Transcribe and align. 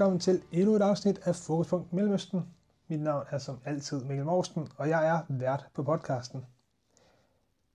Velkommen 0.00 0.20
til 0.20 0.42
endnu 0.52 0.74
et 0.74 0.82
afsnit 0.82 1.20
af 1.24 1.36
Fokuspunkt 1.36 1.92
Mellemøsten. 1.92 2.54
Mit 2.88 3.00
navn 3.00 3.26
er 3.30 3.38
som 3.38 3.60
altid 3.64 4.04
Mikkel 4.04 4.24
Morsten, 4.26 4.68
og 4.76 4.88
jeg 4.88 5.08
er 5.08 5.22
vært 5.28 5.66
på 5.74 5.82
podcasten. 5.82 6.46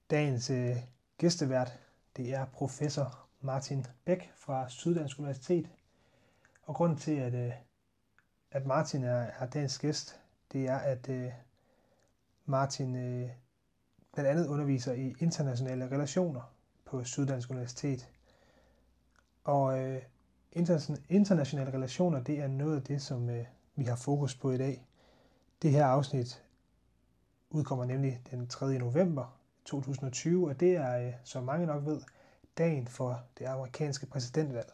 Dagens 0.09 0.49
øh, 0.49 0.75
gæstevært, 1.17 1.79
det 2.17 2.33
er 2.33 2.45
professor 2.45 3.27
Martin 3.41 3.85
Bæk 4.05 4.31
fra 4.35 4.69
Syddansk 4.69 5.19
Universitet. 5.19 5.69
Og 6.63 6.75
grunden 6.75 6.97
til, 6.97 7.11
at, 7.11 7.33
øh, 7.33 7.51
at 8.51 8.65
Martin 8.65 9.03
er, 9.03 9.27
er 9.39 9.45
dagens 9.45 9.79
gæst, 9.79 10.19
det 10.51 10.67
er, 10.67 10.77
at 10.77 11.09
øh, 11.09 11.31
Martin 12.45 12.95
øh, 12.95 13.29
blandt 14.13 14.29
andet 14.29 14.47
underviser 14.47 14.93
i 14.93 15.15
internationale 15.19 15.91
relationer 15.91 16.53
på 16.85 17.03
Syddansk 17.03 17.49
Universitet. 17.49 18.09
Og 19.43 19.79
øh, 19.79 20.01
internationale 21.09 21.73
relationer, 21.73 22.23
det 22.23 22.39
er 22.39 22.47
noget 22.47 22.75
af 22.75 22.83
det, 22.83 23.01
som 23.01 23.29
øh, 23.29 23.45
vi 23.75 23.83
har 23.83 23.95
fokus 23.95 24.35
på 24.35 24.51
i 24.51 24.57
dag. 24.57 24.85
Det 25.61 25.71
her 25.71 25.85
afsnit 25.85 26.43
udkommer 27.49 27.85
nemlig 27.85 28.21
den 28.31 28.47
3. 28.47 28.77
november 28.77 29.39
2020, 29.65 30.49
og 30.49 30.59
det 30.59 30.75
er, 30.75 31.07
øh, 31.07 31.13
som 31.23 31.43
mange 31.43 31.65
nok 31.65 31.85
ved, 31.85 32.01
dagen 32.57 32.87
for 32.87 33.23
det 33.39 33.45
amerikanske 33.45 34.05
præsidentvalg. 34.05 34.73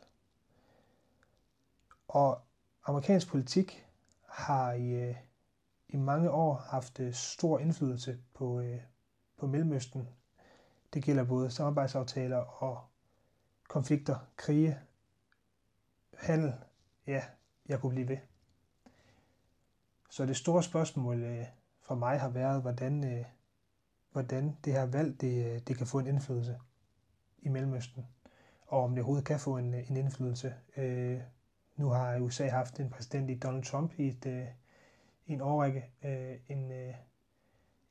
Og 2.08 2.42
amerikansk 2.86 3.28
politik 3.28 3.86
har 4.28 4.72
i, 4.74 4.90
øh, 4.90 5.16
i 5.90 5.98
mange 5.98 6.32
år 6.32 6.56
haft 6.56 7.00
øh, 7.00 7.14
stor 7.14 7.60
indflydelse 7.60 8.18
på, 8.34 8.60
øh, 8.60 8.80
på 9.38 9.48
Mellemøsten. 9.48 10.10
Det 10.94 11.04
gælder 11.04 11.24
både 11.24 11.52
samarbejdsaftaler 11.52 12.38
og 12.38 12.82
konflikter, 13.68 14.16
krige, 14.36 14.80
handel, 16.22 16.54
ja, 17.08 17.22
jeg 17.70 17.80
kunne 17.80 17.90
blive 17.90 18.08
ved. 18.08 18.18
Så 20.10 20.26
det 20.26 20.38
store 20.38 20.64
spørgsmål 20.64 21.24
øh, 21.24 21.46
for 21.82 21.96
mig 21.96 22.20
har 22.20 22.30
været, 22.30 22.62
hvordan, 22.62 23.04
øh, 23.14 23.26
hvordan 24.12 24.58
det 24.66 24.74
her 24.74 24.86
valg 24.86 25.22
det, 25.22 25.46
øh, 25.46 25.60
det 25.68 25.78
kan 25.78 25.88
få 25.88 26.00
en 26.00 26.08
indflydelse 26.08 26.60
i 27.42 27.50
Mellemøsten, 27.50 28.08
og 28.68 28.84
om 28.84 28.90
det 28.90 29.00
overhovedet 29.00 29.26
kan 29.26 29.40
få 29.40 29.58
en, 29.58 29.74
øh, 29.74 29.90
en 29.90 29.98
indflydelse. 29.98 30.54
Øh, 30.78 31.22
nu 31.76 31.90
har 31.90 32.20
USA 32.20 32.48
haft 32.48 32.80
en 32.80 32.90
præsident 32.90 33.30
i 33.30 33.40
Donald 33.40 33.64
Trump 33.64 33.94
i, 33.98 34.08
et, 34.08 34.26
øh, 34.26 34.48
en 35.28 35.42
årrække, 35.42 35.86
øh, 36.04 36.36
en, 36.48 36.72
øh, 36.72 36.94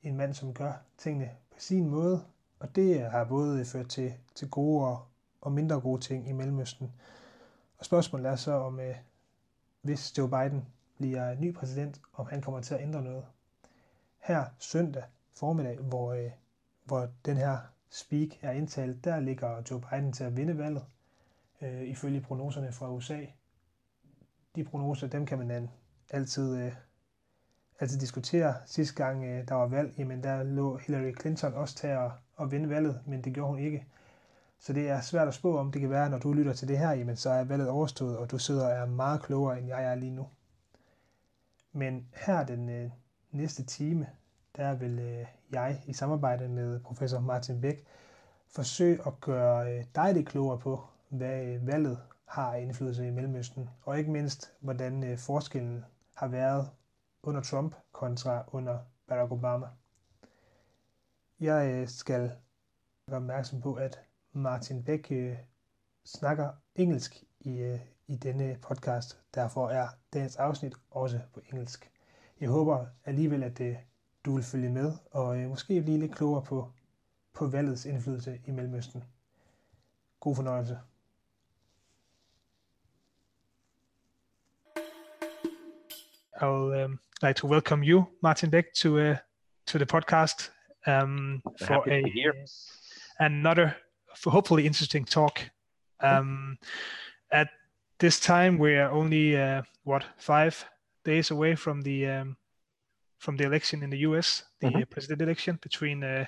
en 0.03 0.17
mand, 0.17 0.35
som 0.35 0.55
gør 0.55 0.73
tingene 0.99 1.31
på 1.51 1.61
sin 1.61 1.89
måde, 1.89 2.25
og 2.59 2.77
det 2.77 2.97
øh, 2.97 3.11
har 3.11 3.25
både 3.25 3.65
ført 3.65 3.89
til, 3.89 4.15
til 4.35 4.51
gode 4.51 4.87
og, 4.87 5.05
og 5.41 5.53
mindre 5.53 5.81
gode 5.81 6.01
ting 6.01 6.29
i 6.29 6.33
Mellemøsten. 6.33 6.93
Og 7.81 7.87
spørgsmålet 7.87 8.27
er 8.27 8.37
så, 8.37 8.53
om 8.53 8.81
øh, 8.81 8.97
hvis 9.83 10.19
Joe 10.19 10.29
Biden 10.29 10.67
bliver 10.97 11.35
ny 11.35 11.55
præsident, 11.55 12.01
om 12.15 12.27
han 12.27 12.43
kommer 12.43 12.61
til 12.61 12.75
at 12.75 12.81
ændre 12.81 13.03
noget. 13.03 13.25
Her 14.19 14.45
søndag 14.59 15.05
formiddag, 15.35 15.79
hvor, 15.79 16.13
øh, 16.13 16.31
hvor 16.85 17.09
den 17.25 17.37
her 17.37 17.59
speak 17.91 18.29
er 18.43 18.51
indtalt, 18.51 19.05
der 19.05 19.21
ligger 19.21 19.63
Joe 19.71 19.81
Biden 19.81 20.13
til 20.13 20.25
at 20.25 20.37
vinde 20.37 20.59
valget, 20.59 20.85
øh, 21.63 21.83
ifølge 21.83 22.21
prognoserne 22.21 22.73
fra 22.73 22.91
USA. 22.91 23.27
De 24.57 24.65
prognoser, 24.65 25.07
dem 25.07 25.27
kan 25.27 25.39
man 25.39 25.71
altid, 26.11 26.57
øh, 26.57 26.73
altid 27.81 27.99
diskutere. 27.99 28.55
Sidste 28.67 29.05
gang 29.05 29.25
øh, 29.25 29.49
der 29.49 29.55
var 29.55 29.67
valg, 29.67 29.95
jamen 29.99 30.23
der 30.23 30.43
lå 30.43 30.77
Hillary 30.77 31.13
Clinton 31.21 31.55
også 31.55 31.75
til 31.75 31.87
at, 31.87 32.11
at 32.41 32.51
vinde 32.51 32.69
valget, 32.69 33.01
men 33.07 33.25
det 33.25 33.35
gjorde 33.35 33.51
hun 33.51 33.59
ikke. 33.59 33.87
Så 34.61 34.73
det 34.73 34.89
er 34.89 35.01
svært 35.01 35.29
at 35.29 35.35
spå 35.35 35.59
om. 35.59 35.73
Det 35.73 35.81
kan 35.81 35.91
være, 35.91 36.11
når 36.11 36.19
du 36.19 36.33
lytter 36.33 36.53
til 36.53 36.69
det 36.69 36.79
her, 36.79 36.91
jamen 36.91 37.17
så 37.17 37.31
er 37.31 37.45
valget 37.45 37.69
overstået, 37.69 38.19
og 38.19 38.31
du 38.31 38.39
sidder 38.39 38.67
og 38.67 38.73
er 38.73 38.87
meget 38.87 39.23
klogere, 39.23 39.59
end 39.59 39.67
jeg 39.69 39.85
er 39.85 39.95
lige 39.95 40.11
nu. 40.11 40.29
Men 41.73 42.09
her 42.13 42.47
den 42.47 42.69
øh, 42.69 42.91
næste 43.31 43.65
time, 43.65 44.07
der 44.57 44.75
vil 44.75 44.99
øh, 44.99 45.27
jeg 45.51 45.83
i 45.87 45.93
samarbejde 45.93 46.49
med 46.49 46.81
professor 46.81 47.21
Martin 47.21 47.61
Bæk 47.61 47.85
forsøge 48.49 49.07
at 49.07 49.21
gøre 49.21 49.73
øh, 49.73 49.85
dig 49.95 50.15
lidt 50.15 50.29
klogere 50.29 50.59
på, 50.59 50.85
hvad 51.09 51.45
øh, 51.45 51.67
valget 51.67 51.99
har 52.25 52.55
indflydelse 52.55 53.07
i 53.07 53.11
Mellemøsten, 53.11 53.71
og 53.83 53.99
ikke 53.99 54.11
mindst, 54.11 54.53
hvordan 54.61 55.05
øh, 55.05 55.19
forskellen 55.19 55.85
har 56.15 56.29
været 56.29 56.71
under 57.23 57.43
Trump 57.43 57.75
kontra 57.93 58.45
under 58.53 58.79
Barack 59.09 59.33
Obama. 59.33 59.67
Jeg 61.41 61.73
øh, 61.75 61.89
skal 61.89 62.33
gøre 63.09 63.17
opmærksom 63.17 63.61
på, 63.61 63.75
at 63.75 64.01
Martin 64.33 64.85
Bæk 64.85 65.07
øh, 65.11 65.37
snakker 66.05 66.51
engelsk 66.75 67.25
i, 67.41 67.59
øh, 67.59 67.81
i 68.07 68.17
denne 68.17 68.59
podcast. 68.63 69.21
Derfor 69.35 69.69
er 69.69 69.89
dagens 70.13 70.37
afsnit 70.37 70.75
også 70.91 71.21
på 71.35 71.41
engelsk. 71.53 71.91
Jeg 72.41 72.49
håber 72.49 72.87
alligevel, 73.05 73.43
at 73.43 73.61
øh, 73.61 73.77
du 74.25 74.35
vil 74.35 74.45
følge 74.45 74.71
med 74.71 74.93
og 75.11 75.39
øh, 75.39 75.49
måske 75.49 75.83
blive 75.83 75.99
lidt 75.99 76.15
klogere 76.15 76.43
på, 76.43 76.73
på 77.33 77.47
valgets 77.47 77.85
indflydelse 77.85 78.41
i 78.47 78.51
Mellemøsten. 78.51 79.05
God 80.21 80.37
fornøjelse. 80.37 80.79
I 86.43 86.45
would 86.45 86.85
um, 86.85 87.01
like 87.23 87.35
to 87.35 87.49
welcome 87.49 87.85
you, 87.85 88.05
Martin 88.23 88.51
Beck, 88.51 88.75
to 88.75 88.99
uh, 88.99 89.17
to 89.67 89.79
the 89.79 89.87
podcast 89.87 90.53
um, 90.87 91.43
for 91.67 91.85
a, 91.91 92.03
another 93.19 93.71
hopefully 94.25 94.67
interesting 94.67 95.05
talk. 95.05 95.41
Um, 96.01 96.59
at 97.31 97.49
this 97.99 98.19
time, 98.21 98.59
we 98.59 98.77
are 98.77 98.91
only 98.91 99.37
uh, 99.37 99.63
what 99.85 100.05
five 100.17 100.65
days 101.05 101.31
away 101.31 101.55
from 101.55 101.83
the 101.83 102.07
um, 102.07 102.37
from 103.19 103.37
the 103.37 103.45
election 103.45 103.83
in 103.83 103.91
the 103.91 103.99
U.S., 103.99 104.45
the 104.61 104.69
mm-hmm. 104.69 104.83
president 104.91 105.21
election 105.21 105.59
between 105.61 106.03
uh, 106.03 106.25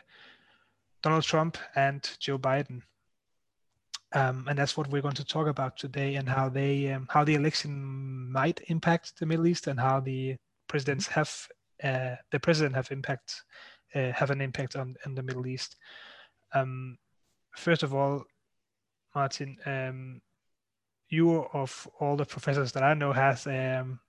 Donald 1.03 1.25
Trump 1.25 1.57
and 1.75 2.09
Joe 2.21 2.39
Biden. 2.39 2.83
Um, 4.15 4.47
and 4.47 4.59
that's 4.59 4.77
what 4.77 4.89
we're 4.89 5.01
going 5.01 5.15
to 5.15 5.25
talk 5.25 5.47
about 5.47 5.79
today, 5.79 6.17
and 6.17 6.29
how 6.29 6.51
they 6.51 6.93
um, 6.93 7.07
how 7.09 7.25
the 7.25 7.35
election 7.35 8.31
might 8.31 8.61
impact 8.67 9.19
the 9.19 9.27
Middle 9.27 9.47
East, 9.47 9.67
and 9.69 9.81
how 9.81 10.01
the 10.01 10.37
presidents 10.69 11.07
have 11.07 11.49
uh, 11.83 12.17
the 12.31 12.39
president 12.39 12.75
have 12.75 12.91
impact 12.91 13.43
uh, 13.95 14.13
have 14.13 14.31
an 14.31 14.41
impact 14.41 14.77
on, 14.77 14.97
on 15.07 15.15
the 15.15 15.23
Middle 15.23 15.47
East. 15.47 15.77
Um, 16.55 16.99
first 17.57 17.83
of 17.83 17.95
all, 17.95 18.25
Martin, 19.15 19.57
um, 19.67 20.21
you 21.09 21.45
of 21.53 21.87
all 22.01 22.17
the 22.17 22.25
professors 22.25 22.73
that 22.73 22.83
I 22.83 22.95
know 22.95 23.13
has 23.13 23.47
um, 23.47 24.01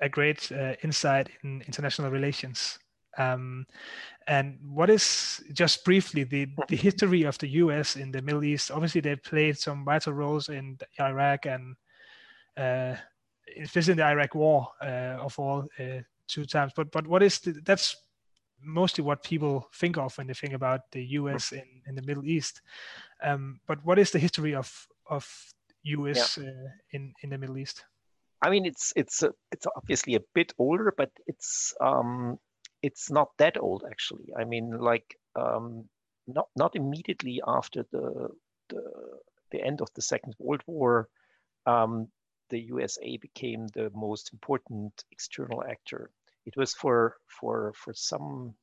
a 0.00 0.08
great 0.08 0.50
uh, 0.52 0.74
insight 0.82 1.30
in 1.42 1.62
international 1.62 2.10
relations. 2.10 2.78
Um, 3.18 3.66
and 4.26 4.58
what 4.64 4.90
is 4.90 5.42
just 5.52 5.84
briefly 5.84 6.24
the, 6.24 6.48
the 6.68 6.76
history 6.76 7.24
of 7.24 7.38
the 7.38 7.48
U.S. 7.48 7.96
in 7.96 8.10
the 8.10 8.22
Middle 8.22 8.44
East? 8.44 8.70
Obviously, 8.70 9.00
they 9.00 9.16
played 9.16 9.58
some 9.58 9.84
vital 9.84 10.12
roles 10.12 10.48
in 10.48 10.78
Iraq 11.00 11.46
and 11.46 11.76
uh, 12.56 12.94
especially 13.60 13.92
in 13.92 13.98
the 13.98 14.04
Iraq 14.06 14.34
War 14.34 14.68
uh, 14.82 15.16
of 15.20 15.38
all 15.38 15.66
uh, 15.78 16.00
two 16.26 16.44
times. 16.44 16.72
But 16.74 16.90
but 16.90 17.06
what 17.06 17.22
is 17.22 17.38
the, 17.40 17.52
that's 17.64 17.96
mostly 18.64 19.04
what 19.04 19.22
people 19.22 19.68
think 19.74 19.96
of 19.96 20.16
when 20.16 20.26
they 20.26 20.34
think 20.34 20.54
about 20.54 20.90
the 20.92 21.04
US 21.18 21.52
in, 21.52 21.64
in 21.86 21.94
the 21.94 22.02
Middle 22.02 22.24
East. 22.24 22.60
Um, 23.22 23.60
but 23.66 23.84
what 23.84 23.98
is 23.98 24.10
the 24.10 24.18
history 24.18 24.54
of 24.54 24.86
of 25.06 25.26
US 25.82 26.38
yeah. 26.38 26.48
uh, 26.48 26.68
in 26.92 27.12
in 27.22 27.30
the 27.30 27.38
Middle 27.38 27.58
East? 27.58 27.84
I 28.42 28.50
mean, 28.50 28.66
it's 28.66 28.92
it's 28.96 29.22
a, 29.22 29.32
it's 29.52 29.66
obviously 29.76 30.16
a 30.16 30.24
bit 30.34 30.52
older, 30.58 30.92
but 30.96 31.10
it's 31.26 31.74
um, 31.80 32.38
it's 32.82 33.10
not 33.10 33.30
that 33.38 33.56
old 33.56 33.84
actually. 33.88 34.32
I 34.36 34.44
mean, 34.44 34.78
like 34.78 35.16
um, 35.36 35.88
not 36.26 36.48
not 36.56 36.74
immediately 36.74 37.40
after 37.46 37.84
the 37.92 38.28
the 38.68 38.82
the 39.52 39.62
end 39.62 39.80
of 39.80 39.88
the 39.94 40.02
Second 40.02 40.34
World 40.38 40.62
War, 40.66 41.08
um, 41.66 42.08
the 42.50 42.60
USA 42.60 43.16
became 43.16 43.68
the 43.68 43.90
most 43.94 44.32
important 44.32 45.04
external 45.10 45.62
actor 45.62 46.10
it 46.44 46.56
was 46.56 46.74
for 46.74 47.16
for 47.26 47.72
for 47.74 47.94
some 47.94 48.54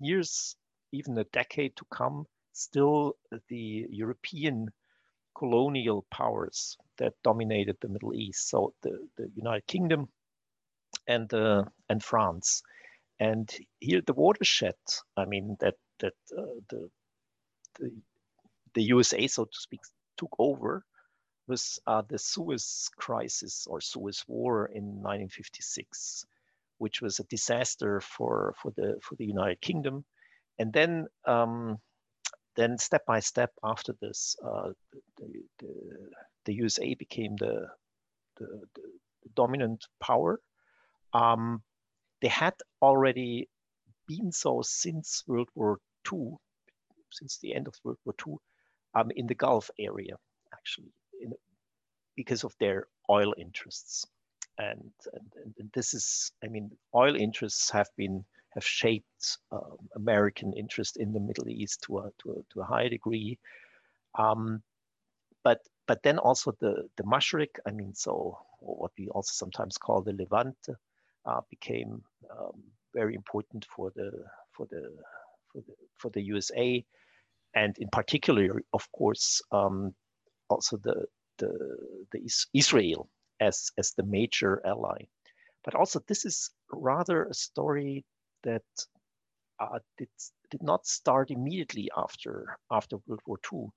years, 0.00 0.56
even 0.92 1.16
a 1.18 1.24
decade 1.24 1.76
to 1.76 1.84
come, 1.90 2.26
still 2.52 3.16
the 3.48 3.86
European 3.90 4.68
colonial 5.36 6.06
powers 6.10 6.76
that 6.98 7.14
dominated 7.22 7.76
the 7.80 7.88
Middle 7.88 8.14
East. 8.14 8.48
So 8.48 8.74
the, 8.82 9.06
the 9.16 9.30
United 9.34 9.66
Kingdom 9.66 10.08
and 11.06 11.32
uh, 11.32 11.64
and 11.88 12.02
France. 12.02 12.62
And 13.18 13.50
here 13.80 14.02
the 14.06 14.12
watershed, 14.12 14.76
I 15.16 15.24
mean, 15.24 15.56
that 15.60 15.76
that 16.00 16.14
uh, 16.36 16.60
the, 16.68 16.90
the 17.78 17.90
the 18.74 18.82
USA, 18.82 19.26
so 19.26 19.44
to 19.44 19.58
speak, 19.58 19.80
took 20.18 20.34
over 20.38 20.84
was 21.46 21.78
uh, 21.86 22.02
the 22.08 22.18
Suez 22.18 22.90
Crisis 22.96 23.66
or 23.70 23.80
Suez 23.80 24.24
War 24.26 24.66
in 24.66 24.84
1956 25.00 26.26
which 26.78 27.00
was 27.00 27.18
a 27.18 27.24
disaster 27.24 28.00
for 28.00 28.54
for 28.60 28.72
the 28.76 28.98
for 29.02 29.14
the 29.16 29.26
United 29.26 29.60
Kingdom, 29.60 30.04
and 30.58 30.72
then 30.72 31.06
um, 31.26 31.78
then 32.56 32.78
step 32.78 33.04
by 33.06 33.20
step 33.20 33.52
after 33.62 33.94
this, 34.00 34.36
uh, 34.42 34.70
the, 35.18 35.42
the, 35.58 35.68
the 36.46 36.54
USA 36.54 36.94
became 36.94 37.36
the 37.36 37.66
the, 38.38 38.46
the, 38.74 38.82
dominant 39.34 39.84
power. 40.00 40.40
Um, 41.12 41.62
they 42.22 42.28
had 42.28 42.54
already 42.80 43.48
been 44.06 44.30
so 44.30 44.62
since 44.62 45.24
World 45.26 45.48
War 45.54 45.80
II, 46.12 46.36
since 47.10 47.38
the 47.38 47.54
end 47.54 47.66
of 47.66 47.74
World 47.82 47.98
War 48.04 48.14
II, 48.26 48.34
um, 48.94 49.10
in 49.16 49.26
the 49.26 49.34
Gulf 49.34 49.70
area, 49.78 50.16
actually, 50.52 50.92
in, 51.20 51.32
because 52.14 52.44
of 52.44 52.54
their 52.60 52.86
oil 53.10 53.34
interests. 53.36 54.06
And, 54.58 54.90
and, 55.12 55.54
and 55.58 55.70
this 55.74 55.92
is, 55.92 56.32
I 56.42 56.48
mean, 56.48 56.70
oil 56.94 57.14
interests 57.14 57.70
have 57.70 57.88
been 57.96 58.24
have 58.56 58.64
shaped 58.64 59.38
um, 59.52 59.76
American 59.94 60.54
interest 60.54 60.96
in 60.96 61.12
the 61.12 61.20
Middle 61.20 61.48
East 61.48 61.82
to 61.82 61.98
a 61.98 62.10
to 62.20 62.30
a, 62.32 62.54
to 62.54 62.60
a 62.62 62.64
high 62.64 62.88
degree. 62.88 63.38
Um, 64.18 64.62
but 65.44 65.60
but 65.86 66.02
then 66.02 66.18
also 66.18 66.52
the 66.58 66.88
the 66.96 67.04
Mashriq, 67.04 67.50
I 67.66 67.70
mean, 67.70 67.94
so 67.94 68.38
what 68.60 68.92
we 68.98 69.08
also 69.08 69.32
sometimes 69.32 69.76
call 69.76 70.00
the 70.00 70.14
Levant, 70.14 70.56
uh, 71.26 71.40
became 71.50 72.02
um, 72.30 72.62
very 72.94 73.14
important 73.14 73.66
for 73.66 73.92
the 73.94 74.10
for 74.52 74.66
the 74.70 74.82
for 75.52 75.60
the 75.60 75.74
for 75.98 76.10
the 76.10 76.22
USA, 76.22 76.84
and 77.54 77.76
in 77.78 77.88
particular, 77.90 78.62
of 78.72 78.90
course, 78.92 79.42
um, 79.52 79.94
also 80.48 80.78
the 80.78 81.04
the 81.38 81.52
the 82.12 82.20
Israel 82.54 83.08
as 83.40 83.70
as 83.78 83.92
the 83.92 84.04
major 84.04 84.62
ally. 84.64 85.06
But 85.64 85.74
also, 85.74 86.00
this 86.06 86.24
is 86.24 86.50
rather 86.72 87.24
a 87.24 87.34
story 87.34 88.04
that 88.42 88.62
uh, 89.58 89.78
did 89.98 90.08
did 90.50 90.62
not 90.62 90.86
start 90.86 91.30
immediately 91.30 91.90
after 91.96 92.56
after 92.70 92.98
World 93.06 93.22
War 93.26 93.38
II. 93.52 93.68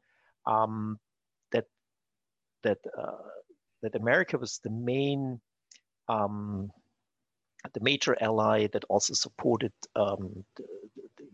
Um, 0.45 0.99
that 1.51 1.65
that 2.63 2.79
uh, 2.97 3.29
that 3.81 3.95
America 3.95 4.37
was 4.37 4.59
the 4.63 4.69
main 4.69 5.39
um, 6.07 6.71
the 7.73 7.81
major 7.81 8.15
ally 8.21 8.67
that 8.67 8.85
also 8.89 9.13
supported 9.13 9.73
um, 9.95 10.45
the, 10.55 10.63
the, 11.17 11.25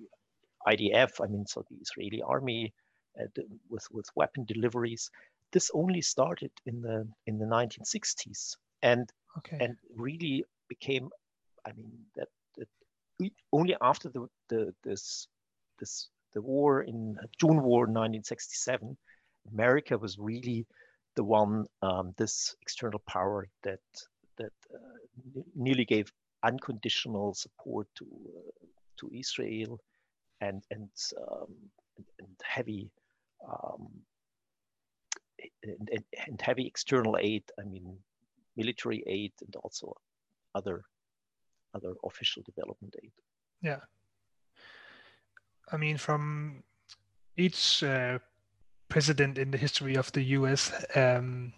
IDF. 0.67 1.21
I 1.23 1.27
mean, 1.27 1.45
so 1.45 1.63
the 1.69 1.77
Israeli 1.77 2.21
army 2.21 2.73
uh, 3.19 3.27
with 3.69 3.87
with 3.91 4.07
weapon 4.15 4.45
deliveries. 4.45 5.09
This 5.51 5.71
only 5.73 6.01
started 6.01 6.51
in 6.65 6.81
the 6.81 7.07
in 7.27 7.37
the 7.37 7.45
1960s 7.45 8.55
and 8.81 9.09
okay. 9.37 9.57
and 9.59 9.77
really 9.95 10.43
became. 10.67 11.09
I 11.65 11.71
mean 11.73 11.91
that, 12.15 12.27
that 12.57 12.67
only 13.51 13.75
after 13.81 14.09
the, 14.09 14.27
the 14.49 14.73
this 14.83 15.27
this 15.79 16.09
the 16.33 16.41
war 16.41 16.83
in 16.83 17.17
June 17.39 17.63
War 17.63 17.81
1967, 17.81 18.97
America 19.51 19.97
was 19.97 20.17
really 20.19 20.67
the 21.15 21.23
one 21.23 21.65
um, 21.81 22.13
this 22.17 22.55
external 22.61 23.01
power 23.07 23.47
that 23.63 23.79
that 24.37 24.51
uh, 24.73 25.41
nearly 25.55 25.85
gave 25.85 26.11
unconditional 26.43 27.33
support 27.33 27.87
to 27.95 28.05
uh, 28.05 28.65
to 28.97 29.09
Israel 29.13 29.79
and 30.41 30.63
and 30.71 30.89
um, 31.17 31.53
and 32.19 32.35
heavy 32.43 32.91
um, 33.47 33.87
and, 35.63 36.03
and, 36.27 36.41
heavy 36.41 36.65
external 36.67 37.17
aid. 37.19 37.43
I 37.59 37.63
mean, 37.63 37.97
military 38.55 39.03
aid 39.07 39.33
and 39.41 39.55
also 39.57 39.95
other 40.53 40.83
other 41.73 41.93
official 42.05 42.43
development 42.43 42.95
aid. 43.03 43.11
Yeah. 43.61 43.79
I 45.71 45.77
mean, 45.77 45.97
from 45.97 46.63
each 47.37 47.83
uh, 47.83 48.19
president 48.87 49.37
in 49.37 49.51
the 49.51 49.57
history 49.57 49.95
of 49.95 50.11
the 50.13 50.21
U.S., 50.39 50.71
um, 50.95 51.53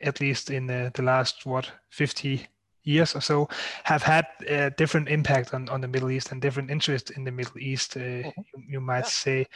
at 0.00 0.20
least 0.20 0.50
in 0.50 0.66
the, 0.66 0.90
the 0.94 1.02
last 1.02 1.46
what 1.46 1.70
50 1.90 2.46
years 2.82 3.14
or 3.16 3.20
so, 3.20 3.48
have 3.84 4.02
had 4.02 4.26
a 4.46 4.70
different 4.70 5.08
impact 5.08 5.54
on, 5.54 5.68
on 5.70 5.80
the 5.80 5.88
Middle 5.88 6.10
East 6.10 6.32
and 6.32 6.42
different 6.42 6.70
interest 6.70 7.10
in 7.10 7.24
the 7.24 7.32
Middle 7.32 7.58
East. 7.58 7.96
Uh, 7.96 8.00
mm-hmm. 8.00 8.40
you, 8.40 8.64
you, 8.68 8.80
might 8.80 9.04
yeah. 9.04 9.04
say. 9.04 9.46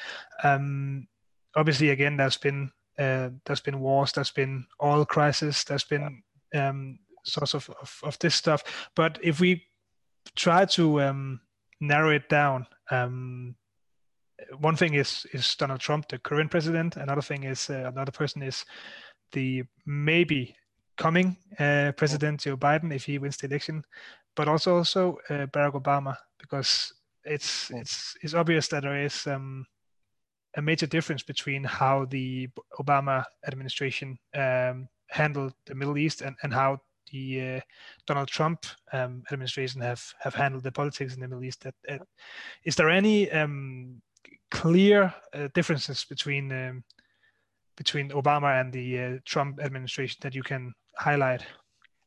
Um, 0.43 1.07
obviously, 1.55 1.91
again, 1.91 2.17
there's 2.17 2.39
been 2.39 2.71
uh, 2.99 3.31
there's 3.45 3.61
been 3.61 3.81
wars, 3.81 4.13
there's 4.13 4.31
been 4.31 4.67
oil 4.83 5.05
crisis, 5.05 5.65
there's 5.65 5.85
been 5.85 6.23
um, 6.55 6.99
sorts 7.25 7.55
of, 7.55 7.69
of, 7.81 8.01
of 8.03 8.19
this 8.19 8.35
stuff. 8.35 8.63
But 8.95 9.19
if 9.23 9.41
we 9.41 9.65
try 10.35 10.65
to 10.67 11.01
um, 11.03 11.41
narrow 11.81 12.11
it 12.11 12.29
down, 12.29 12.67
um, 12.91 13.55
one 14.61 14.77
thing 14.77 14.95
is 14.95 15.27
is 15.33 15.55
Donald 15.57 15.81
Trump, 15.81 16.09
the 16.09 16.19
current 16.19 16.51
president. 16.51 16.97
Another 16.97 17.23
thing 17.23 17.45
is 17.45 17.71
uh, 17.71 17.91
another 17.93 18.13
person 18.13 18.43
is 18.43 18.65
the 19.33 19.65
maybe 19.85 20.55
coming 20.97 21.37
uh, 21.59 21.93
president 21.97 22.41
Joe 22.41 22.57
Biden 22.57 22.93
if 22.95 23.05
he 23.05 23.19
wins 23.19 23.37
the 23.37 23.47
election, 23.47 23.85
but 24.37 24.49
also 24.49 24.77
also 24.77 25.19
uh, 25.29 25.47
Barack 25.47 25.73
Obama 25.73 26.17
because 26.39 26.93
it's 27.25 27.71
it's 27.71 28.17
it's 28.23 28.35
obvious 28.35 28.69
that 28.69 28.83
there 28.83 29.05
is 29.05 29.27
um, 29.27 29.67
a 30.59 30.63
major 30.63 30.87
difference 30.87 31.23
between 31.23 31.63
how 31.63 32.05
the 32.07 32.49
Obama 32.81 33.25
administration 33.47 34.19
um, 34.35 34.89
handled 35.09 35.55
the 35.67 35.75
Middle 35.75 35.97
East 35.97 36.21
and, 36.21 36.37
and 36.43 36.53
how 36.53 36.81
the 37.13 37.57
uh, 37.57 37.61
Donald 38.07 38.29
Trump 38.29 38.67
um, 38.93 39.23
administration 39.31 39.81
have 39.81 40.03
have 40.19 40.35
handled 40.35 40.65
the 40.65 40.73
politics 40.73 41.15
in 41.15 41.21
the 41.21 41.29
Middle 41.29 41.45
East. 41.45 41.63
That, 41.63 42.03
is 42.65 42.75
there 42.75 42.91
any 42.91 43.31
um, 43.31 44.03
clear 44.51 45.15
uh, 45.33 45.49
differences 45.55 46.05
between 46.05 46.53
um, 46.53 46.85
between 47.77 48.11
Obama 48.11 48.61
and 48.61 48.73
the 48.73 48.99
uh, 48.99 49.19
Trump 49.25 49.61
administration 49.61 50.19
that 50.23 50.35
you 50.35 50.43
can 50.43 50.75
highlight? 50.97 51.47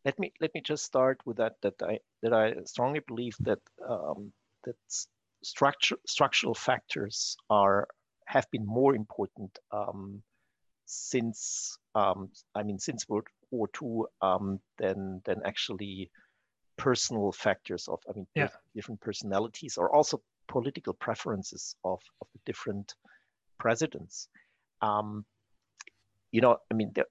Let 0.04 0.20
me 0.20 0.34
let 0.42 0.54
me 0.54 0.62
just 0.62 0.84
start 0.84 1.22
with 1.26 1.38
that. 1.38 1.56
That 1.62 1.82
I 1.82 2.00
that 2.22 2.34
I 2.34 2.56
strongly 2.66 3.02
believe 3.08 3.38
that 3.40 3.60
um, 3.88 4.34
that 4.66 4.76
structure 5.42 5.98
structural 6.06 6.54
factors 6.54 7.38
are 7.50 7.88
have 8.32 8.50
been 8.52 8.66
more 8.66 8.96
important 8.96 9.60
um, 9.72 10.24
since 10.86 11.78
um, 11.96 12.30
I 12.56 12.64
mean 12.64 12.80
since 12.80 13.08
World 13.10 13.28
War 13.52 13.68
II 13.82 14.04
um, 14.22 14.60
than 14.78 15.22
than 15.26 15.42
actually 15.46 16.10
personal 16.78 17.32
factors 17.32 17.88
of 17.88 18.00
I 18.10 18.14
mean 18.16 18.28
yeah. 18.36 18.50
different 18.76 19.02
personalities 19.02 19.78
or 19.78 19.94
also 19.94 20.22
political 20.48 20.94
preferences 20.94 21.76
of, 21.84 22.00
of 22.22 22.28
the 22.34 22.40
different 22.46 22.96
presidents. 23.58 24.28
Um, 24.82 25.26
you 26.32 26.42
know, 26.42 26.58
I 26.72 26.74
mean, 26.74 26.92
the 26.94 27.06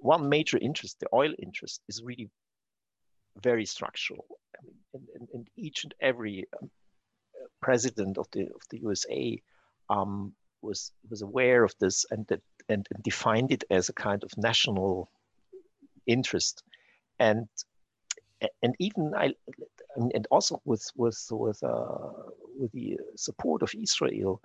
one 0.00 0.28
major 0.28 0.58
interest, 0.58 1.00
the 1.00 1.08
oil 1.12 1.32
interest, 1.38 1.82
is 1.88 2.02
really 2.02 2.30
very 3.42 3.66
structural. 3.66 4.26
I 4.58 4.60
mean, 4.64 4.74
and, 4.94 5.04
and, 5.14 5.28
and 5.34 5.48
each 5.56 5.84
and 5.84 5.94
every 6.00 6.46
um, 6.60 6.70
president 7.60 8.18
of 8.18 8.26
the 8.32 8.42
of 8.42 8.62
the 8.70 8.78
USA 8.78 9.42
um, 9.90 10.32
was 10.62 10.92
was 11.10 11.22
aware 11.22 11.64
of 11.64 11.74
this 11.80 12.04
and 12.10 12.26
that 12.26 12.42
and, 12.68 12.86
and, 12.92 13.02
defined 13.02 13.50
it 13.50 13.64
as 13.70 13.88
a 13.88 13.94
kind 13.94 14.22
of 14.24 14.36
national 14.36 15.10
interest, 16.06 16.62
and 17.18 17.48
and 18.62 18.74
even 18.78 19.14
I 19.16 19.34
and 19.96 20.26
also 20.30 20.60
with 20.64 20.84
with 20.96 21.18
with 21.30 21.62
uh, 21.62 22.12
with 22.58 22.72
the 22.72 22.98
support 23.16 23.62
of 23.62 23.72
Israel, 23.74 24.40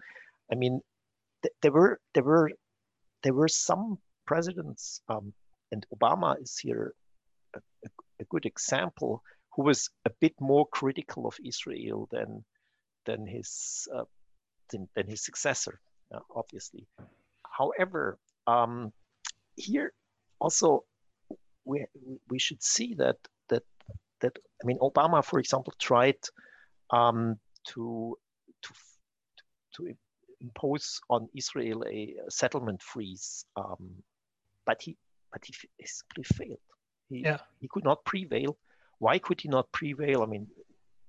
I 0.52 0.56
mean, 0.56 0.82
th- 1.44 1.54
there 1.62 1.72
were 1.72 2.00
there 2.14 2.24
were 2.24 2.52
there 3.24 3.34
were 3.34 3.48
some 3.48 4.00
presidents, 4.26 5.02
um, 5.10 5.34
and 5.72 5.86
Obama 5.96 6.42
is 6.42 6.58
here 6.58 6.94
a, 7.56 7.60
a, 7.86 7.90
a, 8.22 8.26
good 8.26 8.46
example, 8.46 9.24
who 9.56 9.64
was 9.64 9.90
a 10.06 10.10
bit 10.22 10.34
more 10.40 10.68
critical 10.68 11.28
of 11.28 11.38
Israel 11.44 12.08
than 12.12 12.44
than 13.06 13.28
his 13.28 13.88
uh, 13.94 14.06
than, 14.70 14.88
than, 14.96 15.08
his 15.08 15.24
successor, 15.24 15.80
obviously. 16.36 16.88
However, 17.46 18.18
um, 18.48 18.92
here 19.56 19.94
also 20.40 20.84
we 21.66 21.86
we 22.30 22.40
should 22.40 22.62
see 22.62 22.96
that 22.96 23.18
that 23.50 23.64
that 24.22 24.38
I 24.62 24.66
mean 24.66 24.80
Obama, 24.80 25.24
for 25.24 25.40
example, 25.40 25.74
tried 25.80 26.18
um, 26.92 27.38
to 27.70 28.18
to 28.62 28.74
to 29.76 29.96
impose 30.42 31.00
on 31.10 31.30
Israel 31.36 31.84
a, 31.88 32.16
settlement 32.30 32.82
freeze, 32.82 33.46
um, 33.56 34.04
but 34.66 34.82
he 34.82 34.98
but 35.32 35.44
he, 35.46 35.54
he 35.78 35.86
simply 35.86 36.24
failed. 36.24 36.60
He, 37.10 37.20
yeah. 37.20 37.40
he 37.60 37.68
could 37.68 37.84
not 37.84 38.04
prevail. 38.06 38.58
Why 39.00 39.20
could 39.20 39.42
he 39.42 39.50
not 39.50 39.72
prevail? 39.72 40.22
I 40.22 40.26
mean, 40.26 40.48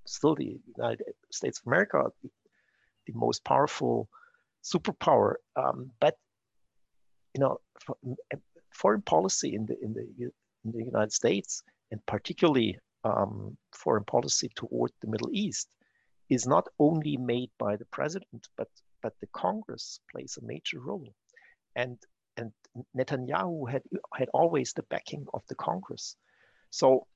still 0.07 0.35
the 0.35 0.59
United 0.77 1.07
States 1.31 1.61
of 1.61 1.67
America, 1.67 2.05
the, 2.23 2.31
the 3.07 3.13
most 3.15 3.45
powerful 3.45 4.09
superpower, 4.65 5.35
um, 5.57 5.91
but 6.01 6.17
you 7.35 7.41
know, 7.41 7.61
foreign 8.73 9.03
policy 9.03 9.55
in 9.55 9.67
the 9.67 9.77
in 9.83 9.93
the 9.93 10.31
in 10.65 10.73
the 10.73 10.85
United 10.85 11.13
States, 11.13 11.63
and 11.91 12.05
particularly 12.07 12.79
um, 13.05 13.57
foreign 13.73 14.05
policy 14.05 14.51
toward 14.57 14.91
the 15.01 15.09
Middle 15.09 15.31
East, 15.33 15.69
is 16.31 16.47
not 16.47 16.67
only 16.79 17.17
made 17.17 17.51
by 17.59 17.77
the 17.77 17.85
president, 17.87 18.49
but 18.57 18.69
but 19.03 19.15
the 19.21 19.29
Congress 19.33 20.01
plays 20.11 20.39
a 20.39 20.47
major 20.47 20.81
role. 20.81 21.13
And 21.77 21.99
and 22.37 22.53
Netanyahu 22.97 23.71
had 23.71 23.83
had 24.15 24.29
always 24.33 24.73
the 24.73 24.85
backing 24.85 25.27
of 25.35 25.43
the 25.49 25.55
Congress. 25.55 26.17
So 26.71 27.07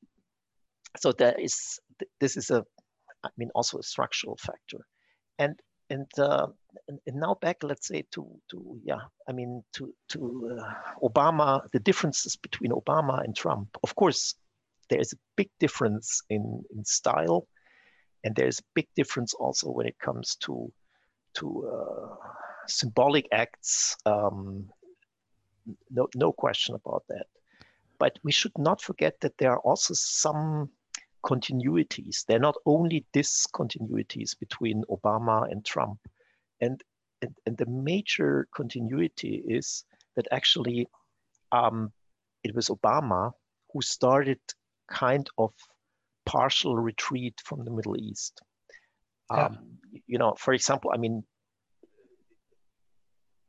so 0.97 1.12
there 1.12 1.38
is 1.38 1.81
this 2.21 2.37
is 2.37 2.50
a 2.50 2.64
I 3.25 3.31
mean 3.37 3.50
also 3.55 3.78
a 3.78 3.83
structural 3.83 4.37
factor. 4.37 4.87
And 5.38 5.59
and, 5.90 6.07
uh, 6.18 6.49
and, 6.88 7.00
now 7.16 7.35
back 7.40 7.62
let's 7.62 7.88
say 7.88 8.04
to 8.12 8.26
to 8.50 8.80
yeah 8.85 9.00
I 9.28 9.33
mean 9.33 9.62
to 9.75 9.95
to 10.11 10.59
uh, 10.61 10.75
Obama 11.02 11.62
the 11.73 11.80
differences 11.80 12.37
between 12.37 12.73
Obama 12.73 13.25
and 13.25 13.35
Trump. 13.35 13.68
Of 13.83 13.95
course 13.95 14.35
there 14.90 15.00
is 15.00 15.12
a 15.12 15.18
big 15.37 15.50
difference 15.59 16.23
in 16.28 16.62
in 16.75 16.85
style 16.85 17.47
and 18.25 18.35
there's 18.35 18.59
a 18.59 18.68
big 18.75 18.88
difference 18.97 19.35
also 19.35 19.71
when 19.71 19.87
it 19.87 19.99
comes 19.99 20.37
to 20.37 20.73
to 21.35 21.68
uh, 21.68 22.14
symbolic 22.66 23.26
acts. 23.33 23.97
Um, 24.07 24.68
no, 25.90 26.09
no 26.14 26.33
question 26.33 26.75
about 26.75 27.04
that. 27.09 27.26
But 27.99 28.18
we 28.23 28.33
should 28.33 28.57
not 28.57 28.80
forget 28.80 29.21
that 29.21 29.37
there 29.38 29.52
are 29.52 29.61
also 29.61 29.95
some 29.95 30.71
continuities. 31.25 32.25
They're 32.27 32.39
not 32.39 32.57
only 32.67 33.05
discontinuities 33.15 34.39
between 34.39 34.85
Obama 34.91 35.51
and 35.51 35.65
Trump. 35.65 35.99
And, 36.61 36.81
and, 37.23 37.35
and 37.47 37.57
the 37.57 37.67
major 37.67 38.49
continuity 38.55 39.43
is 39.47 39.85
that 40.17 40.27
actually 40.33 40.89
um, 41.53 41.93
it 42.45 42.55
was 42.55 42.69
Obama 42.69 43.33
who 43.73 43.83
started 43.83 44.39
kind 44.91 45.29
of 45.39 45.53
partial 46.27 46.77
retreat 46.77 47.41
from 47.45 47.65
the 47.65 47.71
Middle 47.71 47.97
East. 47.97 48.41
Yeah. 49.31 49.47
Um, 49.47 49.79
you 50.07 50.19
know, 50.19 50.35
for 50.39 50.55
example, 50.55 50.91
I 50.95 50.99
mean, 50.99 51.23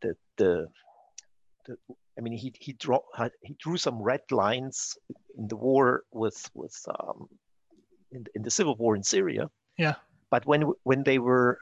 the 0.02 0.16
the, 0.38 0.68
the 1.66 1.78
I 2.18 2.22
mean, 2.22 2.34
he 2.34 2.54
he 2.60 2.74
drew 2.74 3.00
he 3.42 3.56
drew 3.60 3.78
some 3.78 4.02
red 4.02 4.22
lines 4.32 4.98
in 5.38 5.48
the 5.48 5.56
war 5.56 6.04
with 6.12 6.50
with 6.54 6.76
um, 7.00 7.28
in, 8.12 8.26
in 8.36 8.42
the 8.44 8.52
civil 8.52 8.76
war 8.76 8.96
in 8.96 9.04
Syria. 9.04 9.50
Yeah. 9.78 9.96
But 10.30 10.46
when 10.46 10.74
when 10.84 11.04
they 11.04 11.20
were 11.20 11.60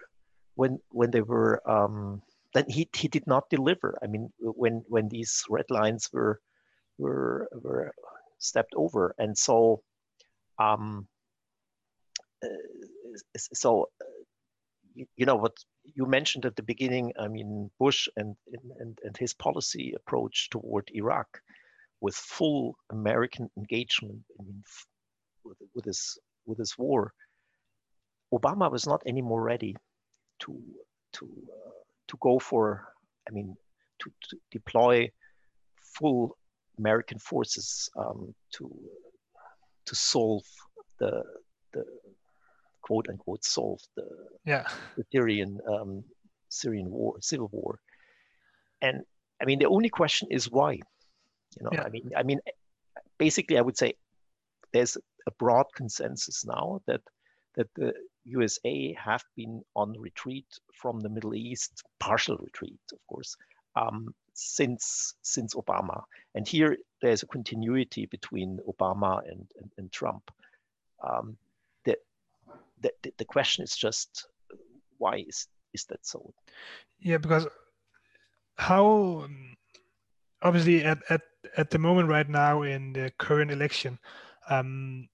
when 0.56 0.80
when 0.90 1.12
they 1.12 1.22
were 1.22 1.62
um, 1.70 2.22
then 2.54 2.66
he 2.68 2.90
he 2.96 3.08
did 3.08 3.28
not 3.28 3.50
deliver. 3.50 3.98
I 4.04 4.08
mean, 4.08 4.32
when 4.40 4.84
when 4.88 5.10
these 5.10 5.44
red 5.50 5.66
lines 5.70 6.10
were 6.12 6.42
were 6.98 7.48
were 7.54 7.92
stepped 8.40 8.74
over, 8.76 9.14
and 9.18 9.38
so 9.38 9.84
um, 10.60 11.08
uh, 12.44 12.48
so, 13.38 13.90
uh, 14.02 14.06
you, 14.94 15.06
you, 15.16 15.26
know 15.26 15.36
what 15.36 15.54
you 15.84 16.06
mentioned 16.06 16.46
at 16.46 16.56
the 16.56 16.64
beginning. 16.64 17.14
I 17.20 17.28
mean, 17.28 17.70
Bush 17.80 18.08
and, 18.16 18.36
and 18.80 18.98
and 19.04 19.18
his 19.18 19.34
policy 19.34 19.94
approach 19.96 20.50
toward 20.50 20.90
Iraq, 20.94 21.28
with 22.02 22.16
full 22.16 22.76
American 22.92 23.50
engagement. 23.58 24.22
I 24.40 24.44
mean, 24.44 24.64
with, 25.44 25.58
with 25.76 25.86
this 25.86 26.18
with 26.48 26.58
this 26.58 26.78
war, 26.78 27.14
Obama 28.34 28.72
was 28.72 28.88
not 28.88 29.02
anymore 29.06 29.42
ready 29.42 29.76
to 30.40 30.62
to 31.14 31.26
uh, 31.26 31.72
to 32.08 32.18
go 32.20 32.40
for. 32.40 32.88
I 33.28 33.34
mean, 33.34 33.56
to, 34.00 34.12
to 34.30 34.38
deploy 34.52 35.10
full 36.00 36.38
American 36.78 37.20
forces 37.20 37.90
um, 37.98 38.34
to 38.54 38.72
to 39.86 39.96
solve 39.96 40.44
the 41.00 41.24
the 41.74 41.84
quote 42.82 43.08
unquote 43.10 43.44
solve 43.44 43.80
the 43.96 44.08
yeah 44.46 44.66
the 44.96 45.04
Syrian 45.12 45.60
um, 45.68 46.04
Syrian 46.50 46.90
war 46.90 47.16
civil 47.22 47.50
war, 47.52 47.80
and 48.82 49.04
I 49.42 49.46
mean 49.46 49.60
the 49.60 49.68
only 49.68 49.90
question 49.90 50.30
is 50.32 50.50
why, 50.52 50.74
you 50.74 51.64
know 51.64 51.70
yeah. 51.74 51.84
I 51.84 51.90
mean 51.90 52.12
I 52.16 52.24
mean 52.24 52.40
basically 53.18 53.58
I 53.58 53.62
would 53.62 53.78
say 53.78 53.94
there's 54.74 54.98
a 55.28 55.32
broad 55.32 55.68
consensus 55.76 56.46
now 56.46 56.82
that 56.88 57.02
that 57.56 57.68
the 57.76 57.94
USA 58.24 58.94
have 58.94 59.24
been 59.36 59.62
on 59.76 60.00
retreat 60.00 60.46
from 60.74 61.00
the 61.00 61.10
Middle 61.10 61.34
East, 61.34 61.84
partial 62.00 62.38
retreat, 62.38 62.80
of 62.94 63.00
course, 63.08 63.36
um, 63.76 64.14
since 64.34 65.16
since 65.22 65.56
Obama. 65.56 66.04
And 66.36 66.48
here 66.48 66.78
there's 67.02 67.24
a 67.24 67.28
continuity 67.28 68.06
between 68.06 68.60
Obama 68.68 69.22
and, 69.30 69.46
and, 69.60 69.72
and 69.78 69.92
Trump. 69.92 70.32
Um, 71.08 71.38
the, 72.82 72.92
the, 73.02 73.14
the 73.18 73.26
question 73.26 73.64
is 73.64 73.76
just 73.76 74.28
why 74.98 75.26
is, 75.28 75.48
is 75.74 75.86
that 75.86 76.06
so? 76.06 76.34
Yeah, 77.00 77.18
because 77.18 77.48
how 78.56 79.28
obviously 80.42 80.84
at, 80.84 81.00
at, 81.10 81.22
at 81.56 81.70
the 81.70 81.80
moment 81.80 82.10
right 82.10 82.28
now 82.28 82.64
in 82.64 82.94
the 82.94 83.12
current 83.18 83.52
election, 83.52 84.00
um, 84.50 85.08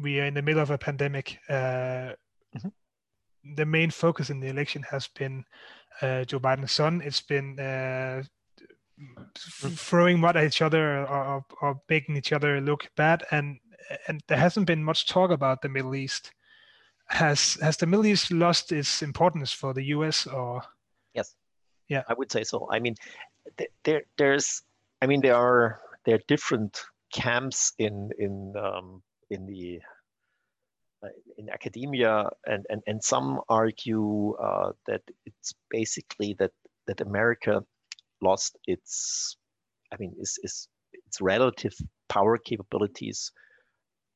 we 0.00 0.20
are 0.20 0.26
in 0.26 0.34
the 0.34 0.42
middle 0.42 0.62
of 0.62 0.70
a 0.70 0.78
pandemic. 0.78 1.38
Uh, 1.48 2.14
mm-hmm. 2.56 2.68
The 3.54 3.66
main 3.66 3.90
focus 3.90 4.30
in 4.30 4.40
the 4.40 4.48
election 4.48 4.82
has 4.90 5.08
been 5.08 5.44
uh, 6.02 6.24
Joe 6.24 6.40
Biden's 6.40 6.72
son. 6.72 7.02
It's 7.04 7.20
been 7.20 7.58
uh, 7.58 8.22
throwing 9.36 10.20
mud 10.20 10.36
at 10.36 10.44
each 10.44 10.62
other 10.62 11.06
or, 11.06 11.44
or, 11.60 11.80
making 11.88 12.16
each 12.16 12.32
other 12.32 12.60
look 12.60 12.88
bad 12.96 13.24
and 13.30 13.58
and 14.06 14.22
there 14.28 14.38
hasn't 14.38 14.66
been 14.66 14.84
much 14.84 15.06
talk 15.06 15.30
about 15.30 15.62
the 15.62 15.68
middle 15.68 15.94
east 15.94 16.32
has 17.08 17.54
has 17.62 17.76
the 17.76 17.86
middle 17.86 18.06
east 18.06 18.30
lost 18.30 18.72
its 18.72 19.02
importance 19.02 19.52
for 19.52 19.72
the 19.72 19.82
us 19.82 20.26
or 20.26 20.62
yes 21.14 21.34
yeah 21.88 22.02
i 22.08 22.14
would 22.14 22.30
say 22.30 22.44
so 22.44 22.68
i 22.70 22.78
mean 22.78 22.94
there 23.84 24.02
there's 24.16 24.62
i 25.02 25.06
mean 25.06 25.20
there 25.20 25.34
are 25.34 25.80
there 26.04 26.16
are 26.16 26.22
different 26.28 26.80
camps 27.12 27.72
in 27.78 28.10
in 28.18 28.54
um, 28.56 29.02
in 29.30 29.46
the 29.46 29.80
in 31.40 31.48
academia 31.58 32.14
and, 32.52 32.62
and 32.70 32.80
and 32.90 32.98
some 33.12 33.28
argue 33.48 34.34
uh, 34.48 34.70
that 34.88 35.02
it's 35.28 35.50
basically 35.78 36.30
that 36.40 36.52
that 36.86 37.00
america 37.00 37.54
lost 38.20 38.58
its, 38.66 39.36
I 39.92 39.96
mean, 39.98 40.14
its, 40.18 40.38
its, 40.42 40.68
its 40.92 41.20
relative 41.20 41.72
power 42.08 42.38
capabilities 42.38 43.32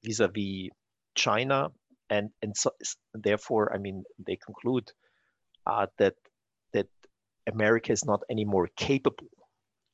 vis-a-vis 0.05 0.71
China, 1.15 1.69
and 2.11 2.31
and 2.43 2.57
so 2.57 2.71
therefore, 3.15 3.73
I 3.75 3.79
mean, 3.79 4.05
they 4.19 4.37
conclude 4.37 4.91
uh, 5.67 5.87
that 5.99 6.15
that 6.73 6.89
America 7.47 7.93
is 7.93 8.05
not 8.05 8.21
anymore 8.31 8.69
capable 8.77 9.29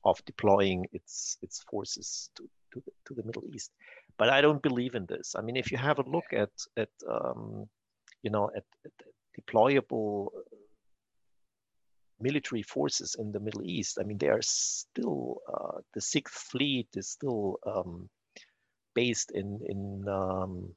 of 0.05 0.25
deploying 0.25 0.87
its 0.93 1.37
its 1.43 1.63
forces 1.71 2.31
to 2.37 2.49
to 2.73 2.83
the, 2.85 2.93
to 3.07 3.15
the 3.15 3.23
Middle 3.25 3.45
East. 3.55 3.71
But 4.21 4.29
I 4.29 4.43
don't 4.43 4.63
believe 4.63 4.95
in 4.95 5.07
this. 5.07 5.35
I 5.35 5.41
mean, 5.41 5.57
if 5.57 5.73
you 5.73 5.79
have 5.79 5.99
a 5.99 6.11
look 6.15 6.29
at 6.45 6.55
at 6.77 6.91
um, 7.09 7.67
you 8.23 8.31
know 8.31 8.51
at, 8.55 8.67
at 8.85 8.93
deployable 9.39 10.29
military 12.21 12.63
forces 12.63 13.17
in 13.19 13.33
the 13.33 13.41
Middle 13.41 13.65
East. 13.65 13.99
I 13.99 14.05
mean, 14.05 14.19
they 14.19 14.29
are 14.29 14.43
still 14.43 15.41
uh, 15.53 15.79
the 15.95 16.03
Sixth 16.03 16.35
Fleet 16.51 16.89
is 16.95 17.09
still 17.09 17.59
um, 17.67 18.11
based 18.95 19.31
in 19.33 19.59
in 19.67 20.05
um, 20.07 20.75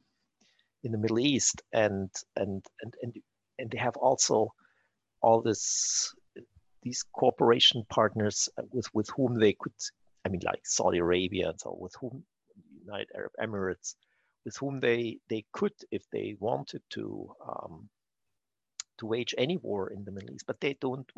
in 0.83 0.93
the 0.93 0.97
Middle 0.97 1.19
East, 1.19 1.61
and 1.73 2.09
and 2.37 2.65
and 2.81 2.93
and 3.01 3.13
and 3.59 3.71
they 3.71 3.77
have 3.77 3.97
also 3.97 4.53
all 5.21 5.41
this 5.41 6.15
these 6.81 7.03
cooperation 7.11 7.83
partners 7.89 8.47
with 8.71 8.87
with 8.93 9.09
whom 9.17 9.37
they 9.37 9.53
could, 9.59 9.79
I 10.25 10.29
mean, 10.29 10.41
like 10.45 10.61
Saudi 10.63 10.99
Arabia 10.99 11.49
and 11.49 11.59
so 11.59 11.75
with 11.77 11.95
whom 11.99 12.23
United 12.85 13.09
Arab 13.15 13.31
Emirates, 13.39 13.95
with 14.45 14.55
whom 14.57 14.79
they 14.79 15.19
they 15.29 15.45
could, 15.51 15.73
if 15.91 16.03
they 16.11 16.35
wanted 16.39 16.81
to, 16.91 17.33
um, 17.47 17.89
to 18.97 19.05
wage 19.05 19.33
any 19.37 19.57
war 19.57 19.91
in 19.91 20.03
the 20.03 20.11
Middle 20.11 20.33
East, 20.33 20.45
but 20.47 20.59
they 20.59 20.73
don't. 20.79 21.09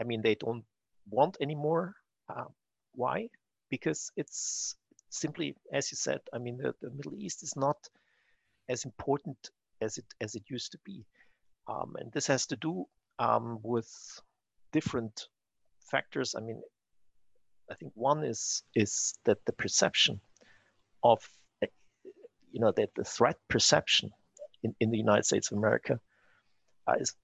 I 0.00 0.04
mean, 0.04 0.22
they 0.22 0.36
don't 0.36 0.64
want 1.10 1.36
anymore. 1.40 1.96
Uh, 2.28 2.44
why? 2.94 3.28
Because 3.68 4.10
it's 4.16 4.76
simply, 5.10 5.56
as 5.72 5.90
you 5.90 5.96
said. 5.96 6.20
I 6.32 6.38
mean, 6.38 6.58
the, 6.58 6.74
the, 6.80 6.90
Middle 6.90 7.16
East 7.16 7.42
is 7.42 7.56
not 7.56 7.76
as 8.68 8.84
important 8.84 9.50
as 9.80 9.98
it 9.98 10.06
as 10.20 10.34
it 10.34 10.44
used 10.48 10.72
to 10.72 10.78
be, 10.84 11.04
um, 11.66 11.96
and 11.98 12.12
this 12.12 12.26
has 12.26 12.46
to 12.46 12.56
do 12.56 12.86
um, 13.18 13.58
with 13.62 13.90
different 14.72 15.28
factors. 15.90 16.34
I 16.36 16.40
mean, 16.40 16.62
I 17.70 17.74
think 17.74 17.92
one 17.94 18.24
is 18.24 18.62
is 18.74 19.14
that 19.24 19.44
the 19.46 19.52
perception 19.52 20.20
of 21.02 21.20
you 22.52 22.60
know 22.60 22.72
that 22.72 22.90
the 22.94 23.04
threat 23.04 23.36
perception 23.48 24.10
in, 24.62 24.74
in 24.80 24.90
the 24.90 24.98
United 24.98 25.24
States 25.24 25.50
of 25.50 25.58
America 25.58 26.00
uh, 26.86 26.94
is 26.98 27.14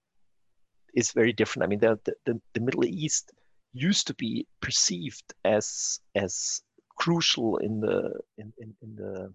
is 0.95 1.13
very 1.13 1.33
different. 1.33 1.65
I 1.65 1.69
mean, 1.69 1.81
the, 1.81 1.99
the, 2.25 2.41
the 2.53 2.61
Middle 2.61 2.85
East 2.85 3.33
used 3.73 4.07
to 4.07 4.15
be 4.15 4.47
perceived 4.61 5.35
as 5.45 6.01
as 6.15 6.63
crucial 6.97 7.57
in 7.59 7.81
the 7.81 8.21
in, 8.39 8.53
in, 8.59 8.75
in 8.83 8.97
the 8.97 9.33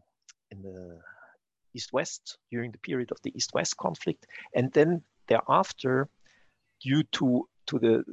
in 0.52 0.62
the 0.62 1.00
East-West 1.76 2.38
during 2.50 2.72
the 2.72 2.80
period 2.80 3.12
of 3.12 3.18
the 3.24 3.36
East-West 3.36 3.78
conflict, 3.78 4.26
and 4.56 4.72
then 4.72 5.04
thereafter, 5.28 6.10
due 6.82 7.04
to 7.12 7.48
to 7.68 7.80
the 7.80 8.04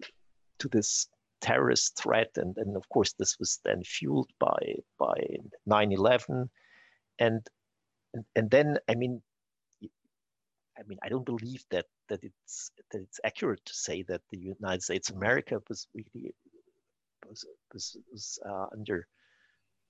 to 0.58 0.68
this 0.68 1.08
terrorist 1.40 1.96
threat, 1.96 2.30
and 2.36 2.56
and 2.56 2.76
of 2.76 2.88
course 2.88 3.12
this 3.14 3.38
was 3.38 3.60
then 3.64 3.82
fueled 3.82 4.30
by 4.38 4.76
by 4.98 5.18
9/11, 5.68 6.48
and 7.18 7.46
and, 8.14 8.24
and 8.34 8.50
then 8.50 8.78
I 8.88 8.94
mean, 8.94 9.22
I 9.82 10.82
mean 10.86 10.98
I 11.02 11.08
don't 11.08 11.26
believe 11.26 11.64
that 11.70 11.86
that 12.08 12.24
it's 12.24 12.70
that 12.90 13.00
it's 13.00 13.20
accurate 13.24 13.64
to 13.64 13.74
say 13.74 14.02
that 14.04 14.22
the 14.30 14.38
United 14.38 14.82
States 14.82 15.10
of 15.10 15.16
America 15.16 15.60
was 15.68 15.86
really 15.94 16.34
was 17.28 17.44
was, 17.72 17.96
was 18.10 18.38
uh, 18.46 18.66
under 18.72 19.06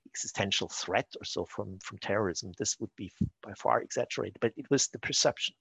existential 0.07 0.69
threat 0.69 1.09
or 1.21 1.25
so 1.25 1.45
from 1.45 1.79
from 1.81 1.99
terrorism. 1.99 2.53
This 2.59 2.79
would 2.81 2.95
be 2.97 3.11
by 3.43 3.53
far 3.55 3.83
exaggerated, 3.83 4.39
but 4.41 4.53
it 4.57 4.71
was 4.71 4.89
the 4.89 4.99
perception. 4.99 5.55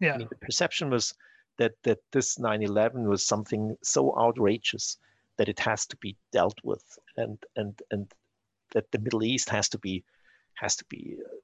Yeah. 0.00 0.14
I 0.14 0.18
mean, 0.18 0.28
the 0.30 0.46
perception 0.46 0.90
was 0.90 1.14
that 1.58 1.72
that 1.84 1.98
this 2.12 2.38
9/11 2.38 3.04
was 3.04 3.24
something 3.24 3.76
so 3.82 4.16
outrageous 4.18 4.98
that 5.40 5.48
it 5.48 5.58
has 5.58 5.86
to 5.86 5.96
be 5.96 6.18
dealt 6.32 6.58
with, 6.62 6.84
and 7.16 7.38
and 7.56 7.80
and 7.90 8.12
that 8.74 8.84
the 8.92 8.98
Middle 8.98 9.24
East 9.24 9.48
has 9.48 9.70
to 9.70 9.78
be 9.78 10.04
has 10.52 10.76
to 10.76 10.84
be 10.90 11.16
uh, 11.18 11.36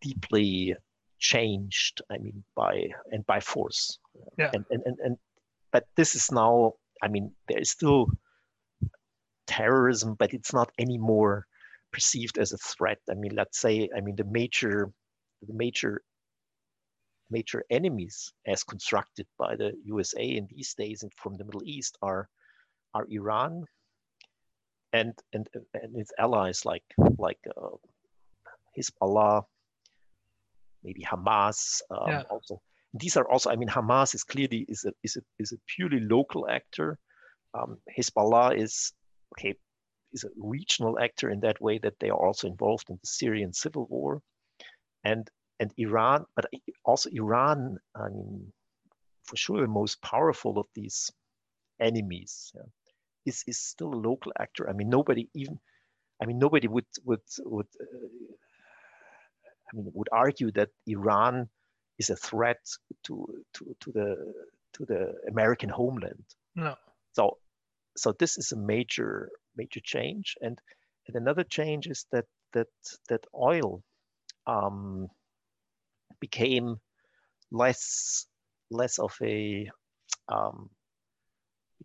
deeply 0.00 0.76
changed. 1.18 2.02
I 2.08 2.18
mean, 2.18 2.44
by 2.54 2.86
and 3.10 3.26
by 3.26 3.40
force. 3.40 3.98
Yeah. 4.38 4.50
And 4.54 4.64
and 4.70 4.82
and, 4.86 4.96
and 5.04 5.16
but 5.72 5.88
this 5.96 6.14
is 6.14 6.30
now. 6.30 6.74
I 7.02 7.08
mean, 7.08 7.32
there 7.48 7.58
is 7.58 7.72
still 7.72 8.06
terrorism, 9.48 10.14
but 10.14 10.32
it's 10.32 10.54
not 10.54 10.70
anymore 10.78 11.48
perceived 11.92 12.38
as 12.38 12.52
a 12.52 12.58
threat. 12.58 12.98
I 13.10 13.14
mean, 13.14 13.34
let's 13.34 13.58
say, 13.58 13.88
I 13.96 14.00
mean, 14.00 14.14
the 14.14 14.24
major, 14.24 14.92
the 15.42 15.52
major, 15.52 16.00
major 17.28 17.64
enemies 17.70 18.32
as 18.46 18.62
constructed 18.62 19.26
by 19.36 19.56
the 19.56 19.72
USA 19.84 20.24
in 20.24 20.46
these 20.48 20.74
days 20.74 21.02
and 21.02 21.12
from 21.14 21.34
the 21.34 21.44
Middle 21.44 21.64
East 21.64 21.98
are, 22.02 22.28
are 22.96 23.06
Iran 23.10 23.64
and 24.92 25.12
and 25.32 25.46
and 25.74 25.96
its 26.02 26.12
allies 26.18 26.64
like 26.64 26.84
like 27.18 27.42
uh, 27.56 27.76
Hezbollah, 28.76 29.44
maybe 30.82 31.02
Hamas 31.02 31.82
um, 31.90 32.08
yeah. 32.08 32.22
also. 32.30 32.60
These 32.94 33.16
are 33.18 33.28
also, 33.30 33.50
I 33.50 33.56
mean, 33.56 33.68
Hamas 33.68 34.14
is 34.14 34.24
clearly 34.24 34.64
is 34.68 34.84
a 34.84 34.92
is 35.02 35.16
a 35.16 35.22
is 35.38 35.52
a 35.52 35.58
purely 35.74 36.00
local 36.00 36.48
actor. 36.48 36.98
Um, 37.52 37.78
Hezbollah 37.96 38.56
is 38.56 38.92
okay 39.34 39.54
is 40.12 40.24
a 40.24 40.30
regional 40.36 40.98
actor 40.98 41.28
in 41.30 41.40
that 41.40 41.60
way 41.60 41.78
that 41.78 41.98
they 42.00 42.10
are 42.10 42.26
also 42.26 42.48
involved 42.48 42.88
in 42.88 42.96
the 42.96 43.06
Syrian 43.06 43.52
civil 43.52 43.86
war, 43.90 44.22
and 45.04 45.28
and 45.60 45.70
Iran, 45.76 46.24
but 46.36 46.46
also 46.84 47.10
Iran. 47.12 47.78
I 47.94 48.08
mean, 48.08 48.52
for 49.24 49.36
sure, 49.36 49.60
the 49.60 49.68
most 49.68 50.00
powerful 50.00 50.58
of 50.58 50.66
these 50.74 51.10
enemies 51.80 52.52
yeah, 52.54 52.62
is 53.26 53.42
is 53.46 53.58
still 53.58 53.92
a 53.92 54.04
local 54.10 54.32
actor. 54.38 54.68
I 54.70 54.72
mean, 54.72 54.88
nobody 54.88 55.28
even, 55.34 55.58
I 56.22 56.26
mean, 56.26 56.38
nobody 56.38 56.68
would 56.68 56.86
would 57.04 57.20
would. 57.44 57.66
Uh, 57.80 58.06
I 59.68 59.76
mean, 59.76 59.90
would 59.94 60.08
argue 60.12 60.52
that 60.52 60.70
Iran 60.86 61.48
is 61.98 62.10
a 62.10 62.16
threat 62.16 62.60
to 63.04 63.44
to 63.54 63.76
to 63.80 63.92
the 63.92 64.34
to 64.74 64.84
the 64.86 65.14
American 65.28 65.68
homeland. 65.68 66.24
No. 66.54 66.76
So 67.12 67.38
so 67.96 68.12
this 68.12 68.38
is 68.38 68.52
a 68.52 68.56
major 68.56 69.30
major 69.56 69.80
change. 69.80 70.36
And, 70.40 70.58
and 71.06 71.16
another 71.16 71.44
change 71.44 71.86
is 71.86 72.06
that 72.12 72.26
that 72.52 72.68
that 73.08 73.24
oil 73.34 73.82
um, 74.46 75.08
became 76.20 76.76
less 77.50 78.26
less 78.70 78.98
of 78.98 79.14
a 79.22 79.68
um, 80.28 80.70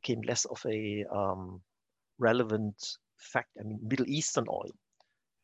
became 0.01 0.21
less 0.21 0.45
of 0.45 0.61
a 0.65 1.05
um, 1.13 1.61
relevant 2.19 2.75
fact. 3.17 3.49
I 3.59 3.63
mean, 3.63 3.79
Middle 3.83 4.07
Eastern 4.07 4.45
oil, 4.49 4.71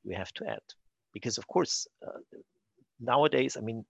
we 0.04 0.16
have 0.16 0.34
to 0.34 0.48
add, 0.48 0.64
because 1.14 1.38
of 1.38 1.48
course 1.48 1.88
uh, 2.06 2.20
nowadays, 3.00 3.58
I 3.58 3.62
mean, 3.62 3.86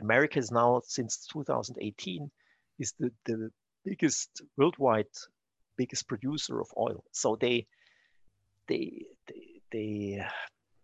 America 0.00 0.38
is 0.38 0.50
now 0.50 0.80
since 0.84 1.26
2018 1.32 2.30
is 2.78 2.94
the 2.98 3.10
the 3.24 3.50
biggest 3.84 4.42
worldwide 4.56 5.14
biggest 5.76 6.08
producer 6.08 6.60
of 6.60 6.68
oil. 6.76 7.04
So 7.12 7.36
they 7.36 7.66
they 8.66 9.06
they, 9.26 9.60
they 9.72 10.26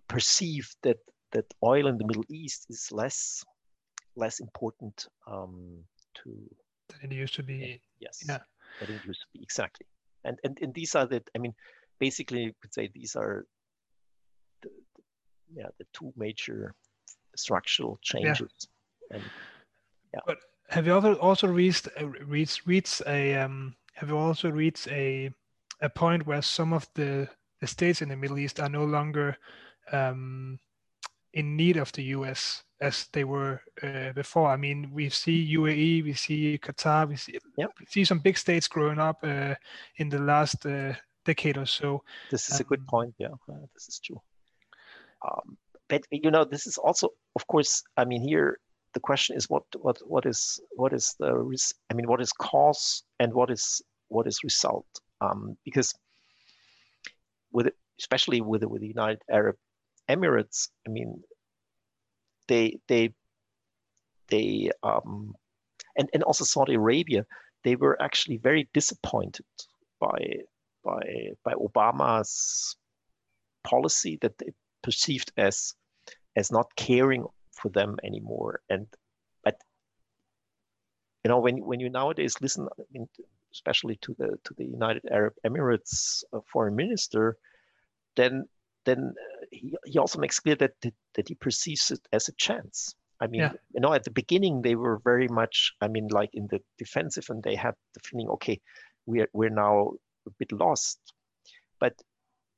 perceive 0.08 0.68
that 0.82 0.98
that 1.32 1.46
oil 1.62 1.86
in 1.88 1.98
the 1.98 2.06
Middle 2.06 2.24
East 2.30 2.66
is 2.68 2.92
less 2.92 3.44
less 4.16 4.40
important 4.40 5.06
um, 5.26 5.84
to 6.22 6.30
than 6.88 7.12
it 7.12 7.14
used 7.14 7.34
to 7.34 7.42
be. 7.42 7.80
Yes. 7.98 8.22
Yeah. 8.28 8.38
It 8.80 8.90
used 9.04 9.20
to 9.20 9.26
be 9.32 9.42
exactly. 9.42 9.86
And 10.24 10.38
and 10.44 10.58
and 10.60 10.74
these 10.74 10.94
are 10.94 11.06
the 11.06 11.22
I 11.34 11.38
mean 11.38 11.54
basically 11.98 12.44
you 12.44 12.52
could 12.60 12.74
say 12.74 12.90
these 12.92 13.16
are 13.16 13.44
the, 14.62 14.70
the 14.96 15.02
yeah 15.54 15.68
the 15.78 15.86
two 15.92 16.12
major 16.16 16.74
structural 17.36 17.98
changes. 18.02 18.68
Yeah. 19.10 19.16
And, 19.16 19.30
yeah. 20.12 20.20
But 20.26 20.38
have 20.68 20.86
you 20.86 20.96
ever 20.96 21.14
also 21.14 21.46
reached 21.46 21.88
uh, 22.00 22.06
reached 22.06 22.66
reached 22.66 23.02
a 23.06 23.34
um, 23.36 23.76
have 23.94 24.08
you 24.08 24.16
also 24.16 24.50
reached 24.50 24.88
a 24.88 25.30
a 25.80 25.88
point 25.88 26.26
where 26.26 26.42
some 26.42 26.72
of 26.72 26.88
the 26.94 27.28
the 27.60 27.66
states 27.66 28.02
in 28.02 28.08
the 28.08 28.16
Middle 28.16 28.38
East 28.38 28.60
are 28.60 28.68
no 28.68 28.84
longer 28.84 29.36
um, 29.92 30.58
in 31.34 31.56
need 31.56 31.76
of 31.76 31.92
the 31.92 32.02
U.S. 32.18 32.62
as 32.80 33.08
they 33.12 33.24
were 33.24 33.60
uh, 33.82 34.12
before. 34.12 34.48
I 34.48 34.56
mean, 34.56 34.90
we 34.92 35.10
see 35.10 35.56
UAE, 35.56 36.04
we 36.04 36.14
see 36.14 36.58
Qatar, 36.58 37.08
we 37.08 37.16
see 37.16 37.38
yep. 37.58 37.70
we 37.78 37.86
see 37.86 38.04
some 38.04 38.20
big 38.20 38.38
states 38.38 38.68
growing 38.68 38.98
up 38.98 39.18
uh, 39.22 39.54
in 39.98 40.08
the 40.08 40.20
last 40.20 40.64
uh, 40.64 40.94
decade 41.24 41.58
or 41.58 41.66
so. 41.66 42.02
This 42.30 42.48
is 42.48 42.60
um, 42.60 42.60
a 42.60 42.64
good 42.64 42.80
um, 42.80 42.86
point. 42.86 43.14
Yeah, 43.18 43.34
this 43.74 43.88
is 43.88 44.00
true. 44.02 44.20
Um, 45.26 45.58
but 45.88 46.02
you 46.10 46.30
know, 46.30 46.44
this 46.44 46.66
is 46.66 46.78
also, 46.78 47.10
of 47.36 47.46
course, 47.46 47.82
I 47.96 48.04
mean, 48.04 48.22
here 48.22 48.58
the 48.94 49.00
question 49.00 49.36
is 49.36 49.50
what 49.50 49.64
what 49.80 49.98
what 50.06 50.24
is 50.24 50.60
what 50.76 50.92
is 50.92 51.14
the 51.18 51.34
res- 51.34 51.74
I 51.90 51.94
mean, 51.94 52.06
what 52.06 52.20
is 52.20 52.32
cause 52.32 53.02
and 53.18 53.34
what 53.34 53.50
is 53.50 53.82
what 54.08 54.26
is 54.26 54.44
result? 54.44 54.86
Um, 55.20 55.56
because 55.64 55.92
with 57.52 57.68
especially 57.98 58.40
with 58.40 58.62
with 58.64 58.82
the 58.82 58.88
United 58.88 59.22
Arab 59.28 59.56
Emirates, 60.08 60.68
I 60.86 60.90
mean, 60.90 61.22
they 62.48 62.78
they 62.88 63.14
they 64.28 64.70
um, 64.82 65.34
and 65.96 66.08
and 66.12 66.22
also 66.22 66.44
Saudi 66.44 66.74
Arabia, 66.74 67.26
they 67.62 67.76
were 67.76 68.00
actually 68.00 68.36
very 68.36 68.68
disappointed 68.74 69.46
by 70.00 70.18
by 70.84 71.02
by 71.44 71.54
Obama's 71.54 72.76
policy 73.62 74.18
that 74.20 74.36
they 74.38 74.52
perceived 74.82 75.32
as 75.36 75.74
as 76.36 76.52
not 76.52 76.74
caring 76.76 77.24
for 77.52 77.70
them 77.70 77.96
anymore. 78.04 78.60
And 78.68 78.86
but 79.42 79.56
you 81.24 81.30
know 81.30 81.40
when 81.40 81.64
when 81.64 81.80
you 81.80 81.88
nowadays 81.88 82.36
listen, 82.40 82.68
I 82.78 82.82
mean, 82.92 83.08
especially 83.52 83.96
to 84.02 84.14
the 84.18 84.38
to 84.44 84.54
the 84.54 84.64
United 84.64 85.04
Arab 85.10 85.34
Emirates 85.46 86.24
uh, 86.32 86.40
foreign 86.52 86.76
minister, 86.76 87.38
then 88.16 88.46
then 88.84 89.14
uh, 89.16 89.46
he, 89.50 89.74
he 89.84 89.98
also 89.98 90.18
makes 90.18 90.40
clear 90.40 90.56
that, 90.56 90.72
that 90.82 90.94
that 91.14 91.28
he 91.28 91.34
perceives 91.34 91.90
it 91.90 92.00
as 92.12 92.28
a 92.28 92.32
chance. 92.36 92.94
I 93.20 93.26
mean, 93.26 93.42
yeah. 93.42 93.52
you 93.72 93.80
know, 93.80 93.92
at 93.92 94.04
the 94.04 94.10
beginning 94.10 94.60
they 94.60 94.74
were 94.74 94.98
very 95.04 95.28
much, 95.28 95.72
I 95.80 95.88
mean, 95.88 96.08
like 96.08 96.30
in 96.34 96.48
the 96.50 96.60
defensive, 96.78 97.26
and 97.30 97.42
they 97.42 97.54
had 97.54 97.74
the 97.94 98.00
feeling, 98.00 98.28
okay, 98.30 98.60
we're 99.06 99.28
we're 99.32 99.50
now 99.50 99.92
a 100.26 100.30
bit 100.38 100.52
lost. 100.52 100.98
But 101.80 101.94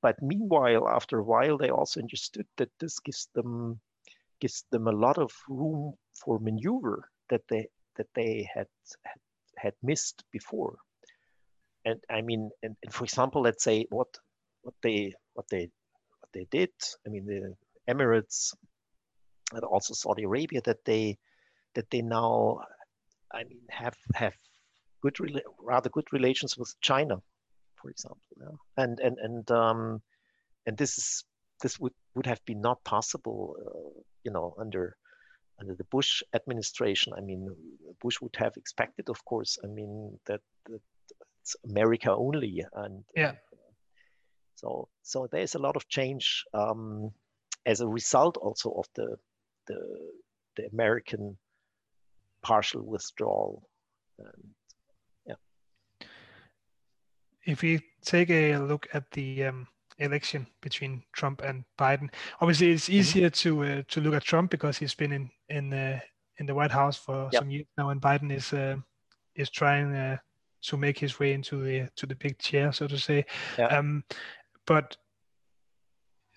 but 0.02 0.20
meanwhile, 0.22 0.88
after 0.88 1.18
a 1.18 1.24
while, 1.24 1.58
they 1.58 1.70
also 1.70 2.00
understood 2.00 2.46
that 2.56 2.70
this 2.80 2.98
gives 3.00 3.28
them 3.34 3.80
gives 4.40 4.64
them 4.70 4.86
a 4.86 4.92
lot 4.92 5.18
of 5.18 5.32
room 5.48 5.94
for 6.14 6.38
maneuver 6.38 7.08
that 7.30 7.42
they 7.48 7.68
that 7.96 8.08
they 8.14 8.48
had 8.52 8.68
had, 9.04 9.20
had 9.56 9.74
missed 9.82 10.24
before. 10.32 10.76
And 11.84 12.00
I 12.10 12.22
mean, 12.22 12.50
and, 12.62 12.76
and 12.82 12.92
for 12.92 13.04
example, 13.04 13.42
let's 13.42 13.62
say 13.64 13.86
what 13.90 14.08
what 14.62 14.74
they 14.82 15.12
what 15.34 15.46
they 15.50 15.70
they 16.36 16.46
did. 16.50 16.74
I 17.06 17.08
mean, 17.10 17.24
the 17.26 17.54
Emirates 17.92 18.54
and 19.52 19.64
also 19.64 19.94
Saudi 19.94 20.24
Arabia 20.24 20.60
that 20.64 20.84
they 20.84 21.18
that 21.74 21.90
they 21.90 22.02
now, 22.02 22.60
I 23.32 23.44
mean, 23.44 23.60
have 23.70 23.96
have 24.14 24.34
good 25.02 25.16
rather 25.60 25.90
good 25.90 26.08
relations 26.12 26.56
with 26.58 26.74
China, 26.80 27.16
for 27.80 27.90
example. 27.90 28.28
Yeah? 28.40 28.56
And 28.82 29.00
and 29.00 29.16
and 29.18 29.50
um, 29.50 30.02
and 30.66 30.76
this 30.76 30.98
is 30.98 31.24
this 31.62 31.78
would 31.80 31.94
would 32.14 32.26
have 32.26 32.44
been 32.44 32.60
not 32.60 32.84
possible, 32.84 33.56
uh, 33.66 34.00
you 34.24 34.32
know, 34.32 34.54
under 34.58 34.96
under 35.60 35.74
the 35.74 35.84
Bush 35.84 36.22
administration. 36.34 37.12
I 37.16 37.20
mean, 37.20 37.48
Bush 38.02 38.20
would 38.20 38.36
have 38.36 38.56
expected, 38.56 39.08
of 39.08 39.24
course. 39.24 39.58
I 39.64 39.68
mean 39.68 40.18
that, 40.26 40.40
that 40.66 40.80
it's 41.42 41.56
America 41.70 42.10
only, 42.12 42.64
and 42.74 43.04
yeah. 43.14 43.32
So 44.56 44.88
so 45.02 45.28
there's 45.30 45.54
a 45.54 45.58
lot 45.60 45.76
of 45.76 45.88
change 45.88 46.44
um, 46.54 47.12
as 47.64 47.80
a 47.80 47.88
result 47.88 48.36
also 48.36 48.70
of 48.72 48.86
the 48.94 49.16
the 49.66 49.78
the 50.56 50.66
American 50.72 51.36
partial 52.42 52.82
withdrawal. 52.82 53.68
And, 54.18 54.48
yeah. 55.26 56.06
if 57.44 57.62
we 57.62 57.80
take 58.04 58.30
a 58.30 58.56
look 58.56 58.86
at 58.94 59.10
the 59.10 59.44
um, 59.44 59.66
election 59.98 60.46
between 60.60 61.02
Trump 61.12 61.42
and 61.42 61.64
Biden, 61.78 62.08
obviously 62.40 62.72
it's 62.72 62.84
mm-hmm. 62.84 62.94
easier 62.94 63.30
mm-hmm. 63.30 63.60
to 63.60 63.78
uh, 63.78 63.82
to 63.88 64.00
look 64.00 64.14
at 64.14 64.24
Trump 64.24 64.50
because 64.50 64.78
he's 64.78 64.94
been 64.94 65.12
in 65.12 65.30
in 65.48 65.72
uh, 65.72 66.00
in 66.38 66.46
the 66.46 66.54
White 66.54 66.70
House 66.70 66.96
for 66.96 67.28
yep. 67.32 67.42
some 67.42 67.50
years 67.50 67.66
now, 67.76 67.90
and 67.90 68.00
Biden 68.00 68.30
is 68.32 68.52
uh, 68.52 68.76
is 69.34 69.50
trying 69.50 69.94
uh, 69.94 70.16
to 70.62 70.76
make 70.76 70.98
his 70.98 71.18
way 71.18 71.32
into 71.32 71.62
the 71.62 71.88
to 71.96 72.06
the 72.06 72.14
big 72.14 72.38
chair, 72.38 72.72
so 72.72 72.86
to 72.86 72.98
say. 72.98 73.24
Yeah. 73.58 73.66
Um, 73.66 74.04
but 74.66 74.96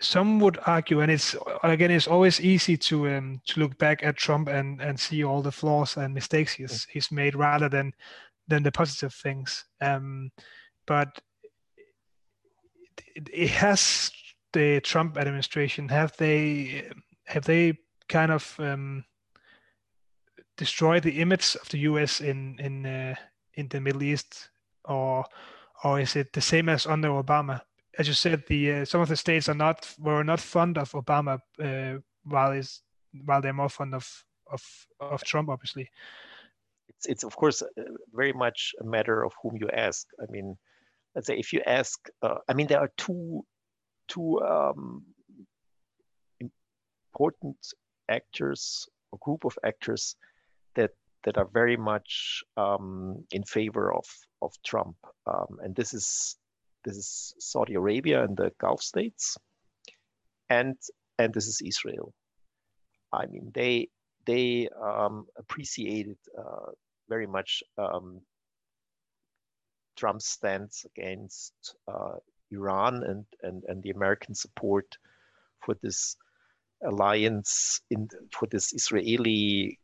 some 0.01 0.39
would 0.39 0.57
argue, 0.65 1.01
and 1.01 1.11
it's 1.11 1.35
again, 1.63 1.91
it's 1.91 2.07
always 2.07 2.39
easy 2.39 2.77
to 2.77 3.09
um, 3.09 3.41
to 3.47 3.59
look 3.59 3.77
back 3.77 4.03
at 4.03 4.17
Trump 4.17 4.47
and 4.47 4.81
and 4.81 4.99
see 4.99 5.23
all 5.23 5.41
the 5.41 5.51
flaws 5.51 5.97
and 5.97 6.13
mistakes 6.13 6.53
he's 6.53 6.85
mm. 6.85 6.87
he's 6.89 7.11
made 7.11 7.35
rather 7.35 7.67
than 7.67 7.93
than 8.47 8.63
the 8.63 8.71
positive 8.71 9.13
things. 9.13 9.65
Um, 9.81 10.31
but 10.87 11.09
it, 13.15 13.29
it 13.31 13.49
has 13.49 14.11
the 14.53 14.79
Trump 14.81 15.17
administration 15.17 15.89
have 15.89 16.15
they 16.17 16.89
have 17.25 17.45
they 17.45 17.77
kind 18.07 18.31
of 18.31 18.55
um, 18.59 19.03
destroyed 20.57 21.03
the 21.03 21.21
image 21.21 21.55
of 21.55 21.67
the 21.69 21.79
U.S. 21.79 22.21
in 22.21 22.57
in 22.59 22.85
uh, 22.85 23.15
in 23.55 23.67
the 23.67 23.81
Middle 23.81 24.03
East, 24.03 24.49
or 24.85 25.25
or 25.83 25.99
is 25.99 26.15
it 26.15 26.31
the 26.33 26.41
same 26.41 26.69
as 26.69 26.87
under 26.87 27.09
Obama? 27.09 27.61
As 27.99 28.07
you 28.07 28.13
said, 28.13 28.43
the 28.47 28.71
uh, 28.71 28.85
some 28.85 29.01
of 29.01 29.09
the 29.09 29.17
states 29.17 29.49
are 29.49 29.53
not 29.65 29.93
were 29.99 30.23
not 30.23 30.39
fond 30.39 30.77
of 30.77 30.91
Obama, 30.93 31.39
uh, 31.61 31.99
while 32.23 32.53
is 32.53 32.81
while 33.25 33.41
they're 33.41 33.53
more 33.53 33.69
fond 33.69 33.93
of 33.93 34.07
of 34.49 34.63
of 35.01 35.21
Trump, 35.23 35.49
obviously. 35.49 35.89
It's 36.87 37.05
it's 37.07 37.23
of 37.25 37.35
course 37.35 37.61
uh, 37.61 37.67
very 38.13 38.31
much 38.31 38.73
a 38.79 38.85
matter 38.85 39.25
of 39.25 39.33
whom 39.43 39.57
you 39.57 39.69
ask. 39.73 40.07
I 40.21 40.31
mean, 40.31 40.57
let's 41.13 41.27
say 41.27 41.37
if 41.37 41.51
you 41.51 41.61
ask, 41.67 41.99
uh, 42.21 42.35
I 42.47 42.53
mean, 42.53 42.67
there 42.67 42.79
are 42.79 42.91
two 42.97 43.45
two 44.07 44.41
um, 44.41 45.03
important 46.39 47.57
actors, 48.07 48.87
a 49.13 49.17
group 49.17 49.43
of 49.43 49.59
actors 49.65 50.15
that 50.75 50.91
that 51.25 51.37
are 51.37 51.49
very 51.53 51.75
much 51.75 52.45
um, 52.55 53.25
in 53.31 53.43
favor 53.43 53.93
of 53.93 54.05
of 54.41 54.53
Trump, 54.65 54.95
um, 55.27 55.57
and 55.61 55.75
this 55.75 55.93
is 55.93 56.37
this 56.83 56.95
is 56.97 57.33
Saudi 57.39 57.75
Arabia 57.75 58.23
and 58.23 58.35
the 58.37 58.51
Gulf 58.59 58.81
states, 58.81 59.37
and 60.49 60.75
and 61.17 61.33
this 61.33 61.47
is 61.47 61.61
Israel. 61.65 62.13
I 63.11 63.25
mean, 63.25 63.51
they 63.53 63.89
they 64.25 64.69
um, 64.81 65.25
appreciated 65.37 66.17
uh, 66.37 66.71
very 67.09 67.27
much 67.27 67.63
um, 67.77 68.21
Trump's 69.97 70.27
stance 70.27 70.85
against 70.85 71.53
uh, 71.87 72.17
Iran 72.51 73.03
and, 73.03 73.25
and 73.43 73.63
and 73.67 73.83
the 73.83 73.91
American 73.91 74.35
support 74.35 74.97
for 75.65 75.75
this 75.81 76.15
alliance 76.85 77.81
in 77.89 78.07
for 78.31 78.47
this 78.47 78.73
Israeli 78.73 79.79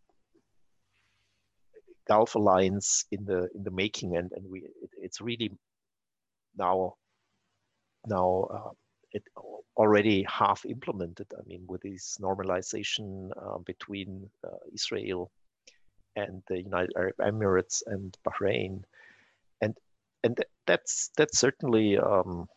Gulf 2.08 2.36
alliance 2.36 3.06
in 3.12 3.26
the 3.26 3.50
in 3.56 3.64
the 3.64 3.72
making, 3.72 4.16
and 4.16 4.32
and 4.32 4.50
we 4.50 4.60
it, 4.60 4.92
it's 5.02 5.22
really 5.22 5.52
now 6.58 6.96
now 8.08 8.48
uh, 8.52 8.72
it 9.12 9.24
already 9.78 10.26
half 10.28 10.66
implemented. 10.66 11.28
I 11.38 11.42
mean, 11.48 11.64
with 11.68 11.82
this 11.82 12.18
normalization 12.22 13.32
uh, 13.42 13.60
between 13.60 14.30
uh, 14.44 14.58
Israel 14.74 15.32
and 16.16 16.42
the 16.48 16.62
United 16.62 16.92
Arab 16.98 17.16
Emirates 17.20 17.82
and 17.88 18.16
Bahrain, 18.28 18.84
and 19.62 19.76
and 20.24 20.38
that's 20.68 21.12
that's 21.18 21.40
certainly 21.40 21.98
um, 21.98 22.48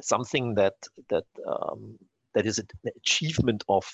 something 0.00 0.54
that 0.54 0.74
that 1.08 1.26
um, 1.46 1.98
that 2.34 2.46
is 2.46 2.58
an 2.58 2.68
achievement 2.96 3.64
of 3.68 3.86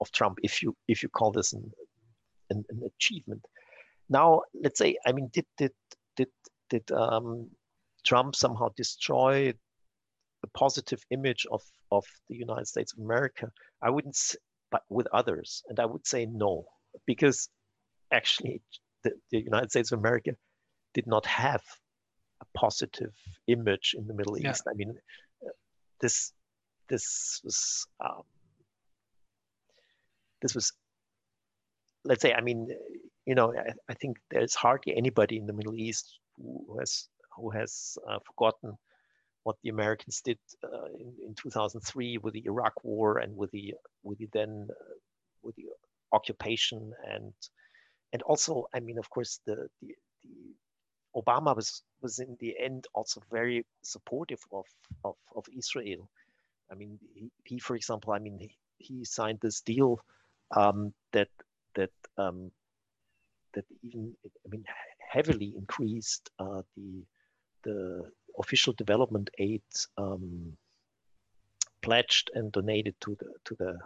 of 0.00 0.10
Trump, 0.12 0.38
if 0.42 0.62
you 0.62 0.76
if 0.88 1.02
you 1.02 1.08
call 1.08 1.32
this 1.32 1.52
an, 1.52 1.72
an, 2.50 2.64
an 2.70 2.82
achievement. 2.84 3.44
Now, 4.08 4.42
let's 4.54 4.78
say, 4.78 4.96
I 5.06 5.12
mean, 5.12 5.28
did 5.32 5.46
did 5.56 5.72
did 6.16 6.28
did 6.70 6.90
um, 6.92 7.50
Trump 8.08 8.34
somehow 8.34 8.68
destroy 8.74 9.52
the 10.40 10.48
positive 10.54 11.02
image 11.10 11.46
of, 11.50 11.62
of 11.92 12.04
the 12.28 12.36
United 12.36 12.66
States 12.66 12.94
of 12.94 13.04
America? 13.04 13.50
I 13.82 13.90
wouldn't, 13.90 14.16
but 14.70 14.82
with 14.88 15.06
others. 15.12 15.62
And 15.68 15.78
I 15.78 15.84
would 15.84 16.06
say 16.06 16.24
no, 16.24 16.64
because 17.06 17.50
actually 18.10 18.62
the, 19.04 19.12
the 19.30 19.40
United 19.42 19.70
States 19.70 19.92
of 19.92 19.98
America 19.98 20.30
did 20.94 21.06
not 21.06 21.26
have 21.26 21.62
a 22.40 22.46
positive 22.56 23.12
image 23.46 23.94
in 23.98 24.06
the 24.06 24.14
Middle 24.14 24.38
East. 24.38 24.62
Yeah. 24.64 24.72
I 24.72 24.74
mean, 24.74 24.94
this 26.00 26.32
this 26.88 27.40
was 27.44 27.86
um, 28.00 28.22
this 30.40 30.54
was 30.54 30.72
let's 32.04 32.22
say 32.22 32.32
I 32.32 32.40
mean 32.40 32.68
you 33.26 33.34
know 33.34 33.52
I, 33.52 33.72
I, 33.90 33.94
think 33.94 34.16
there's 34.30 34.54
hardly 34.54 34.96
anybody 34.96 35.36
in 35.36 35.46
the 35.46 35.52
Middle 35.52 35.76
East 35.76 36.20
who 36.38 36.78
has 36.78 37.08
who 37.40 37.50
has 37.50 37.98
uh, 38.08 38.18
forgotten 38.26 38.76
what 39.44 39.56
the 39.62 39.70
Americans 39.70 40.20
did 40.22 40.38
uh, 40.64 40.86
in, 40.98 41.12
in 41.26 41.34
2003 41.34 42.18
with 42.18 42.34
the 42.34 42.44
Iraq 42.44 42.74
War 42.84 43.18
and 43.18 43.36
with 43.36 43.50
the 43.50 43.74
with 44.02 44.18
the 44.18 44.28
then 44.32 44.68
uh, 44.70 44.94
with 45.42 45.56
the 45.56 45.66
occupation 46.12 46.92
and 47.10 47.32
and 48.12 48.22
also 48.22 48.66
I 48.74 48.80
mean 48.80 48.98
of 48.98 49.08
course 49.08 49.40
the 49.46 49.68
the, 49.80 49.94
the 50.22 50.36
Obama 51.16 51.56
was 51.56 51.82
was 52.02 52.18
in 52.18 52.36
the 52.40 52.54
end 52.58 52.86
also 52.94 53.22
very 53.30 53.64
supportive 53.82 54.40
of 54.52 54.66
of, 55.04 55.14
of 55.34 55.44
Israel. 55.56 56.10
I 56.70 56.74
mean 56.74 56.98
he, 57.14 57.30
he 57.44 57.58
for 57.58 57.76
example 57.76 58.12
I 58.12 58.18
mean 58.18 58.38
he, 58.38 58.50
he 58.76 59.04
signed 59.04 59.38
this 59.40 59.60
deal 59.62 60.00
um, 60.54 60.92
that 61.12 61.28
that 61.74 61.90
um, 62.16 62.50
that 63.54 63.64
even 63.82 64.14
I 64.44 64.48
mean 64.50 64.64
heavily 65.10 65.54
increased 65.56 66.30
uh, 66.38 66.62
the 66.76 67.04
the 67.64 68.10
official 68.38 68.72
development 68.72 69.30
aid 69.38 69.62
um, 69.96 70.56
pledged 71.82 72.30
and 72.34 72.52
donated 72.52 72.94
to 73.00 73.16
the 73.18 73.32
to 73.44 73.54
the 73.54 73.78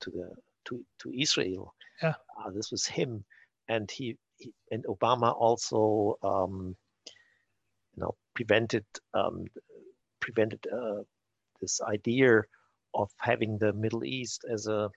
to 0.00 0.10
the 0.10 0.30
to, 0.66 0.84
to 0.98 1.12
Israel. 1.18 1.74
Yeah. 2.02 2.14
Uh, 2.38 2.50
this 2.50 2.70
was 2.70 2.86
him, 2.86 3.24
and 3.68 3.90
he, 3.90 4.16
he 4.38 4.52
and 4.70 4.84
Obama 4.84 5.34
also 5.34 6.18
um, 6.22 6.76
you 7.94 8.02
know 8.02 8.14
prevented 8.34 8.84
um, 9.14 9.44
prevented 10.20 10.66
uh, 10.72 11.02
this 11.60 11.80
idea 11.80 12.42
of 12.94 13.10
having 13.18 13.58
the 13.58 13.72
Middle 13.72 14.04
East 14.04 14.44
as 14.50 14.66
a 14.66 14.90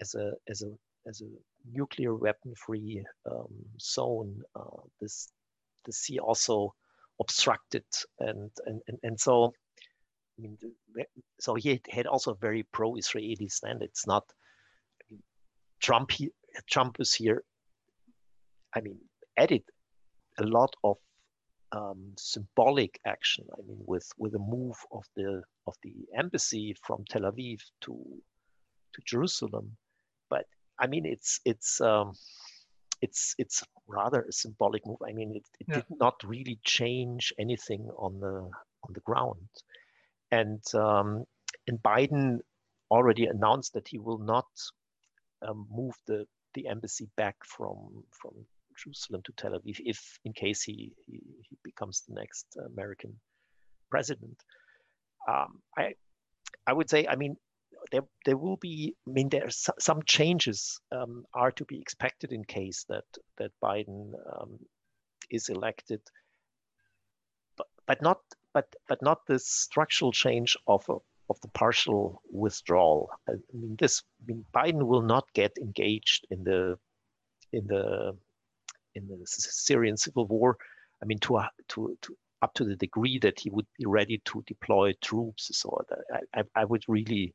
as 0.00 0.14
a 0.14 0.32
as 0.48 0.62
a 0.62 0.70
as 1.08 1.20
a 1.20 1.28
nuclear 1.72 2.14
weapon 2.14 2.54
free 2.54 3.04
um, 3.30 3.54
zone. 3.80 4.42
Uh, 4.54 4.82
this 5.00 5.28
the 5.84 5.92
sea 5.92 6.18
also 6.18 6.74
obstructed 7.20 7.84
and 8.20 8.50
and 8.66 8.80
and, 8.86 8.98
and 9.02 9.20
so 9.20 9.52
I 10.38 10.42
mean, 10.42 10.58
so 11.40 11.54
he 11.54 11.80
had 11.88 12.06
also 12.06 12.34
very 12.34 12.62
pro-Israeli 12.72 13.48
stand. 13.48 13.82
It's 13.82 14.06
not 14.06 14.24
I 15.00 15.04
mean, 15.10 15.22
Trump. 15.80 16.10
He, 16.10 16.30
Trump 16.68 16.96
is 17.00 17.14
here. 17.14 17.42
I 18.74 18.80
mean, 18.80 18.98
added 19.38 19.62
a 20.38 20.44
lot 20.44 20.74
of 20.84 20.98
um, 21.72 22.12
symbolic 22.18 23.00
action. 23.06 23.46
I 23.58 23.62
mean, 23.66 23.78
with 23.86 24.08
with 24.18 24.32
the 24.32 24.38
move 24.38 24.76
of 24.92 25.04
the 25.16 25.42
of 25.66 25.74
the 25.82 25.94
embassy 26.16 26.76
from 26.82 27.04
Tel 27.08 27.22
Aviv 27.22 27.60
to 27.82 28.22
to 28.94 29.02
Jerusalem. 29.04 29.76
But 30.28 30.46
I 30.78 30.86
mean, 30.86 31.06
it's 31.06 31.40
it's 31.44 31.80
um, 31.80 32.12
it's 33.02 33.34
it's 33.38 33.62
rather 33.86 34.22
a 34.22 34.32
symbolic 34.32 34.86
move. 34.86 34.98
I 35.06 35.12
mean, 35.12 35.36
it, 35.36 35.44
it 35.60 35.66
yeah. 35.68 35.74
did 35.76 35.84
not 35.90 36.14
really 36.24 36.58
change 36.64 37.32
anything 37.38 37.88
on 37.96 38.20
the 38.20 38.50
on 38.84 38.92
the 38.94 39.00
ground, 39.00 39.48
and 40.30 40.62
um, 40.74 41.24
and 41.66 41.78
Biden 41.82 42.40
already 42.90 43.26
announced 43.26 43.74
that 43.74 43.88
he 43.88 43.98
will 43.98 44.18
not 44.18 44.46
um, 45.42 45.66
move 45.70 45.94
the 46.06 46.26
the 46.54 46.68
embassy 46.68 47.08
back 47.16 47.36
from 47.44 48.04
from 48.10 48.32
Jerusalem 48.76 49.22
to 49.24 49.32
Tel 49.32 49.52
Aviv 49.52 49.80
if 49.84 50.18
in 50.24 50.32
case 50.32 50.62
he 50.62 50.92
he, 51.06 51.20
he 51.48 51.56
becomes 51.62 52.02
the 52.08 52.14
next 52.14 52.56
American 52.72 53.14
president. 53.90 54.42
Um, 55.28 55.60
I 55.76 55.94
I 56.66 56.72
would 56.72 56.88
say 56.88 57.06
I 57.06 57.16
mean 57.16 57.36
there, 57.90 58.02
there 58.24 58.36
will 58.36 58.56
be, 58.56 58.94
I 59.06 59.10
mean, 59.10 59.28
there 59.28 59.46
are 59.46 59.72
some 59.78 60.02
changes 60.04 60.80
um, 60.92 61.24
are 61.34 61.52
to 61.52 61.64
be 61.64 61.80
expected 61.80 62.32
in 62.32 62.44
case 62.44 62.84
that, 62.88 63.04
that 63.38 63.50
Biden 63.62 64.12
um, 64.40 64.58
is 65.30 65.48
elected, 65.48 66.00
but, 67.56 67.66
but 67.86 68.02
not, 68.02 68.18
but, 68.52 68.66
but 68.88 69.02
not 69.02 69.26
the 69.26 69.38
structural 69.38 70.12
change 70.12 70.56
of, 70.66 70.84
a, 70.88 70.96
of 71.30 71.40
the 71.40 71.48
partial 71.48 72.22
withdrawal. 72.30 73.10
I 73.28 73.32
mean, 73.52 73.76
this, 73.78 74.02
I 74.22 74.24
mean, 74.26 74.44
Biden 74.54 74.82
will 74.86 75.02
not 75.02 75.24
get 75.34 75.56
engaged 75.58 76.26
in 76.30 76.44
the, 76.44 76.78
in 77.52 77.66
the, 77.66 78.16
in 78.94 79.06
the 79.08 79.18
Syrian 79.26 79.96
civil 79.96 80.26
war. 80.26 80.56
I 81.02 81.06
mean, 81.06 81.18
to, 81.20 81.42
to, 81.68 81.96
to 82.02 82.16
up 82.42 82.54
to 82.54 82.64
the 82.64 82.76
degree 82.76 83.18
that 83.18 83.40
he 83.40 83.50
would 83.50 83.66
be 83.78 83.86
ready 83.86 84.20
to 84.26 84.42
deploy 84.46 84.92
troops. 85.02 85.50
So 85.52 85.82
I, 86.12 86.40
I, 86.40 86.42
I 86.54 86.64
would 86.64 86.84
really 86.88 87.34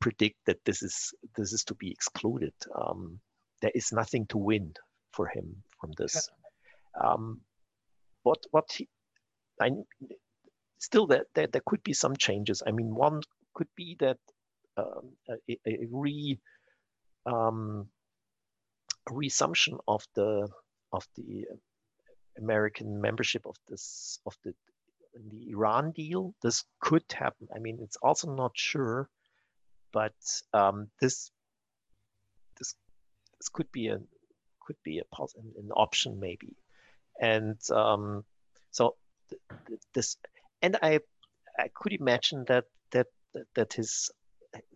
predict 0.00 0.36
that 0.46 0.58
this 0.64 0.82
is 0.82 1.12
this 1.36 1.52
is 1.52 1.64
to 1.64 1.74
be 1.74 1.90
excluded. 1.90 2.54
Um, 2.74 3.20
there 3.62 3.72
is 3.74 3.92
nothing 3.92 4.26
to 4.28 4.38
win 4.38 4.72
for 5.12 5.26
him 5.28 5.62
from 5.80 5.92
this. 5.96 6.28
Um, 7.00 7.40
what 8.22 8.38
what 8.50 8.70
he, 8.72 8.88
I 9.60 9.70
still 10.78 11.06
that 11.08 11.26
there, 11.34 11.46
there 11.46 11.62
could 11.66 11.82
be 11.82 11.92
some 11.92 12.16
changes. 12.16 12.62
I 12.66 12.72
mean, 12.72 12.94
one 12.94 13.20
could 13.54 13.68
be 13.76 13.96
that 14.00 14.18
um, 14.76 15.12
a, 15.28 15.58
a, 15.66 15.86
re 15.90 16.38
um, 17.26 17.88
a 19.08 19.14
resumption 19.14 19.78
of 19.86 20.04
the 20.14 20.48
of 20.92 21.06
the 21.16 21.44
American 22.38 23.00
membership 23.00 23.46
of 23.46 23.56
this 23.68 24.18
of 24.26 24.36
the 24.44 24.54
the 25.30 25.50
Iran 25.50 25.92
deal. 25.92 26.34
This 26.42 26.64
could 26.80 27.04
happen. 27.12 27.48
I 27.54 27.58
mean, 27.58 27.78
it's 27.82 27.96
also 28.02 28.34
not 28.34 28.52
sure, 28.54 29.08
but 29.92 30.14
um, 30.52 30.88
this 31.00 31.30
this 32.58 32.74
this 33.38 33.48
could 33.48 33.70
be 33.72 33.88
a 33.88 33.98
could 34.66 34.76
be 34.84 34.98
a 34.98 35.04
an 35.34 35.70
option 35.72 36.20
maybe, 36.20 36.56
and 37.20 37.58
um, 37.70 38.24
so 38.70 38.96
th 39.28 39.40
th 39.66 39.80
this 39.94 40.16
and 40.62 40.76
I 40.82 41.00
I 41.58 41.68
could 41.74 41.92
imagine 41.92 42.44
that 42.46 42.64
that 42.90 43.08
that, 43.34 43.46
that 43.54 43.72
his 43.72 44.10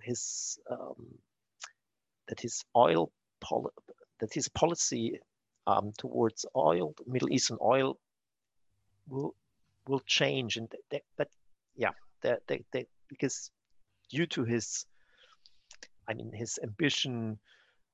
his 0.03 0.59
um, 0.70 1.18
that 2.29 2.40
his 2.40 2.64
oil 2.77 3.12
pol- 3.40 3.72
that 4.20 4.33
his 4.33 4.48
policy 4.48 5.20
um, 5.66 5.92
towards 5.96 6.46
oil, 6.57 6.94
Middle 7.07 7.33
Eastern 7.33 7.59
oil, 7.61 7.98
will 9.09 9.35
will 9.87 10.00
change, 10.00 10.57
and 10.57 10.68
that, 10.90 11.03
but 11.16 11.29
yeah, 11.77 11.92
that 12.22 12.40
they, 12.46 12.64
they, 12.72 12.87
because 13.09 13.50
due 14.11 14.27
to 14.27 14.44
his, 14.44 14.87
I 16.08 16.14
mean, 16.14 16.32
his 16.32 16.58
ambition, 16.62 17.38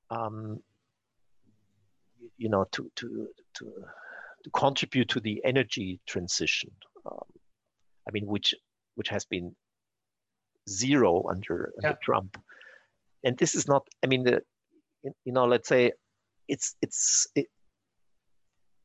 um, 0.09 0.59
you 2.37 2.49
know, 2.49 2.65
to 2.71 2.91
to 2.95 3.27
to 3.55 3.65
to 4.43 4.49
contribute 4.51 5.09
to 5.09 5.19
the 5.19 5.41
energy 5.45 5.99
transition. 6.05 6.71
Um, 7.05 7.25
I 8.07 8.11
mean, 8.11 8.25
which 8.25 8.53
which 8.95 9.09
has 9.09 9.25
been 9.25 9.55
zero 10.69 11.23
under, 11.29 11.71
yeah. 11.81 11.89
under 11.89 11.99
Trump, 12.01 12.37
and 13.23 13.37
this 13.37 13.55
is 13.55 13.67
not. 13.67 13.87
I 14.03 14.07
mean, 14.07 14.23
the 14.23 14.41
you 15.03 15.33
know, 15.33 15.45
let's 15.45 15.67
say 15.67 15.91
it's 16.47 16.75
it's 16.81 17.27
it, 17.35 17.47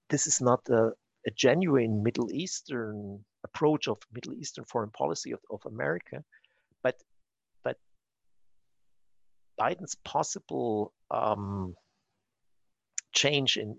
this 0.09 0.27
is 0.27 0.41
not 0.41 0.61
a, 0.69 0.93
a, 1.27 1.31
genuine 1.35 2.03
Middle 2.03 2.31
Eastern 2.33 3.25
approach 3.45 3.89
of 3.89 3.99
Middle 4.13 4.35
Eastern 4.35 4.65
foreign 4.65 4.91
policy 4.91 5.33
of, 5.33 5.41
of 5.51 5.61
America, 5.67 6.23
but 6.83 6.97
but 7.65 7.77
Biden's 9.61 9.97
possible 10.05 10.93
um, 11.11 11.75
change 13.13 13.57
in, 13.57 13.77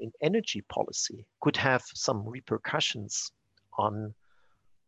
in 0.00 0.12
energy 0.22 0.62
policy 0.62 1.26
could 1.40 1.56
have 1.56 1.82
some 1.94 2.28
repercussions 2.28 3.30
on 3.78 4.14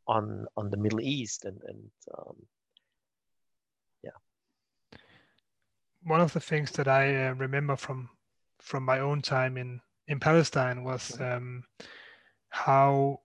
on 0.08 0.46
on 0.56 0.70
the 0.70 0.76
Middle 0.76 1.00
East 1.00 1.44
and 1.44 1.60
and 1.68 1.90
um, 2.18 2.36
yeah. 4.02 4.98
One 6.04 6.20
of 6.20 6.32
the 6.32 6.40
things 6.40 6.72
that 6.72 6.88
I 6.88 7.28
uh, 7.28 7.34
remember 7.34 7.76
from 7.76 8.08
from 8.60 8.84
my 8.84 8.98
own 8.98 9.22
time 9.22 9.56
in 9.56 9.80
in 10.08 10.18
Palestine 10.18 10.82
was 10.82 11.20
um, 11.20 11.62
how 12.48 13.20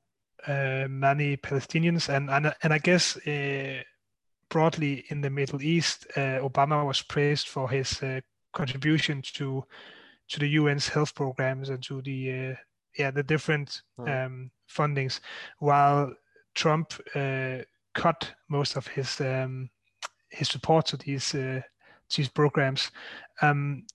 uh, 0.48 0.86
many 0.88 1.38
Palestinians 1.38 2.10
and 2.10 2.30
and 2.30 2.54
and 2.62 2.74
I 2.74 2.78
guess 2.78 3.18
uh, 3.18 3.82
broadly 4.50 5.06
in 5.10 5.22
the 5.22 5.30
Middle 5.30 5.62
East, 5.62 6.08
uh, 6.16 6.40
Obama 6.42 6.86
was 6.86 7.02
praised 7.02 7.48
for 7.48 7.70
his 7.70 8.02
uh, 8.02 8.22
contribution 8.54 9.22
to 9.34 9.64
to 10.30 10.40
the 10.40 10.58
UN's 10.58 10.90
health 10.90 11.16
programs 11.16 11.70
and 11.70 11.82
to 11.84 12.02
the 12.02 12.32
uh, 12.32 12.56
yeah 12.98 13.12
the 13.12 13.24
different 13.24 13.82
hmm. 13.98 14.08
um, 14.08 14.52
fundings, 14.70 15.20
while 15.60 16.14
Trump 16.56 16.94
uh, 17.16 17.58
cut 17.94 18.32
most 18.50 18.76
of 18.76 18.88
his 18.88 19.22
um, 19.22 19.70
his 20.30 20.50
support 20.50 20.86
to 20.88 20.98
these 20.98 21.36
these 22.16 22.30
programs. 22.30 22.92
Um, 23.42 23.86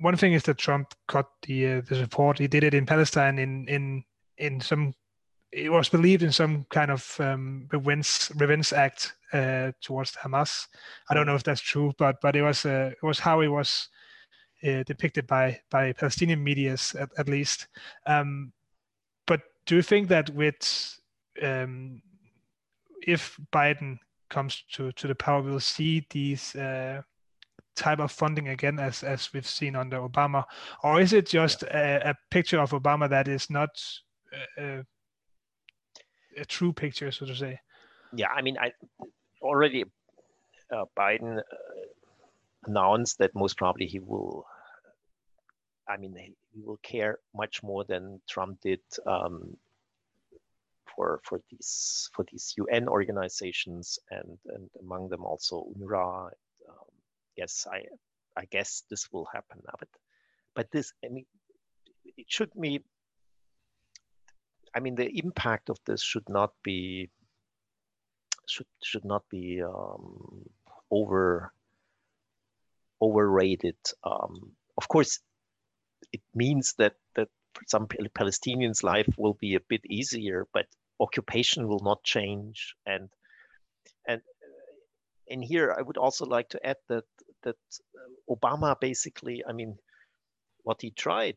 one 0.00 0.16
thing 0.16 0.32
is 0.32 0.42
that 0.44 0.58
Trump 0.58 0.94
cut 1.06 1.26
the 1.42 1.74
uh, 1.74 1.80
the 1.88 1.96
support. 1.96 2.38
He 2.38 2.46
did 2.46 2.64
it 2.64 2.74
in 2.74 2.86
Palestine 2.86 3.38
in 3.38 3.68
in 3.68 4.04
in 4.38 4.60
some. 4.60 4.94
It 5.52 5.70
was 5.70 5.88
believed 5.88 6.24
in 6.24 6.32
some 6.32 6.66
kind 6.70 6.90
of 6.90 7.16
um, 7.20 7.68
revenge 7.72 8.30
revenge 8.36 8.72
act 8.72 9.14
uh, 9.34 9.72
towards 9.82 10.12
Hamas. 10.12 10.68
I 11.10 11.14
don't 11.14 11.26
know 11.26 11.34
if 11.34 11.42
that's 11.42 11.60
true, 11.60 11.92
but 11.98 12.20
but 12.22 12.36
it 12.36 12.42
was 12.42 12.64
uh, 12.64 12.92
it 12.92 13.04
was 13.04 13.18
how 13.18 13.40
it 13.40 13.48
was 13.48 13.88
uh, 14.64 14.84
depicted 14.84 15.26
by 15.26 15.60
by 15.70 15.92
Palestinian 15.92 16.42
media's 16.42 16.94
at, 16.94 17.10
at 17.18 17.28
least. 17.28 17.66
Um, 18.06 18.52
but 19.26 19.42
do 19.66 19.76
you 19.76 19.82
think 19.82 20.08
that 20.08 20.30
with 20.30 20.98
um, 21.42 22.00
if 23.06 23.36
Biden 23.52 23.98
comes 24.30 24.62
to 24.72 24.92
to 24.92 25.08
the 25.08 25.14
power, 25.14 25.42
we'll 25.42 25.60
see 25.60 26.06
these 26.10 26.54
uh, 26.54 27.02
type 27.74 27.98
of 27.98 28.12
funding 28.12 28.48
again 28.48 28.78
as 28.78 29.02
as 29.02 29.32
we've 29.32 29.48
seen 29.48 29.74
under 29.74 29.98
Obama, 29.98 30.44
or 30.84 31.00
is 31.00 31.12
it 31.12 31.26
just 31.26 31.62
yeah. 31.62 32.00
a, 32.04 32.10
a, 32.10 32.14
picture 32.30 32.60
of 32.60 32.70
Obama 32.70 33.08
that 33.10 33.26
is 33.26 33.50
not 33.50 33.70
a, 34.58 34.84
a, 36.36 36.44
true 36.44 36.72
picture, 36.72 37.10
so 37.10 37.26
to 37.26 37.34
say? 37.34 37.58
Yeah, 38.14 38.28
I 38.28 38.42
mean, 38.42 38.56
I 38.58 38.72
already 39.44 39.84
uh, 40.72 40.84
Biden 40.98 41.38
uh, 41.38 41.42
announced 42.66 43.18
that 43.18 43.34
most 43.34 43.56
probably 43.56 43.86
he 43.86 44.00
will. 44.00 44.46
I 45.88 45.98
mean, 45.98 46.16
he, 46.16 46.62
will 46.62 46.78
care 46.82 47.18
much 47.34 47.62
more 47.62 47.84
than 47.84 48.20
Trump 48.28 48.60
did 48.62 48.80
um, 49.06 49.56
for 50.96 51.20
for 51.24 51.40
these 51.50 52.08
for 52.14 52.24
these 52.30 52.54
UN 52.56 52.88
organizations 52.88 53.98
and 54.10 54.38
and 54.46 54.70
among 54.80 55.10
them 55.10 55.24
also 55.24 55.66
UNRWA 55.78 56.30
yes, 57.36 57.66
I 57.70 57.84
I 58.36 58.44
guess 58.46 58.82
this 58.90 59.10
will 59.12 59.26
happen 59.32 59.60
now. 59.64 59.74
But 59.78 59.88
but 60.54 60.70
this, 60.70 60.92
I 61.04 61.08
mean, 61.08 61.26
it 62.16 62.26
should 62.28 62.50
be. 62.58 62.80
I 64.74 64.80
mean, 64.80 64.96
the 64.96 65.08
impact 65.18 65.70
of 65.70 65.78
this 65.86 66.02
should 66.02 66.28
not 66.28 66.52
be 66.64 67.10
should 68.46 68.66
should 68.82 69.04
not 69.04 69.22
be 69.30 69.62
um, 69.62 70.48
over 70.90 71.52
overrated. 73.00 73.76
Um, 74.02 74.52
of 74.76 74.88
course, 74.88 75.20
it 76.12 76.22
means 76.34 76.74
that 76.78 76.94
that 77.14 77.28
for 77.54 77.62
some 77.66 77.86
Palestinians' 77.86 78.82
life 78.82 79.08
will 79.16 79.34
be 79.34 79.54
a 79.54 79.66
bit 79.68 79.82
easier, 79.88 80.46
but 80.52 80.66
occupation 81.00 81.68
will 81.68 81.80
not 81.80 82.02
change, 82.02 82.74
and 82.86 83.08
and 84.06 84.20
and 85.30 85.44
here 85.44 85.74
I 85.76 85.82
would 85.82 85.96
also 85.96 86.24
like 86.26 86.48
to 86.50 86.66
add 86.66 86.76
that 86.88 87.04
that 87.42 87.56
uh, 87.96 88.34
Obama 88.34 88.78
basically, 88.80 89.44
I 89.46 89.52
mean, 89.52 89.76
what 90.62 90.80
he 90.80 90.90
tried, 90.90 91.36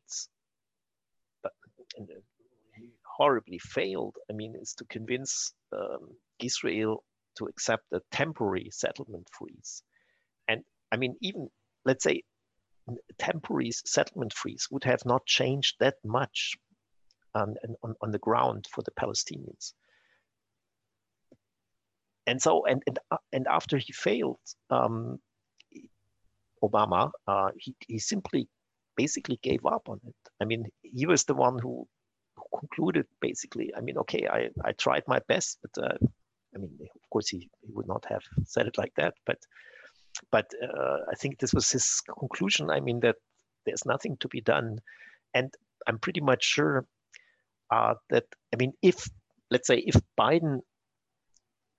but 1.44 1.54
uh, 2.00 2.04
he 2.76 2.92
horribly 3.18 3.60
failed. 3.60 4.16
I 4.30 4.34
mean, 4.34 4.56
is 4.56 4.74
to 4.76 4.86
convince 4.86 5.54
um, 5.72 6.16
Israel 6.40 7.04
to 7.38 7.46
accept 7.46 7.84
a 7.94 8.02
temporary 8.12 8.70
settlement 8.72 9.28
freeze, 9.38 9.84
and 10.48 10.64
I 10.92 10.98
mean, 10.98 11.16
even 11.22 11.50
let's 11.86 12.04
say 12.04 12.24
temporary 13.18 13.72
settlement 13.72 14.34
freeze 14.34 14.68
would 14.72 14.84
have 14.84 15.06
not 15.06 15.26
changed 15.26 15.76
that 15.80 15.96
much 16.04 16.58
on, 17.36 17.56
on, 17.84 17.96
on 18.02 18.12
the 18.12 18.20
ground 18.20 18.66
for 18.72 18.82
the 18.84 18.92
Palestinians. 18.92 19.74
And 22.26 22.42
so 22.42 22.66
and 22.66 22.84
and, 22.88 23.00
uh, 23.10 23.18
and 23.32 23.48
after 23.48 23.78
he 23.78 23.94
failed 23.94 24.40
um, 24.70 25.20
obama 26.62 27.12
uh, 27.28 27.52
he, 27.58 27.74
he 27.88 28.00
simply 28.00 28.50
basically 28.98 29.40
gave 29.42 29.66
up 29.66 29.88
on 29.88 30.02
it. 30.06 30.16
I 30.42 30.46
mean 30.46 30.66
he 30.82 31.06
was 31.06 31.24
the 31.24 31.36
one 31.36 31.58
who, 31.60 31.88
concluded 32.60 33.06
basically 33.20 33.72
i 33.76 33.82
mean 33.82 33.98
okay 33.98 34.28
i 34.28 34.50
i 34.64 34.72
tried 34.74 35.04
my 35.08 35.20
best 35.28 35.60
but 35.62 35.84
uh, 35.84 35.98
i 36.64 36.68
mean 36.80 36.90
of 37.04 37.10
course 37.10 37.30
he, 37.30 37.50
he 37.62 37.72
would 37.74 37.88
not 37.88 38.06
have 38.10 38.24
said 38.46 38.68
it 38.68 38.78
like 38.78 38.94
that 38.96 39.14
but 39.26 39.38
but 40.32 40.52
uh, 40.64 40.98
i 41.12 41.16
think 41.16 41.38
this 41.38 41.54
was 41.54 41.70
his 41.70 42.02
conclusion 42.20 42.70
i 42.70 42.80
mean 42.80 43.00
that 43.00 43.16
there's 43.66 43.86
nothing 43.86 44.18
to 44.20 44.28
be 44.28 44.42
done 44.42 44.78
and 45.34 45.54
i'm 45.88 46.00
pretty 46.00 46.22
much 46.22 46.44
sure 46.44 46.86
uh, 47.72 47.94
that 48.10 48.26
i 48.54 48.56
mean 48.58 48.74
if 48.82 49.08
let's 49.52 49.68
say 49.68 49.78
if 49.78 49.96
biden 50.20 50.62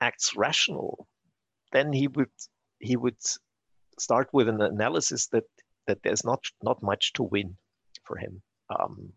acts 0.00 0.36
rational, 0.36 1.06
then 1.72 1.92
he 1.92 2.08
would 2.08 2.30
he 2.80 2.96
would 2.96 3.16
start 3.98 4.28
with 4.32 4.48
an 4.48 4.60
analysis 4.60 5.26
that 5.28 5.44
that 5.86 5.98
there's 6.02 6.24
not 6.24 6.40
not 6.62 6.82
much 6.82 7.12
to 7.14 7.22
win 7.22 7.56
for 8.04 8.16
him. 8.16 8.42
Um, 8.70 9.12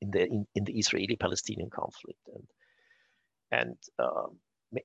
in 0.00 0.10
the 0.10 0.26
in, 0.26 0.46
in 0.54 0.64
the 0.64 0.78
Israeli-Palestinian 0.78 1.70
conflict, 1.70 2.20
and 2.34 2.46
and 3.52 3.76
uh, 3.98 4.28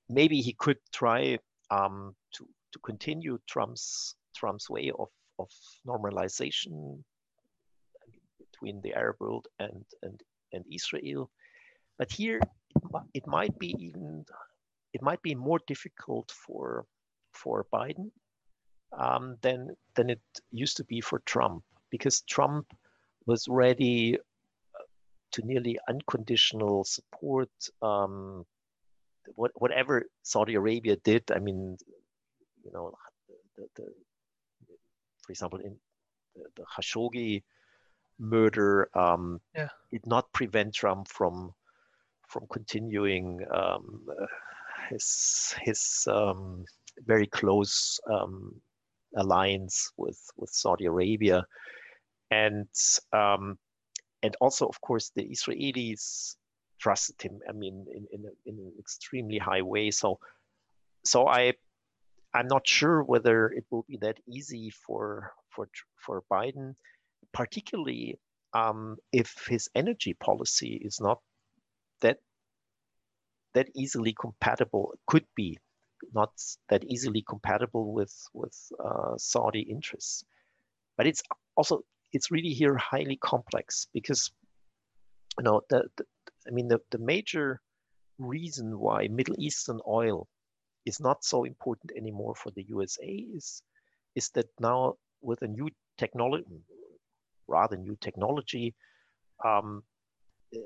maybe 0.10 0.42
he 0.42 0.54
could 0.54 0.78
try 0.92 1.38
um, 1.70 2.16
to 2.34 2.48
to 2.74 2.80
continue 2.80 3.40
Trump's 3.48 4.16
Trump's 4.36 4.70
way 4.70 4.92
of 4.98 5.10
of 5.40 5.50
normalization 5.88 7.04
between 8.40 8.82
the 8.82 8.94
Arab 8.94 9.18
world 9.20 9.48
and 9.60 9.86
and 10.02 10.22
and 10.54 10.66
Israel, 10.72 11.30
but 11.98 12.12
here 12.12 12.40
it 13.14 13.28
might 13.28 13.58
be 13.60 13.76
even 13.80 14.26
it 14.94 15.02
might 15.02 15.22
be 15.22 15.36
more 15.36 15.60
difficult 15.68 16.32
for 16.32 16.86
for 17.32 17.66
Biden 17.74 18.12
um, 18.98 19.38
than 19.42 19.76
than 19.96 20.10
it 20.10 20.22
used 20.52 20.78
to 20.78 20.84
be 20.86 21.02
for 21.02 21.20
Trump 21.20 21.64
because 21.90 22.22
Trump 22.22 22.66
was 23.26 23.48
ready 23.48 24.18
uh, 24.18 24.84
to 25.32 25.42
nearly 25.46 25.78
unconditional 25.90 26.84
support 26.84 27.50
um, 27.82 28.46
what, 29.36 29.52
whatever 29.56 30.06
Saudi 30.24 30.56
Arabia 30.56 30.96
did. 30.98 31.24
I 31.32 31.40
mean, 31.40 31.78
you 32.64 32.72
know, 32.72 32.94
the, 33.58 33.66
the, 33.76 33.84
for 35.26 35.32
example, 35.32 35.60
in 35.60 35.76
the, 36.36 36.44
the 36.56 36.64
Khashoggi 36.64 37.44
murder 38.20 38.90
um, 38.98 39.42
yeah. 39.56 39.70
did 39.92 40.06
not 40.06 40.32
prevent 40.34 40.74
Trump 40.74 41.08
from 41.08 41.54
from 42.28 42.48
continuing 42.52 43.46
um, 43.54 44.06
his 44.90 45.54
his 45.62 46.08
um, 46.08 46.66
very 47.06 47.28
close 47.28 48.00
um, 48.12 48.54
alliance 49.18 49.92
with 49.98 50.20
with 50.38 50.50
Saudi 50.50 50.86
Arabia, 50.86 51.46
and 52.32 52.68
um, 53.14 53.58
and 54.24 54.36
also 54.42 54.68
of 54.68 54.80
course 54.82 55.12
the 55.16 55.24
Israelis 55.24 56.36
trusted 56.86 57.20
him. 57.20 57.40
I 57.50 57.54
mean, 57.62 57.76
in 57.98 58.04
in, 58.16 58.22
in 58.46 58.56
an 58.66 58.74
extremely 58.78 59.40
high 59.40 59.64
way. 59.74 59.90
So 59.92 60.20
so 61.04 61.28
I 61.28 61.54
I'm 62.36 62.48
not 62.48 62.68
sure 62.68 62.98
whether 63.12 63.38
it 63.60 63.66
will 63.72 63.86
be 63.88 63.98
that 64.06 64.18
easy 64.28 64.70
for 64.70 65.32
for 65.50 65.68
for 66.06 66.24
Biden, 66.32 66.76
particularly 67.34 68.20
um, 68.54 68.98
if 69.12 69.30
his 69.50 69.70
energy 69.74 70.14
policy 70.14 70.74
is 70.88 71.02
not 71.02 71.20
that 72.02 72.18
that 73.56 73.68
easily 73.74 74.14
compatible. 74.14 74.94
Could 75.08 75.26
be 75.36 75.58
not 76.14 76.32
that 76.70 76.84
easily 76.84 77.24
compatible 77.28 77.94
with 77.94 78.16
with 78.34 78.56
uh, 78.88 79.18
Saudi 79.18 79.62
interests. 79.62 80.24
But 80.98 81.08
it's 81.08 81.24
also 81.58 81.82
it's 82.14 82.30
really 82.30 82.54
here 82.54 82.78
highly 82.78 83.18
complex 83.18 83.88
because 83.92 84.32
you 85.40 85.44
know 85.46 85.62
the, 85.70 85.80
the 85.98 86.06
I 86.48 86.52
mean 86.52 86.68
the, 86.68 86.80
the 86.92 86.98
major 86.98 87.62
reason 88.18 88.80
why 88.80 89.08
Middle 89.08 89.36
Eastern 89.40 89.80
oil 89.88 90.28
is 90.86 91.00
not 91.00 91.24
so 91.24 91.44
important 91.44 91.92
anymore 91.98 92.36
for 92.36 92.52
the 92.52 92.64
USA 92.64 93.06
is 93.06 93.62
is 94.16 94.30
that 94.30 94.48
now 94.60 94.96
with 95.22 95.42
a 95.42 95.48
new 95.48 95.70
technology, 95.98 96.64
rather 97.48 97.76
new 97.76 97.98
technology 98.00 98.74
um, 99.44 99.84
uh, 100.56 100.60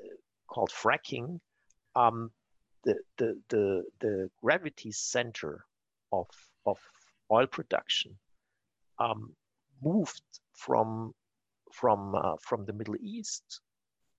called 0.46 0.70
fracking, 0.70 1.40
um, 1.96 2.30
the, 2.84 2.94
the, 3.18 3.40
the, 3.48 3.84
the 4.00 4.30
gravity 4.42 4.92
center 4.92 5.64
of, 6.12 6.26
of 6.66 6.78
oil 7.30 7.46
production 7.46 8.16
um, 8.98 9.34
moved 9.82 10.22
from, 10.52 11.12
from, 11.72 12.14
uh, 12.14 12.36
from 12.40 12.64
the 12.64 12.72
Middle 12.72 12.96
East 13.00 13.60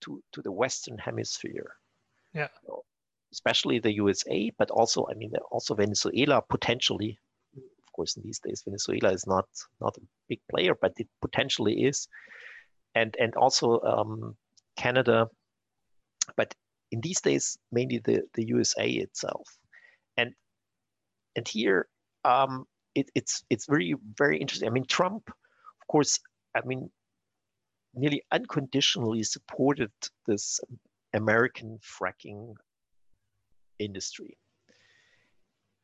to, 0.01 0.21
to 0.33 0.41
the 0.41 0.51
Western 0.51 0.97
Hemisphere. 0.97 1.73
Yeah. 2.33 2.47
So 2.65 2.83
especially 3.31 3.79
the 3.79 3.93
USA, 3.93 4.51
but 4.57 4.69
also, 4.71 5.07
I 5.09 5.13
mean, 5.15 5.33
also 5.51 5.75
Venezuela 5.75 6.41
potentially. 6.41 7.17
Of 7.55 7.93
course, 7.93 8.15
in 8.15 8.23
these 8.23 8.39
days, 8.39 8.63
Venezuela 8.65 9.11
is 9.11 9.27
not 9.27 9.45
not 9.81 9.97
a 9.97 10.01
big 10.29 10.39
player, 10.49 10.75
but 10.81 10.93
it 10.97 11.09
potentially 11.21 11.83
is, 11.83 12.07
and 12.95 13.15
and 13.19 13.35
also 13.35 13.81
um, 13.81 14.37
Canada. 14.77 15.27
But 16.37 16.55
in 16.91 17.01
these 17.01 17.21
days 17.21 17.57
mainly 17.71 17.99
the, 17.99 18.23
the 18.33 18.45
USA 18.47 18.87
itself. 18.87 19.47
And 20.17 20.33
and 21.35 21.47
here 21.47 21.87
um, 22.25 22.65
it, 22.93 23.09
it's 23.15 23.43
it's 23.49 23.65
very 23.65 23.95
very 24.17 24.37
interesting. 24.37 24.67
I 24.67 24.71
mean 24.71 24.85
Trump, 24.85 25.29
of 25.29 25.87
course, 25.87 26.19
I 26.55 26.61
mean 26.65 26.91
nearly 27.93 28.23
unconditionally 28.31 29.23
supported 29.23 29.91
this 30.27 30.59
American 31.13 31.79
fracking 31.79 32.55
industry. 33.79 34.37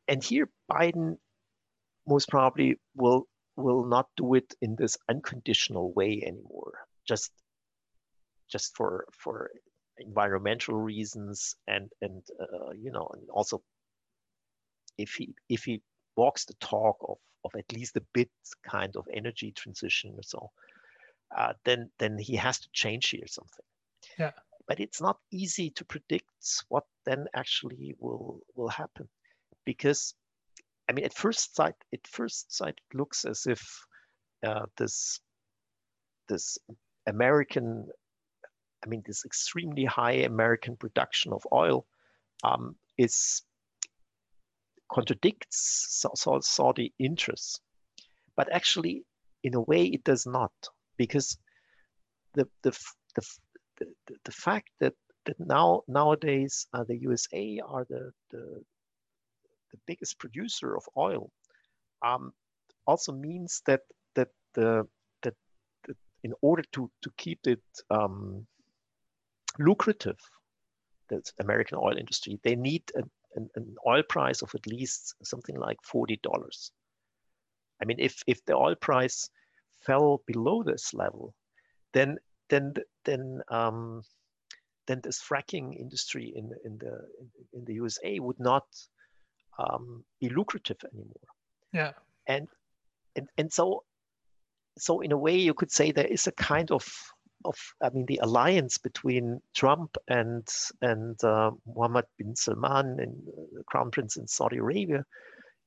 And 0.06 0.22
here 0.24 0.48
Biden 0.70 1.18
most 2.06 2.28
probably 2.28 2.80
will 2.94 3.28
will 3.56 3.84
not 3.84 4.06
do 4.16 4.34
it 4.34 4.54
in 4.62 4.76
this 4.76 4.96
unconditional 5.08 5.92
way 5.92 6.22
anymore. 6.24 6.86
Just 7.06 7.32
just 8.48 8.74
for 8.76 9.04
for 9.12 9.50
environmental 9.98 10.76
reasons 10.76 11.56
and 11.66 11.90
and 12.00 12.22
uh, 12.40 12.70
you 12.70 12.90
know 12.90 13.10
and 13.14 13.28
also 13.30 13.62
if 14.96 15.14
he 15.14 15.34
if 15.48 15.64
he 15.64 15.82
walks 16.16 16.44
the 16.44 16.54
talk 16.54 16.96
of 17.08 17.18
of 17.44 17.52
at 17.56 17.72
least 17.72 17.96
a 17.96 18.02
bit 18.14 18.30
kind 18.68 18.96
of 18.96 19.06
energy 19.12 19.52
transition 19.52 20.16
so 20.22 20.50
uh, 21.36 21.52
then 21.64 21.90
then 21.98 22.18
he 22.18 22.36
has 22.36 22.58
to 22.60 22.68
change 22.72 23.10
here 23.10 23.26
something. 23.26 23.64
Yeah. 24.18 24.32
But 24.66 24.80
it's 24.80 25.00
not 25.00 25.18
easy 25.30 25.70
to 25.70 25.84
predict 25.84 26.26
what 26.68 26.84
then 27.04 27.26
actually 27.34 27.94
will 27.98 28.40
will 28.54 28.68
happen 28.68 29.08
because 29.64 30.14
i 30.88 30.92
mean 30.92 31.04
at 31.04 31.12
first 31.12 31.54
sight 31.54 31.74
at 31.92 32.06
first 32.06 32.54
sight 32.54 32.78
it 32.78 32.96
looks 32.96 33.24
as 33.24 33.46
if 33.46 33.62
uh, 34.46 34.66
this 34.76 35.20
this 36.28 36.58
american 37.06 37.88
I 38.84 38.88
mean, 38.88 39.02
this 39.04 39.24
extremely 39.24 39.84
high 39.84 40.24
American 40.24 40.76
production 40.76 41.32
of 41.32 41.46
oil 41.52 41.86
um, 42.44 42.76
is 42.96 43.42
contradicts 44.90 46.04
Saudi 46.40 46.94
interests. 46.98 47.60
But 48.36 48.52
actually, 48.52 49.04
in 49.42 49.54
a 49.54 49.60
way, 49.60 49.86
it 49.86 50.04
does 50.04 50.26
not, 50.26 50.52
because 50.98 51.38
the 52.34 52.46
the 52.62 52.76
the, 53.16 54.16
the, 54.24 54.32
fact 54.32 54.68
that 54.80 54.94
that 55.24 55.38
now 55.38 55.82
nowadays 55.88 56.66
uh, 56.74 56.84
the 56.84 56.98
USA 56.98 57.60
are 57.66 57.86
the, 57.88 58.10
the 58.30 58.62
the 59.72 59.78
biggest 59.86 60.18
producer 60.18 60.76
of 60.76 60.82
oil 60.96 61.30
um, 62.04 62.32
also 62.86 63.12
means 63.12 63.62
that 63.66 63.80
that 64.14 64.28
the 64.54 64.86
that, 65.22 65.34
that 65.86 65.96
in 66.22 66.34
order 66.42 66.64
to 66.72 66.90
to 67.02 67.10
keep 67.16 67.40
it 67.46 67.62
um, 67.90 68.46
lucrative, 69.58 70.18
the 71.08 71.22
American 71.40 71.78
oil 71.78 71.96
industry, 71.96 72.38
they 72.44 72.56
need 72.56 72.82
a, 72.96 73.02
an, 73.34 73.48
an 73.56 73.74
oil 73.86 74.02
price 74.08 74.42
of 74.42 74.54
at 74.54 74.66
least 74.66 75.14
something 75.22 75.58
like 75.58 75.78
$40. 75.82 76.16
I 77.80 77.84
mean, 77.84 77.98
if, 78.00 78.22
if 78.26 78.44
the 78.44 78.54
oil 78.54 78.74
price 78.74 79.30
fell 79.88 80.22
below 80.26 80.62
this 80.62 80.92
level, 80.92 81.34
then 81.94 82.18
then 82.50 82.74
then 83.04 83.40
um, 83.50 84.02
then 84.86 85.00
this 85.02 85.20
fracking 85.20 85.74
industry 85.84 86.32
in 86.36 86.50
in 86.64 86.78
the 86.78 86.94
in, 87.54 87.64
the 87.64 87.74
USA 87.74 88.18
would 88.20 88.38
not 88.38 88.66
um, 89.58 90.04
be 90.20 90.28
lucrative 90.28 90.80
anymore. 90.92 91.30
Yeah. 91.72 91.92
And 92.26 92.48
and 93.16 93.28
and 93.38 93.52
so 93.52 93.84
so 94.78 95.00
in 95.00 95.12
a 95.12 95.22
way 95.26 95.36
you 95.36 95.54
could 95.54 95.72
say 95.72 95.90
there 95.90 96.06
is 96.06 96.26
a 96.26 96.32
kind 96.32 96.70
of 96.70 96.84
of, 97.44 97.56
I 97.82 97.90
mean, 97.90 98.04
the 98.06 98.20
alliance 98.22 98.78
between 98.78 99.40
Trump 99.54 99.96
and 100.08 100.46
and 100.82 101.22
uh, 101.22 101.52
Mohammed 101.66 102.06
bin 102.18 102.34
Salman 102.36 102.98
and 102.98 103.14
uh, 103.28 103.46
the 103.52 103.64
Crown 103.64 103.90
Prince 103.90 104.16
in 104.16 104.26
Saudi 104.26 104.58
Arabia 104.58 105.04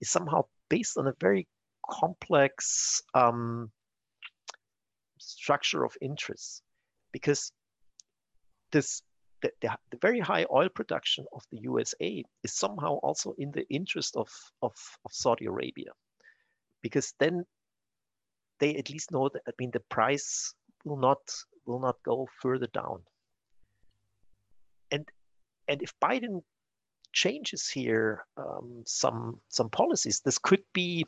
is 0.02 0.10
somehow 0.10 0.44
based 0.70 0.98
on 0.98 1.08
a 1.08 1.16
very 1.20 1.48
complex 1.90 3.02
um, 3.14 3.72
structure 5.32 5.84
of 5.84 5.98
interests, 6.02 6.62
because 7.12 7.52
this 8.72 9.02
the, 9.42 9.52
the, 9.62 9.70
the, 9.90 9.98
very 9.98 10.20
high 10.20 10.46
oil 10.52 10.70
production 10.70 11.26
of 11.34 11.44
the 11.52 11.60
USA 11.62 12.24
is 12.44 12.54
somehow 12.54 13.00
also 13.02 13.34
in 13.38 13.52
the 13.52 13.68
interest 13.70 14.16
of, 14.16 14.30
of, 14.62 14.74
of 15.04 15.12
Saudi 15.12 15.46
Arabia, 15.46 15.92
because 16.82 17.14
then 17.20 17.44
they 18.60 18.76
at 18.76 18.90
least 18.90 19.12
know 19.12 19.30
that 19.30 19.42
I 19.48 19.52
mean 19.58 19.72
the 19.72 19.80
price 19.80 20.54
will 20.86 20.98
not 20.98 21.20
will 21.66 21.80
not 21.80 22.02
go 22.04 22.28
further 22.42 22.68
down. 22.68 23.02
And 24.92 25.10
and 25.68 25.82
if 25.82 25.94
Biden 26.00 26.44
changes 27.14 27.68
here 27.68 28.26
um, 28.38 28.84
some 28.86 29.40
some 29.50 29.70
policies, 29.70 30.22
this 30.24 30.38
could 30.38 30.64
be 30.74 31.06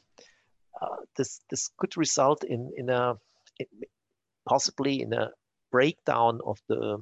uh, 0.82 1.03
this 1.15 1.41
this 1.49 1.69
could 1.78 1.95
result 1.97 2.43
in 2.43 2.71
in 2.78 2.89
a 2.89 3.15
possibly 4.47 5.01
in 5.01 5.13
a 5.13 5.31
breakdown 5.71 6.39
of 6.45 6.59
the 6.67 6.99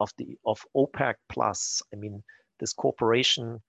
of 0.00 0.10
the 0.18 0.36
of 0.44 0.64
OPEC 0.76 1.14
plus. 1.28 1.82
I 1.92 1.96
mean, 1.96 2.22
this 2.58 2.72
cooperation 2.72 3.60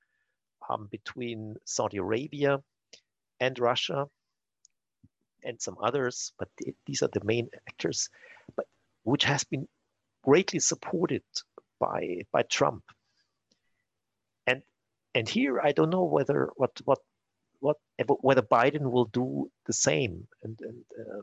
um, 0.69 0.87
between 0.91 1.55
Saudi 1.65 1.97
Arabia 1.97 2.59
and 3.39 3.59
Russia 3.59 4.07
and 5.43 5.61
some 5.61 5.77
others, 5.81 6.33
but 6.39 6.49
th 6.57 6.75
these 6.85 7.01
are 7.03 7.11
the 7.13 7.23
main 7.23 7.49
actors, 7.67 8.09
but 8.55 8.65
which 9.03 9.25
has 9.25 9.43
been 9.43 9.67
greatly 10.23 10.59
supported 10.59 11.23
by 11.79 12.25
by 12.31 12.43
Trump. 12.43 12.83
And 14.47 14.61
and 15.15 15.27
here 15.27 15.59
I 15.67 15.71
don't 15.73 15.89
know 15.89 16.07
whether 16.15 16.49
what 16.55 16.71
what 16.85 16.99
what 17.59 17.77
whether 18.27 18.41
Biden 18.41 18.91
will 18.91 19.09
do 19.21 19.51
the 19.65 19.73
same, 19.73 20.27
and 20.43 20.59
and 20.61 20.79
uh, 20.99 21.21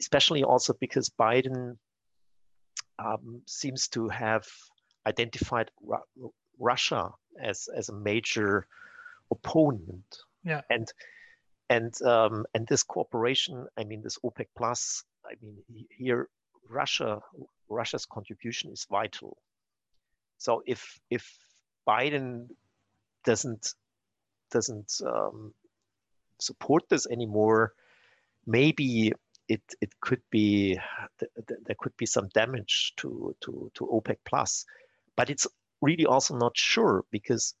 especially 0.00 0.44
also 0.44 0.74
because 0.74 1.08
Biden 1.08 1.76
um, 2.98 3.42
seems 3.46 3.88
to 3.88 4.08
have 4.08 4.46
identified 5.06 5.70
Ru 5.82 6.32
Russia 6.58 7.12
as 7.40 7.68
as 7.74 7.88
a 7.88 7.94
major 7.94 8.66
opponent. 9.30 10.18
Yeah. 10.44 10.62
And 10.70 10.92
and 11.70 12.02
um, 12.02 12.46
and 12.54 12.66
this 12.66 12.82
cooperation, 12.82 13.66
I 13.76 13.84
mean, 13.84 14.02
this 14.02 14.18
OPEC 14.24 14.46
plus, 14.56 15.04
I 15.24 15.34
mean, 15.42 15.86
here 15.90 16.28
Russia 16.68 17.20
Russia's 17.68 18.06
contribution 18.06 18.70
is 18.72 18.86
vital. 18.90 19.36
So 20.38 20.62
if 20.66 20.98
if 21.10 21.36
Biden 21.86 22.48
doesn't 23.24 23.74
doesn't 24.50 25.00
um, 25.04 25.52
support 26.38 26.88
this 26.88 27.06
anymore, 27.06 27.74
maybe 28.46 29.12
it 29.48 29.62
it 29.80 29.98
could 30.00 30.22
be 30.30 30.78
there 31.18 31.76
could 31.78 31.96
be 31.96 32.06
some 32.06 32.28
damage 32.28 32.92
to 32.98 33.34
to 33.40 33.70
to 33.74 33.86
OPEC 33.86 34.18
plus, 34.24 34.64
but 35.16 35.30
it's 35.30 35.46
really 35.80 36.06
also 36.06 36.36
not 36.36 36.56
sure 36.56 37.04
because 37.10 37.54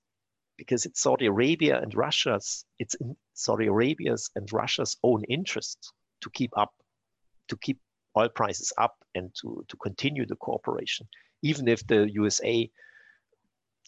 because 0.56 0.84
it's 0.84 1.00
Saudi 1.00 1.26
Arabia 1.26 1.80
and 1.80 1.94
Russia's 1.94 2.64
it's 2.78 2.94
in 2.94 3.16
Saudi 3.34 3.66
Arabia's 3.66 4.30
and 4.36 4.52
Russia's 4.52 4.96
own 5.02 5.24
interest 5.24 5.92
to 6.20 6.30
keep 6.30 6.50
up 6.56 6.72
to 7.48 7.56
keep 7.56 7.78
oil 8.16 8.28
prices 8.28 8.72
up 8.76 8.96
and 9.14 9.34
to 9.40 9.64
to 9.68 9.76
continue 9.76 10.26
the 10.26 10.36
cooperation. 10.36 11.08
Even 11.42 11.68
if 11.68 11.86
the 11.86 12.10
USA 12.12 12.70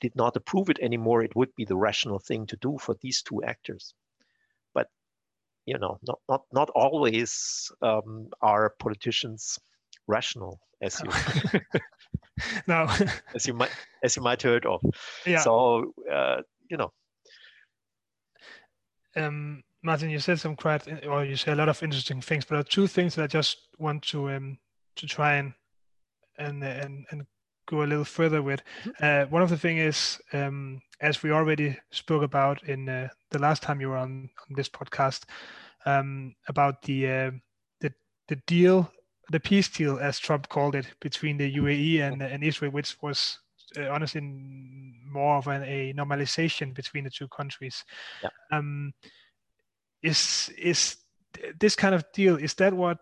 did 0.00 0.16
not 0.16 0.36
approve 0.36 0.70
it 0.70 0.78
anymore 0.80 1.22
it 1.22 1.36
would 1.36 1.54
be 1.54 1.66
the 1.66 1.76
rational 1.76 2.18
thing 2.18 2.46
to 2.46 2.56
do 2.56 2.78
for 2.78 2.96
these 3.02 3.22
two 3.22 3.42
actors 3.42 3.94
you 5.66 5.78
know, 5.78 5.98
not 6.06 6.18
not 6.28 6.42
not 6.52 6.70
always 6.70 7.70
um, 7.82 8.28
are 8.42 8.74
politicians 8.78 9.58
rational, 10.06 10.60
as 10.82 11.00
you 11.02 11.60
no, 12.66 12.88
as 13.34 13.46
you 13.46 13.54
might 13.54 13.70
as 14.02 14.16
you 14.16 14.22
might 14.22 14.42
heard 14.42 14.66
of. 14.66 14.82
Yeah. 15.26 15.40
So 15.40 15.92
uh, 16.10 16.42
you 16.70 16.76
know. 16.76 16.92
Um, 19.16 19.64
Martin, 19.82 20.10
you 20.10 20.20
said 20.20 20.38
some 20.38 20.54
quite, 20.54 20.86
or 21.06 21.24
you 21.24 21.36
say 21.36 21.52
a 21.52 21.56
lot 21.56 21.68
of 21.68 21.82
interesting 21.82 22.20
things, 22.20 22.44
but 22.44 22.54
there 22.54 22.60
are 22.60 22.64
two 22.64 22.86
things 22.86 23.14
that 23.14 23.24
I 23.24 23.26
just 23.26 23.68
want 23.78 24.02
to 24.04 24.30
um, 24.30 24.58
to 24.96 25.06
try 25.06 25.34
and 25.34 25.52
and 26.38 26.62
and 26.62 27.06
and 27.10 27.26
go 27.66 27.82
a 27.82 27.84
little 27.84 28.04
further 28.04 28.42
with. 28.42 28.62
Mm-hmm. 28.84 29.04
Uh, 29.04 29.26
one 29.30 29.42
of 29.42 29.50
the 29.50 29.56
things 29.56 29.80
is, 29.80 30.20
um, 30.32 30.80
as 31.00 31.22
we 31.22 31.30
already 31.30 31.78
spoke 31.90 32.22
about 32.22 32.62
in 32.64 32.88
uh, 32.88 33.08
the 33.30 33.38
last 33.38 33.62
time 33.62 33.80
you 33.80 33.88
were 33.88 33.96
on, 33.96 34.28
on 34.48 34.56
this 34.56 34.68
podcast, 34.68 35.24
um, 35.86 36.34
about 36.48 36.82
the, 36.82 37.08
uh, 37.08 37.30
the 37.80 37.92
the 38.28 38.36
deal, 38.46 38.90
the 39.30 39.40
peace 39.40 39.68
deal, 39.68 39.98
as 39.98 40.18
Trump 40.18 40.48
called 40.48 40.74
it, 40.74 40.86
between 41.00 41.36
the 41.36 41.56
UAE 41.56 42.00
and, 42.00 42.22
and 42.22 42.44
Israel, 42.44 42.72
which 42.72 42.96
was 43.02 43.38
uh, 43.78 43.88
honestly 43.90 44.20
more 44.20 45.36
of 45.36 45.46
an, 45.46 45.62
a 45.62 45.92
normalization 45.94 46.74
between 46.74 47.04
the 47.04 47.10
two 47.10 47.28
countries. 47.28 47.84
Yeah. 48.22 48.30
Um, 48.50 48.92
is 50.02 50.52
is 50.58 50.96
this 51.60 51.76
kind 51.76 51.94
of 51.94 52.04
deal 52.12 52.36
is 52.36 52.54
that 52.54 52.72
what 52.72 52.98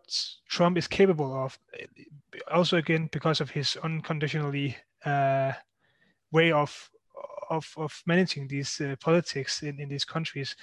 Trump 0.48 0.76
is 0.76 0.86
capable 0.86 1.32
of? 1.34 1.58
Also, 2.52 2.76
again, 2.76 3.08
because 3.12 3.40
of 3.40 3.50
his 3.50 3.76
unconditionally 3.82 4.76
uh, 5.04 5.52
way 6.32 6.52
of 6.52 6.90
of 7.50 7.72
of 7.76 8.02
managing 8.06 8.48
these 8.48 8.80
uh, 8.80 8.96
politics 9.00 9.62
in 9.62 9.80
in 9.80 9.88
these 9.88 10.04
countries. 10.04 10.56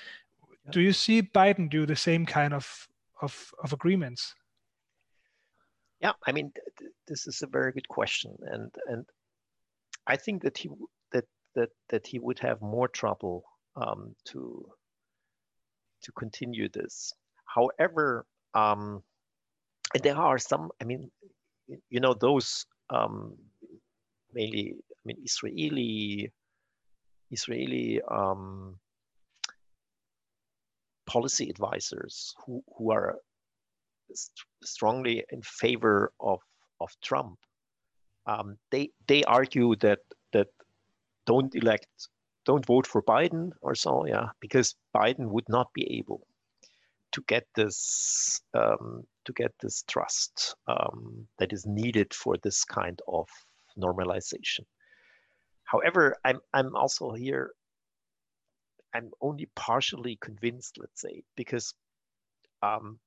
Yeah. 0.65 0.71
Do 0.71 0.81
you 0.81 0.93
see 0.93 1.21
Biden 1.21 1.69
do 1.69 1.85
the 1.85 1.95
same 1.95 2.25
kind 2.25 2.53
of 2.53 2.87
of 3.21 3.53
of 3.63 3.73
agreements? 3.73 4.35
Yeah, 6.01 6.13
I 6.27 6.31
mean, 6.31 6.51
th- 6.77 6.91
this 7.07 7.27
is 7.27 7.41
a 7.41 7.47
very 7.47 7.71
good 7.71 7.87
question, 7.87 8.35
and 8.51 8.71
and 8.87 9.05
I 10.07 10.17
think 10.17 10.43
that 10.43 10.57
he 10.57 10.69
that 11.11 11.25
that 11.55 11.69
that 11.89 12.07
he 12.07 12.19
would 12.19 12.39
have 12.39 12.61
more 12.61 12.87
trouble 12.87 13.43
um, 13.75 14.15
to 14.25 14.69
to 16.03 16.11
continue 16.11 16.69
this 16.69 17.13
However, 17.55 18.25
um, 18.53 19.01
there 20.03 20.17
are 20.17 20.37
some, 20.37 20.71
I 20.81 20.83
mean, 20.83 21.09
you 21.89 21.99
know, 21.99 22.13
those 22.13 22.65
um, 22.89 23.37
mainly, 24.33 24.75
I 24.75 25.01
mean, 25.05 25.17
Israeli, 25.23 26.31
Israeli 27.31 28.01
um, 28.09 28.77
policy 31.05 31.49
advisors 31.49 32.33
who, 32.45 32.63
who 32.77 32.91
are 32.91 33.17
st 34.13 34.31
strongly 34.63 35.23
in 35.31 35.41
favor 35.41 36.11
of, 36.19 36.39
of 36.79 36.89
Trump. 37.01 37.37
Um, 38.27 38.57
they, 38.71 38.89
they 39.07 39.23
argue 39.23 39.75
that, 39.77 39.99
that 40.33 40.47
don't 41.25 41.53
elect, 41.55 41.87
don't 42.45 42.65
vote 42.65 42.87
for 42.87 43.01
Biden 43.03 43.51
or 43.61 43.75
so, 43.75 44.05
yeah, 44.05 44.29
because 44.39 44.75
Biden 44.95 45.27
would 45.29 45.47
not 45.49 45.67
be 45.73 45.97
able 45.97 46.25
to 47.11 47.23
get 47.27 47.45
this 47.55 48.41
um, 48.53 49.03
to 49.25 49.33
get 49.33 49.51
this 49.61 49.83
trust 49.87 50.55
um, 50.67 51.27
that 51.39 51.53
is 51.53 51.65
needed 51.65 52.13
for 52.13 52.35
this 52.43 52.63
kind 52.65 52.99
of 53.07 53.27
normalization. 53.79 54.65
However, 55.65 56.15
I'm 56.23 56.39
I'm 56.53 56.75
also 56.75 57.11
here. 57.13 57.51
I'm 58.93 59.11
only 59.21 59.47
partially 59.55 60.17
convinced, 60.21 60.77
let's 60.79 61.01
say, 61.01 61.23
because 61.35 61.73
um, 62.61 62.99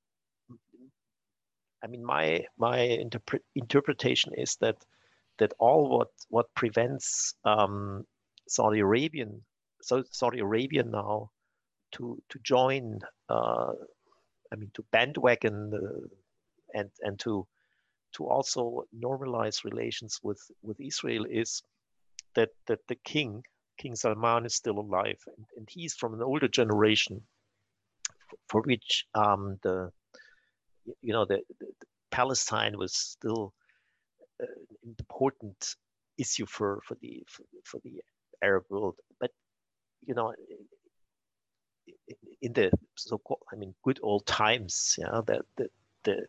I 1.83 1.87
mean 1.87 2.05
my 2.05 2.45
my 2.59 2.79
interpre- 2.79 3.47
interpretation 3.55 4.33
is 4.37 4.57
that 4.61 4.77
that 5.39 5.53
all 5.59 5.89
what 5.89 6.09
what 6.29 6.53
prevents 6.55 7.35
um, 7.45 8.05
Saudi 8.49 8.81
Arabian 8.81 9.43
so 9.81 10.03
Saudi 10.11 10.41
Arabia 10.41 10.83
now 10.83 11.31
to 11.93 12.21
to 12.29 12.39
join 12.41 13.01
uh, 13.29 13.73
I 14.53 14.57
mean, 14.57 14.71
to 14.75 14.85
bandwagon 14.91 15.71
the, 15.71 16.09
and 16.75 16.91
and 17.01 17.19
to 17.21 17.47
to 18.15 18.27
also 18.27 18.85
normalize 18.97 19.65
relations 19.65 20.21
with 20.23 20.41
with 20.63 20.81
Israel 20.81 21.27
is 21.29 21.63
that 22.39 22.51
that 22.69 22.87
the 22.87 22.95
king 22.95 23.43
King 23.79 23.95
Salman 23.95 24.47
is 24.47 24.55
still 24.55 24.79
alive. 24.79 25.21
And, 25.27 25.47
and 25.57 25.69
he's 25.71 25.95
from 25.95 26.15
an 26.15 26.23
older 26.23 26.49
generation 26.49 27.23
for, 28.49 28.63
which 28.63 29.07
um, 29.15 29.59
the 29.63 29.91
you 31.03 31.13
know 31.13 31.25
the, 31.25 31.41
the, 31.61 31.67
the 31.81 31.87
Palestine 32.11 32.77
was 32.77 32.95
still 32.95 33.53
uh, 34.43 34.47
an 34.85 34.95
important 34.99 35.77
issue 36.17 36.47
for 36.47 36.81
for 36.87 36.97
the 37.01 37.25
for, 37.29 37.45
for 37.65 37.81
the 37.85 38.01
Arab 38.43 38.65
world. 38.71 38.97
But 39.21 39.31
you 40.07 40.15
know 40.15 40.35
in 42.43 42.53
the 42.53 42.71
so-called, 42.97 43.43
I 43.53 43.57
mean, 43.57 43.75
good 43.83 43.99
old 44.03 44.27
times, 44.27 44.95
yeah, 44.99 45.21
that 45.27 45.43
the, 45.57 45.69
the 46.05 46.27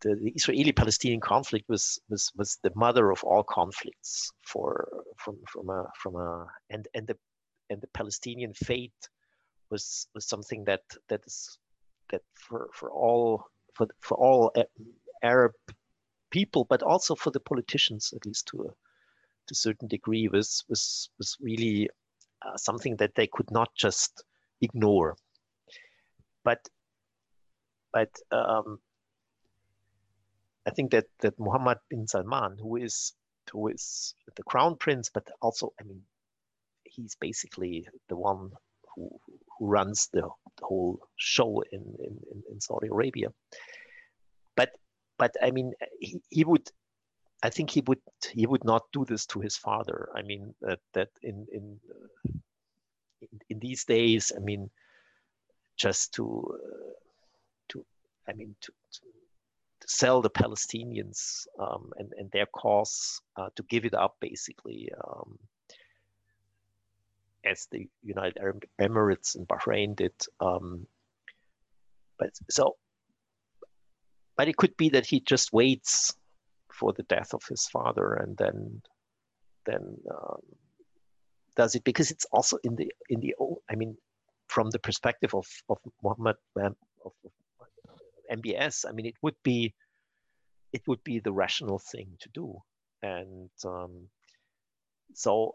the, 0.00 0.14
the 0.16 0.30
Israeli-Palestinian 0.30 1.20
conflict 1.20 1.68
was, 1.68 1.98
was 2.08 2.30
was 2.36 2.58
the 2.62 2.72
mother 2.74 3.10
of 3.10 3.24
all 3.24 3.42
conflicts 3.42 4.30
for 4.42 4.88
from 5.16 5.38
from 5.48 5.70
a 5.70 5.86
from 6.00 6.16
a 6.16 6.46
and 6.70 6.86
and 6.94 7.06
the 7.06 7.16
and 7.70 7.80
the 7.80 7.88
Palestinian 7.88 8.52
fate 8.54 9.08
was 9.70 10.06
was 10.14 10.26
something 10.26 10.64
that 10.64 10.82
that 11.08 11.22
is 11.26 11.58
that 12.10 12.22
for 12.34 12.68
for 12.72 12.90
all 12.90 13.46
for 13.74 13.86
for 14.00 14.16
all 14.16 14.52
Arab 15.22 15.52
people, 16.30 16.64
but 16.64 16.82
also 16.82 17.14
for 17.14 17.30
the 17.30 17.40
politicians, 17.40 18.12
at 18.14 18.26
least 18.26 18.46
to 18.48 18.62
a 18.62 18.68
to 19.46 19.52
a 19.52 19.54
certain 19.54 19.88
degree, 19.88 20.28
was 20.28 20.64
was 20.68 21.10
was 21.18 21.36
really 21.40 21.88
uh, 22.44 22.56
something 22.56 22.96
that 22.96 23.14
they 23.14 23.26
could 23.26 23.50
not 23.50 23.70
just 23.74 24.24
ignore. 24.60 25.16
But 26.44 26.68
but 27.92 28.10
um, 28.30 28.78
I 30.66 30.70
think 30.70 30.90
that 30.90 31.06
that 31.20 31.38
Mohammed 31.38 31.78
bin 31.88 32.06
Salman, 32.06 32.58
who 32.58 32.76
is 32.76 33.12
who 33.52 33.68
is 33.68 34.14
the 34.34 34.42
crown 34.42 34.76
prince, 34.76 35.10
but 35.12 35.28
also 35.40 35.72
I 35.80 35.84
mean, 35.84 36.02
he's 36.84 37.14
basically 37.14 37.88
the 38.08 38.16
one 38.16 38.50
who 38.94 39.10
who 39.58 39.66
runs 39.66 40.08
the, 40.12 40.22
the 40.58 40.64
whole 40.64 41.00
show 41.16 41.62
in, 41.70 41.82
in 42.00 42.42
in 42.50 42.60
Saudi 42.60 42.88
Arabia. 42.88 43.28
But 44.56 44.70
but 45.18 45.36
I 45.42 45.50
mean, 45.50 45.72
he, 46.00 46.20
he 46.30 46.44
would 46.44 46.68
I 47.42 47.50
think 47.50 47.70
he 47.70 47.82
would 47.86 48.00
he 48.32 48.46
would 48.46 48.64
not 48.64 48.82
do 48.92 49.04
this 49.04 49.26
to 49.26 49.40
his 49.40 49.56
father. 49.56 50.08
I 50.14 50.22
mean 50.22 50.54
that 50.62 50.80
that 50.94 51.10
in 51.22 51.46
in 51.52 51.80
uh, 51.88 52.30
in, 53.20 53.40
in, 53.48 53.58
these 53.60 53.84
days, 53.84 54.32
I 54.36 54.40
mean, 54.40 54.70
just 55.76 56.14
to 56.14 56.24
uh, 56.54 56.92
to 57.68 57.84
I 58.28 58.32
mean 58.32 58.56
to, 58.62 58.72
to 58.72 59.00
sell 59.86 60.20
the 60.20 60.30
Palestinians 60.30 61.46
um, 61.58 61.92
and 61.96 62.12
and 62.18 62.30
their 62.32 62.46
cause 62.46 63.20
uh, 63.36 63.48
to 63.56 63.62
give 63.64 63.84
it 63.84 63.94
up 63.94 64.16
basically. 64.20 64.90
Um, 65.06 65.38
as 67.44 67.68
the 67.70 67.88
United 68.02 68.36
Arab 68.40 68.64
Emirates 68.80 69.36
and 69.36 69.46
Bahrain 69.46 69.94
did, 69.94 70.12
um, 70.40 70.84
but 72.18 72.30
so, 72.50 72.74
but 74.36 74.48
it 74.48 74.56
could 74.56 74.76
be 74.76 74.88
that 74.88 75.06
he 75.06 75.20
just 75.20 75.52
waits 75.52 76.12
for 76.72 76.92
the 76.92 77.04
death 77.04 77.32
of 77.32 77.44
his 77.48 77.68
father 77.68 78.14
and 78.14 78.36
then 78.36 78.82
then 79.64 79.96
um, 80.10 80.40
does 81.54 81.76
it 81.76 81.84
because 81.84 82.10
it's 82.10 82.26
also 82.32 82.58
in 82.64 82.74
the 82.74 82.92
in 83.08 83.20
the 83.20 83.34
old. 83.38 83.58
I 83.70 83.76
mean 83.76 83.96
from 84.48 84.70
the 84.70 84.80
perspective 84.80 85.32
of 85.32 85.46
of 85.68 85.78
Muhammad 86.02 86.36
of 86.56 87.12
MBS 88.30 88.84
I 88.88 88.92
mean 88.92 89.06
it 89.06 89.16
would 89.22 89.36
be 89.42 89.74
it 90.72 90.82
would 90.86 91.02
be 91.04 91.20
the 91.20 91.32
rational 91.32 91.78
thing 91.78 92.08
to 92.20 92.28
do 92.30 92.60
and 93.02 93.50
um, 93.64 94.08
so 95.14 95.54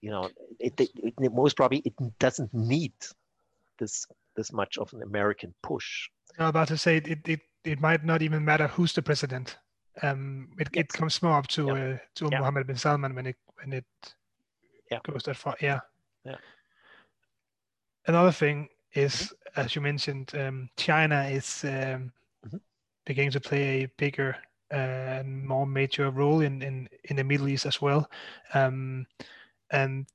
you 0.00 0.10
know 0.10 0.30
it, 0.58 0.80
it, 0.80 0.90
it, 0.96 1.32
most 1.32 1.56
probably 1.56 1.82
it 1.84 1.94
doesn't 2.18 2.52
need 2.54 2.92
this 3.78 4.06
this 4.36 4.52
much 4.52 4.78
of 4.78 4.92
an 4.92 5.02
American 5.02 5.52
push. 5.62 6.08
I 6.38 6.44
was 6.44 6.50
about 6.50 6.68
to 6.68 6.78
say 6.78 6.98
it, 6.98 7.28
it, 7.28 7.40
it 7.64 7.80
might 7.80 8.04
not 8.04 8.22
even 8.22 8.44
matter 8.44 8.68
who's 8.68 8.92
the 8.92 9.02
president. 9.02 9.56
Um, 10.02 10.50
it, 10.58 10.68
yes. 10.72 10.84
it 10.84 10.88
comes 10.88 11.20
more 11.22 11.38
up 11.38 11.48
to 11.48 11.66
yeah. 11.66 11.72
uh, 11.72 11.96
to 12.16 12.28
yeah. 12.30 12.38
Mohammed 12.38 12.66
bin 12.68 12.76
Salman 12.76 13.14
when 13.14 13.26
it 13.26 13.36
when 13.60 13.72
it 13.72 13.84
yeah. 14.90 14.98
goes 15.04 15.24
that 15.24 15.36
far. 15.36 15.56
Yeah. 15.60 15.80
Yeah. 16.24 16.36
Another 18.06 18.32
thing 18.32 18.68
is, 18.94 19.14
mm-hmm. 19.14 19.60
as 19.60 19.74
you 19.74 19.82
mentioned, 19.82 20.32
um, 20.34 20.68
China 20.76 21.24
is 21.24 21.64
um, 21.64 22.12
mm-hmm. 22.46 22.56
beginning 23.06 23.32
to 23.32 23.40
play 23.40 23.84
a 23.84 23.90
bigger 23.98 24.36
and 24.70 25.46
more 25.46 25.66
major 25.66 26.10
role 26.10 26.40
in, 26.40 26.62
in, 26.62 26.88
in 27.04 27.16
the 27.16 27.24
Middle 27.24 27.48
East 27.48 27.66
as 27.66 27.80
well. 27.80 28.08
Um, 28.54 29.06
and 29.70 30.06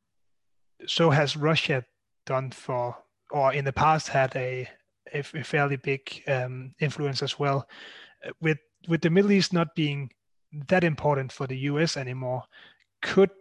so 0.86 1.10
has 1.10 1.36
Russia 1.36 1.84
done 2.26 2.52
for, 2.52 2.96
or 3.32 3.54
in 3.54 3.66
the 3.66 3.74
past 3.74 4.08
had 4.08 4.36
a, 4.36 4.68
a, 5.14 5.20
a 5.20 5.44
fairly 5.44 5.78
big 5.78 6.22
um, 6.28 6.74
influence 6.80 7.24
as 7.24 7.40
well. 7.40 7.68
Uh, 8.26 8.32
with 8.42 8.58
with 8.88 9.02
the 9.02 9.10
Middle 9.10 9.32
East 9.32 9.54
not 9.54 9.76
being 9.76 10.12
that 10.68 10.84
important 10.84 11.32
for 11.32 11.48
the 11.48 11.58
U.S. 11.60 11.96
anymore, 11.96 12.44
could 13.02 13.32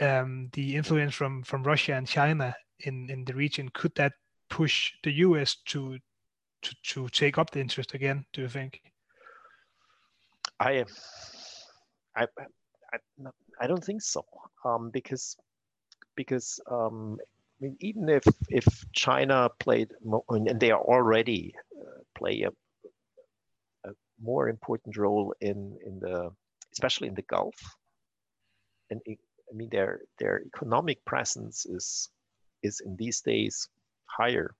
um, 0.00 0.48
the 0.52 0.76
influence 0.76 1.14
from 1.14 1.42
from 1.42 1.62
Russia 1.62 1.94
and 1.94 2.06
China 2.06 2.54
in 2.80 3.08
in 3.08 3.24
the 3.24 3.34
region 3.34 3.68
could 3.72 3.94
that 3.94 4.12
push 4.50 4.92
the 5.02 5.12
U.S. 5.26 5.56
to 5.66 5.98
to 6.62 6.74
to 6.82 7.08
take 7.08 7.38
up 7.38 7.50
the 7.50 7.60
interest 7.60 7.94
again? 7.94 8.26
Do 8.32 8.42
you 8.42 8.48
think? 8.48 8.82
I 10.58 10.84
I 12.14 12.26
I, 12.92 12.98
I 13.60 13.66
don't 13.66 13.84
think 13.84 14.02
so 14.02 14.24
um, 14.64 14.90
because 14.90 15.36
because 16.16 16.60
um, 16.70 17.16
I 17.20 17.64
mean, 17.64 17.76
even 17.80 18.08
if 18.08 18.24
if 18.48 18.66
China 18.92 19.48
played 19.58 19.90
and 20.28 20.60
they 20.60 20.70
are 20.70 20.80
already 20.80 21.54
uh, 21.80 22.00
play 22.14 22.42
a, 22.42 22.50
a 23.88 23.92
more 24.20 24.48
important 24.48 24.96
role 24.96 25.34
in 25.40 25.78
in 25.86 26.00
the 26.00 26.30
especially 26.72 27.08
in 27.08 27.14
the 27.14 27.22
Gulf, 27.22 27.54
and 28.90 29.00
it, 29.06 29.18
I 29.50 29.56
mean 29.56 29.68
their 29.70 30.00
their 30.18 30.42
economic 30.44 31.04
presence 31.04 31.66
is 31.66 32.10
is 32.62 32.80
in 32.84 32.96
these 32.96 33.20
days 33.20 33.68
higher 34.16 34.54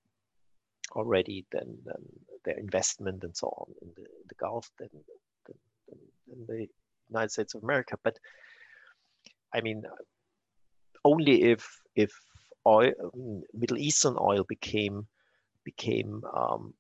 already 0.92 1.46
than, 1.52 1.78
than 1.84 2.02
their 2.44 2.58
investment 2.58 3.22
and 3.24 3.36
so 3.36 3.46
on 3.46 3.72
in 3.82 3.88
the, 3.96 4.06
the 4.28 4.34
Gulf 4.36 4.70
than, 4.78 4.88
than, 5.46 5.56
than 6.28 6.46
the 6.46 6.66
United 7.08 7.30
States 7.30 7.54
of 7.54 7.62
America. 7.62 7.96
But 8.02 8.18
I 9.54 9.60
mean, 9.60 9.82
only 11.04 11.42
if 11.42 11.68
if 11.94 12.10
oil, 12.66 12.92
Middle 13.52 13.78
Eastern 13.78 14.16
oil 14.20 14.44
became 14.44 15.06
became 15.64 16.22
um, 16.36 16.74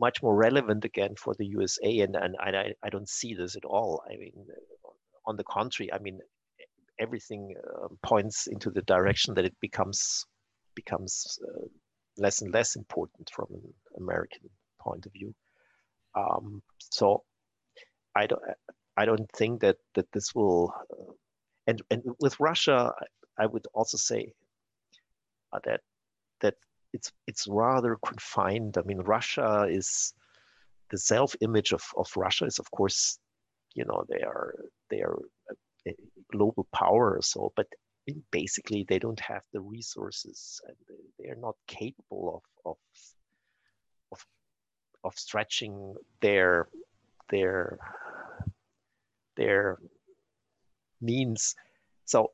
much 0.00 0.22
more 0.22 0.34
relevant 0.34 0.84
again 0.84 1.14
for 1.16 1.34
the 1.34 1.46
USA, 1.46 2.00
and 2.00 2.16
and 2.16 2.36
I 2.40 2.74
I 2.82 2.88
don't 2.90 3.08
see 3.08 3.34
this 3.34 3.56
at 3.56 3.64
all. 3.64 4.02
I 4.10 4.16
mean, 4.16 4.46
on 5.26 5.36
the 5.36 5.44
contrary, 5.44 5.92
I 5.92 5.98
mean 5.98 6.20
everything 7.00 7.54
uh, 7.56 7.88
points 8.02 8.48
into 8.48 8.70
the 8.70 8.82
direction 8.82 9.34
that 9.34 9.44
it 9.44 9.54
becomes 9.60 10.24
becomes 10.82 11.38
uh, 11.46 11.66
less 12.24 12.42
and 12.42 12.50
less 12.58 12.76
important 12.82 13.26
from 13.34 13.48
an 13.58 13.62
American 14.02 14.46
point 14.84 15.06
of 15.06 15.12
view. 15.18 15.30
Um, 16.20 16.62
so 16.78 17.06
I 18.20 18.26
don't 18.30 18.42
I 19.00 19.04
don't 19.08 19.30
think 19.38 19.60
that 19.60 19.78
that 19.94 20.08
this 20.12 20.34
will. 20.34 20.74
Uh, 20.90 21.12
and 21.68 21.78
and 21.90 22.02
with 22.24 22.40
Russia, 22.50 22.78
I 23.42 23.46
would 23.52 23.66
also 23.78 23.98
say 24.10 24.20
uh, 25.52 25.60
that 25.66 25.80
that 26.42 26.54
it's 26.92 27.10
it's 27.26 27.46
rather 27.64 27.96
confined. 28.10 28.74
I 28.76 28.82
mean, 28.88 29.12
Russia 29.16 29.66
is 29.78 30.14
the 30.90 30.98
self-image 30.98 31.72
of, 31.74 31.84
of 31.96 32.08
Russia 32.16 32.46
is 32.46 32.58
of 32.58 32.68
course, 32.70 33.18
you 33.78 33.84
know, 33.88 34.04
they 34.08 34.22
are 34.32 34.54
they 34.90 35.00
are 35.06 35.18
a, 35.50 35.90
a 35.90 35.92
global 36.32 36.66
power. 36.72 37.20
So, 37.22 37.52
but 37.56 37.68
basically 38.30 38.84
they 38.88 38.98
don't 38.98 39.20
have 39.20 39.42
the 39.52 39.60
resources 39.60 40.60
and 40.66 40.76
they 41.18 41.28
are 41.28 41.40
not 41.40 41.56
capable 41.66 42.42
of 42.64 42.72
of 42.72 42.76
of, 44.12 44.26
of 45.04 45.18
stretching 45.18 45.94
their 46.20 46.68
their 47.30 47.78
their 49.36 49.78
means. 51.00 51.54
So 52.04 52.32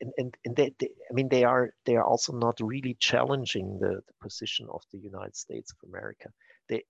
and, 0.00 0.12
and, 0.16 0.36
and 0.44 0.56
they, 0.56 0.74
they, 0.78 0.90
I 1.10 1.12
mean, 1.12 1.28
they 1.28 1.44
are 1.44 1.70
they 1.84 1.96
are 1.96 2.04
also 2.04 2.32
not 2.32 2.58
really 2.60 2.96
challenging 2.98 3.78
the, 3.78 4.00
the 4.06 4.12
position 4.22 4.66
of 4.70 4.82
the 4.92 4.98
United 4.98 5.36
States 5.36 5.72
of 5.72 5.88
America. 5.88 6.30
They, 6.68 6.82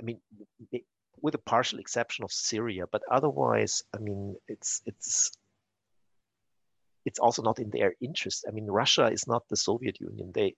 I 0.00 0.04
mean, 0.04 0.20
they, 0.70 0.84
with 1.20 1.34
a 1.34 1.38
partial 1.38 1.78
exception 1.78 2.24
of 2.24 2.32
Syria, 2.32 2.84
but 2.90 3.02
otherwise, 3.10 3.82
I 3.94 3.98
mean, 3.98 4.36
it's 4.48 4.82
it's 4.86 5.32
it's 7.04 7.18
also 7.18 7.42
not 7.42 7.58
in 7.58 7.70
their 7.70 7.94
interest. 8.00 8.44
I 8.48 8.52
mean, 8.52 8.66
Russia 8.66 9.06
is 9.06 9.26
not 9.26 9.42
the 9.48 9.56
Soviet 9.56 10.00
Union. 10.00 10.32
They 10.34 10.54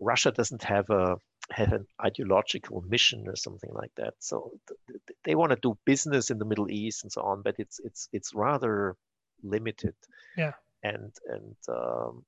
Russia 0.00 0.30
doesn't 0.30 0.62
have 0.62 0.88
a 0.90 1.16
have 1.50 1.72
an 1.72 1.86
ideological 2.04 2.84
mission 2.86 3.26
or 3.26 3.36
something 3.36 3.70
like 3.72 3.92
that. 3.96 4.14
So 4.18 4.52
th- 4.68 5.00
they 5.24 5.34
want 5.34 5.50
to 5.50 5.58
do 5.60 5.78
business 5.84 6.30
in 6.30 6.38
the 6.38 6.44
Middle 6.44 6.70
East 6.70 7.04
and 7.04 7.12
so 7.12 7.22
on, 7.22 7.42
but 7.42 7.56
it's 7.58 7.80
it's 7.80 8.08
it's 8.12 8.34
rather 8.34 8.96
limited. 9.42 9.94
Yeah. 10.36 10.52
And 10.82 11.12
and 11.26 11.56
um, 11.68 12.24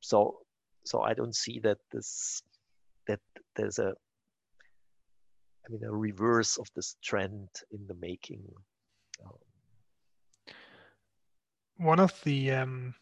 so 0.00 0.38
so 0.84 1.02
I 1.02 1.14
don't 1.14 1.36
see 1.36 1.60
that 1.60 1.78
this 1.92 2.42
that 3.06 3.20
there's 3.56 3.78
a 3.78 3.94
I 5.66 5.72
mean 5.72 5.84
a 5.84 5.92
reverse 5.92 6.56
of 6.56 6.66
this 6.74 6.96
trend 7.02 7.48
in 7.70 7.86
the 7.86 7.94
making. 7.94 8.42
Um, 9.24 9.38
One 11.76 12.00
of 12.00 12.12
the 12.24 12.52
um, 12.52 12.94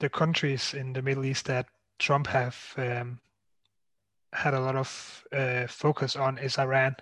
the 0.00 0.08
countries 0.08 0.74
in 0.74 0.92
the 0.92 1.02
Middle 1.02 1.24
East 1.24 1.46
that 1.46 1.66
Trump 1.98 2.26
have 2.28 2.56
um, 2.76 3.18
had 4.32 4.54
a 4.54 4.60
lot 4.60 4.76
of 4.76 5.24
uh, 5.32 5.66
focus 5.66 6.16
on 6.16 6.38
is 6.38 6.58
Iran. 6.58 6.96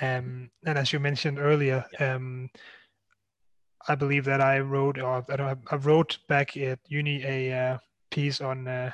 Um, 0.00 0.50
and 0.66 0.78
as 0.78 0.92
you 0.92 1.00
mentioned 1.00 1.38
earlier, 1.38 1.84
yeah. 1.98 2.14
um, 2.14 2.50
I 3.88 3.94
believe 3.94 4.24
that 4.24 4.40
I 4.40 4.58
wrote 4.60 4.98
or 4.98 5.24
I 5.30 5.76
wrote 5.76 6.18
back 6.28 6.56
at 6.56 6.80
uni 6.86 7.24
a 7.24 7.52
uh, 7.52 7.78
piece 8.10 8.40
on 8.40 8.68
uh, 8.68 8.90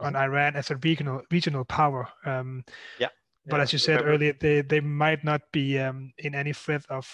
on. 0.00 0.14
Iran 0.14 0.54
as 0.54 0.70
a 0.70 0.76
regional 0.76 1.22
regional 1.30 1.64
power. 1.64 2.08
Um, 2.24 2.64
yeah. 2.98 3.08
But 3.46 3.56
yeah, 3.56 3.62
as 3.62 3.72
you 3.72 3.78
said 3.78 4.04
earlier, 4.04 4.34
they, 4.38 4.60
they 4.60 4.80
might 4.80 5.24
not 5.24 5.40
be 5.52 5.78
um, 5.78 6.12
in 6.18 6.34
any 6.34 6.52
threat 6.52 6.84
of 6.90 7.08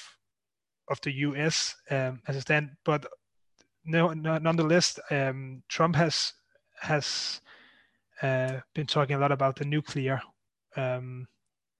of 0.90 1.00
the 1.02 1.12
U.S. 1.12 1.76
Um, 1.90 2.20
as 2.28 2.36
a 2.36 2.40
stand. 2.40 2.70
But 2.84 3.06
no, 3.84 4.12
no 4.12 4.38
nonetheless, 4.38 4.98
um, 5.10 5.62
Trump 5.68 5.96
has 5.96 6.32
has 6.80 7.40
uh, 8.22 8.60
been 8.74 8.86
talking 8.86 9.16
a 9.16 9.18
lot 9.18 9.32
about 9.32 9.56
the 9.56 9.64
nuclear 9.64 10.20
um, 10.76 11.26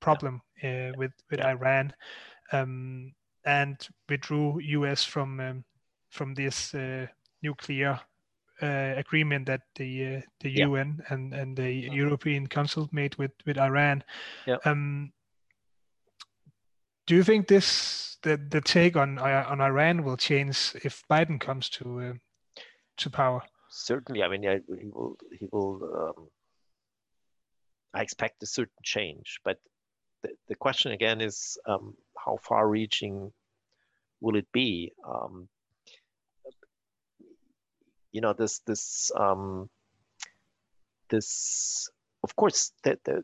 problem 0.01 0.43
yeah. 0.63 0.91
uh, 0.95 0.99
with 0.99 1.13
with 1.31 1.41
yeah. 1.41 1.49
Iran. 1.49 1.93
Um, 2.53 3.15
and 3.47 3.77
withdrew 4.09 4.59
US 4.61 5.05
from 5.05 5.41
um, 5.41 5.65
from 6.11 6.35
this 6.35 6.75
uh, 6.75 7.07
nuclear 7.43 8.01
uh, 8.63 8.95
agreement 8.97 9.47
that 9.47 9.63
the 9.77 10.17
uh, 10.17 10.21
the 10.41 10.51
yeah. 10.51 10.67
UN 10.67 11.03
and 11.09 11.35
and 11.35 11.57
the. 11.57 11.71
European 11.73 12.47
Council 12.47 12.89
made 12.93 13.17
with 13.17 13.33
with 13.47 13.59
Iran. 13.59 14.05
Yeah. 14.47 14.59
Um, 14.65 15.13
do 17.07 17.15
you 17.15 17.23
think 17.23 17.49
this 17.49 18.17
the 18.23 18.37
the 18.37 18.61
take 18.61 18.97
on 18.97 19.19
uh, 19.19 19.45
on 19.49 19.61
Iran 19.61 20.05
will 20.05 20.17
change 20.17 20.75
if 20.85 21.03
Biden 21.11 21.41
comes 21.41 21.69
to 21.71 22.01
uh, 22.01 22.13
to 22.99 23.11
power? 23.11 23.43
Certainly, 23.71 24.23
I 24.23 24.29
mean, 24.29 24.43
he 24.43 24.89
will 24.93 25.17
he 25.39 25.49
will. 25.53 26.15
Um, 26.17 26.29
I 27.93 28.03
expect 28.03 28.43
a 28.43 28.47
certain 28.47 28.83
change, 28.83 29.39
but 29.45 29.59
the, 30.23 30.31
the 30.49 30.57
question 30.57 30.91
again 30.91 31.21
is 31.21 31.57
um, 31.67 31.95
how 32.19 32.39
far-reaching 32.43 33.33
will 34.21 34.37
it 34.37 34.51
be? 34.53 34.93
Um, 35.07 35.49
you 38.11 38.21
know, 38.21 38.33
this 38.33 38.61
this 38.61 39.13
um, 39.17 39.69
this 41.11 41.89
of 42.25 42.35
course 42.35 42.73
that 42.83 42.99
the, 43.05 43.23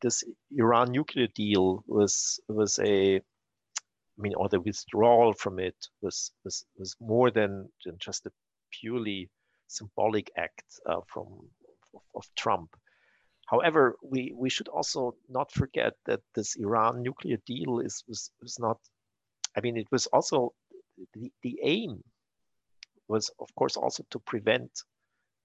this 0.00 0.24
Iran 0.50 0.92
nuclear 0.92 1.28
deal 1.34 1.84
was 1.86 2.40
was 2.48 2.78
a 2.78 3.16
I 3.16 4.22
mean, 4.22 4.34
or 4.34 4.48
the 4.48 4.60
withdrawal 4.60 5.32
from 5.32 5.58
it 5.58 5.76
was 6.02 6.32
was 6.44 6.64
was 6.76 6.94
more 7.00 7.30
than, 7.30 7.70
than 7.84 7.96
just 7.98 8.26
a 8.26 8.32
purely 8.70 9.30
symbolic 9.66 10.30
act 10.36 10.64
uh, 10.86 11.00
from 11.06 11.26
of, 11.94 12.02
of, 12.14 12.26
Trump. 12.36 12.76
However, 13.46 13.96
we 14.02 14.32
we 14.36 14.50
should 14.50 14.68
also 14.68 15.16
not 15.28 15.50
forget 15.52 15.94
that 16.04 16.20
this 16.34 16.56
Iran 16.56 17.02
nuclear 17.02 17.38
deal 17.46 17.80
is 17.80 18.04
was 18.06 18.30
was 18.42 18.58
not. 18.58 18.78
I 19.56 19.60
mean, 19.62 19.76
it 19.78 19.88
was 19.90 20.06
also 20.08 20.52
the 21.14 21.32
the 21.42 21.58
aim 21.62 22.04
was, 23.08 23.30
of 23.40 23.48
course, 23.54 23.76
also 23.76 24.04
to 24.10 24.18
prevent 24.18 24.70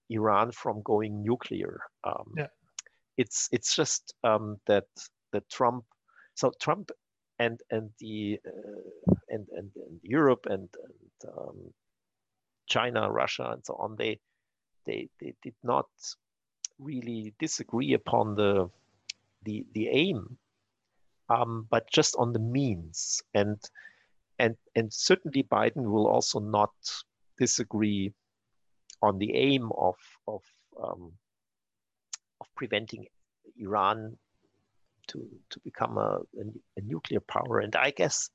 Iran 0.09 0.51
from 0.51 0.81
going 0.83 1.23
nuclear. 1.23 1.79
Um, 2.03 2.33
yeah 2.37 2.47
it's 3.17 3.49
it's 3.51 3.75
just 3.75 4.13
um, 4.23 4.57
that 4.67 4.87
that 5.31 5.49
Trump, 5.49 5.85
so 6.35 6.51
Trump 6.59 6.91
and 7.39 7.59
and 7.69 7.89
the 7.99 8.39
uh, 8.45 9.13
and, 9.29 9.47
and, 9.55 9.71
and 9.75 9.99
Europe 10.01 10.45
and, 10.49 10.69
and 10.83 11.31
um, 11.37 11.73
China, 12.67 13.11
Russia, 13.11 13.49
and 13.51 13.65
so 13.65 13.75
on, 13.75 13.95
they 13.97 14.19
they 14.85 15.09
they 15.19 15.33
did 15.41 15.55
not 15.63 15.87
really 16.79 17.33
disagree 17.39 17.93
upon 17.93 18.35
the 18.35 18.69
the 19.43 19.65
the 19.73 19.87
aim, 19.89 20.37
um, 21.29 21.67
but 21.69 21.89
just 21.91 22.15
on 22.17 22.33
the 22.33 22.39
means. 22.39 23.21
And 23.33 23.57
and 24.39 24.55
and 24.75 24.91
certainly 24.91 25.43
Biden 25.43 25.89
will 25.89 26.07
also 26.07 26.39
not 26.39 26.73
disagree 27.37 28.13
on 29.01 29.17
the 29.19 29.35
aim 29.35 29.71
of 29.77 29.95
of 30.27 30.41
um, 30.81 31.11
of 32.45 32.55
preventing 32.55 33.07
Iran 33.57 34.17
to 35.07 35.29
to 35.49 35.59
become 35.59 35.97
a, 35.97 36.19
a, 36.39 36.43
a, 36.77 36.81
nuclear 36.81 37.19
power. 37.19 37.59
And 37.59 37.75
I 37.75 37.91
guess 37.91 38.29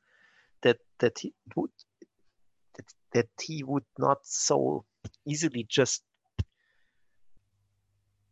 that 0.63 0.79
that 0.99 1.19
he 1.19 1.33
would 1.57 1.71
that, 2.77 2.87
that 3.13 3.29
he 3.41 3.63
would 3.63 3.85
not 3.99 4.19
so 4.23 4.85
easily 5.27 5.67
just 5.69 6.03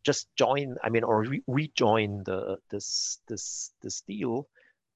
just 0.04 0.28
join. 0.36 0.76
I 0.82 0.88
mean, 0.90 1.04
or 1.04 1.24
re- 1.24 1.42
rejoin 1.46 2.22
the 2.24 2.58
this 2.70 3.20
this 3.28 3.72
this 3.82 4.02
deal. 4.02 4.48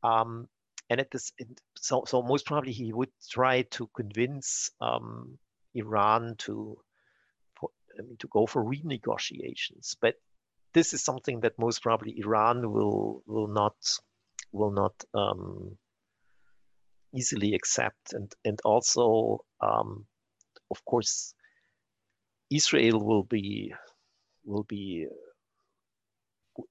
Um, 0.03 0.49
and 0.91 1.01
at 1.01 1.11
this, 1.11 1.33
so 1.77 2.05
so 2.07 2.23
most 2.23 2.47
probably 2.47 2.73
he 2.73 2.93
would 2.93 3.11
try 3.31 3.63
to 3.63 3.89
convince 3.95 4.71
um, 4.81 5.39
Iran 5.75 6.35
to 6.39 6.79
for, 7.55 7.71
I 7.99 8.03
mean, 8.03 8.17
to 8.19 8.29
go 8.29 8.47
for 8.47 8.65
renegotiations. 8.65 9.97
But 10.01 10.17
this 10.75 10.93
is 10.95 11.03
something 11.03 11.41
that 11.41 11.59
most 11.59 11.83
probably 11.83 12.19
Iran 12.19 12.73
will 12.73 13.23
will 13.27 13.49
not 13.49 13.77
will 14.53 14.73
not 14.73 14.95
um, 15.15 15.77
easily 17.15 17.55
accept, 17.55 18.13
and 18.13 18.33
and 18.45 18.59
also 18.65 19.45
um, 19.61 20.07
of 20.71 20.85
course 20.85 21.35
Israel 22.51 23.05
will 23.05 23.25
be 23.25 23.73
will 24.45 24.65
be 24.65 25.07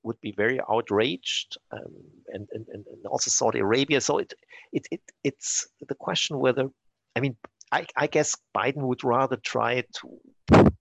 would 0.04 0.20
be 0.22 0.34
very 0.38 0.60
outraged 0.70 1.58
um, 1.72 1.96
and, 2.28 2.48
and, 2.54 2.66
and 2.72 2.86
also 3.10 3.30
Saudi 3.30 3.60
Arabia. 3.60 4.00
So 4.00 4.20
it, 4.20 4.34
it, 4.72 4.88
it 4.92 5.02
it's 5.24 5.68
the 5.88 5.96
question 5.96 6.38
whether, 6.38 6.68
I 7.16 7.20
mean, 7.20 7.36
I, 7.72 7.86
I 7.96 8.08
guess 8.08 8.36
Biden 8.56 8.84
would 8.84 9.04
rather 9.04 9.38
try 9.38 9.84
to, 9.96 10.72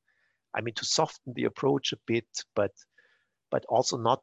I 0.55 0.61
mean, 0.61 0.75
to 0.75 0.85
soften 0.85 1.33
the 1.35 1.45
approach 1.45 1.93
a 1.93 1.99
bit, 2.07 2.27
but 2.55 2.73
but 3.51 3.65
also 3.69 3.97
not 3.97 4.23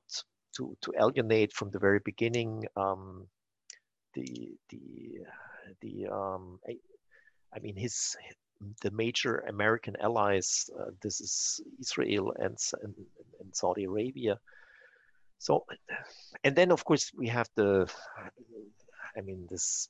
to, 0.55 0.75
to 0.82 0.93
alienate 0.99 1.53
from 1.53 1.69
the 1.71 1.80
very 1.80 1.99
beginning 2.03 2.63
um, 2.75 3.28
the 4.13 4.55
the 4.69 5.19
the 5.82 6.07
um, 6.07 6.59
I 7.55 7.59
mean 7.59 7.75
his 7.75 8.15
the 8.82 8.91
major 8.91 9.39
American 9.49 9.95
allies. 10.01 10.69
Uh, 10.80 10.91
this 11.01 11.21
is 11.21 11.61
Israel 11.80 12.34
and, 12.39 12.57
and, 12.82 12.93
and 13.39 13.55
Saudi 13.55 13.84
Arabia. 13.84 14.39
So, 15.39 15.65
and 16.43 16.55
then 16.55 16.71
of 16.71 16.84
course 16.84 17.11
we 17.15 17.28
have 17.28 17.49
the. 17.55 17.91
I 19.15 19.21
mean 19.21 19.47
this. 19.49 19.89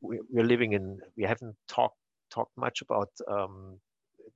We, 0.00 0.20
we're 0.30 0.44
living 0.44 0.72
in. 0.72 0.98
We 1.16 1.24
haven't 1.24 1.56
talked 1.68 1.98
talked 2.30 2.56
much 2.56 2.80
about 2.82 3.10
um, 3.28 3.78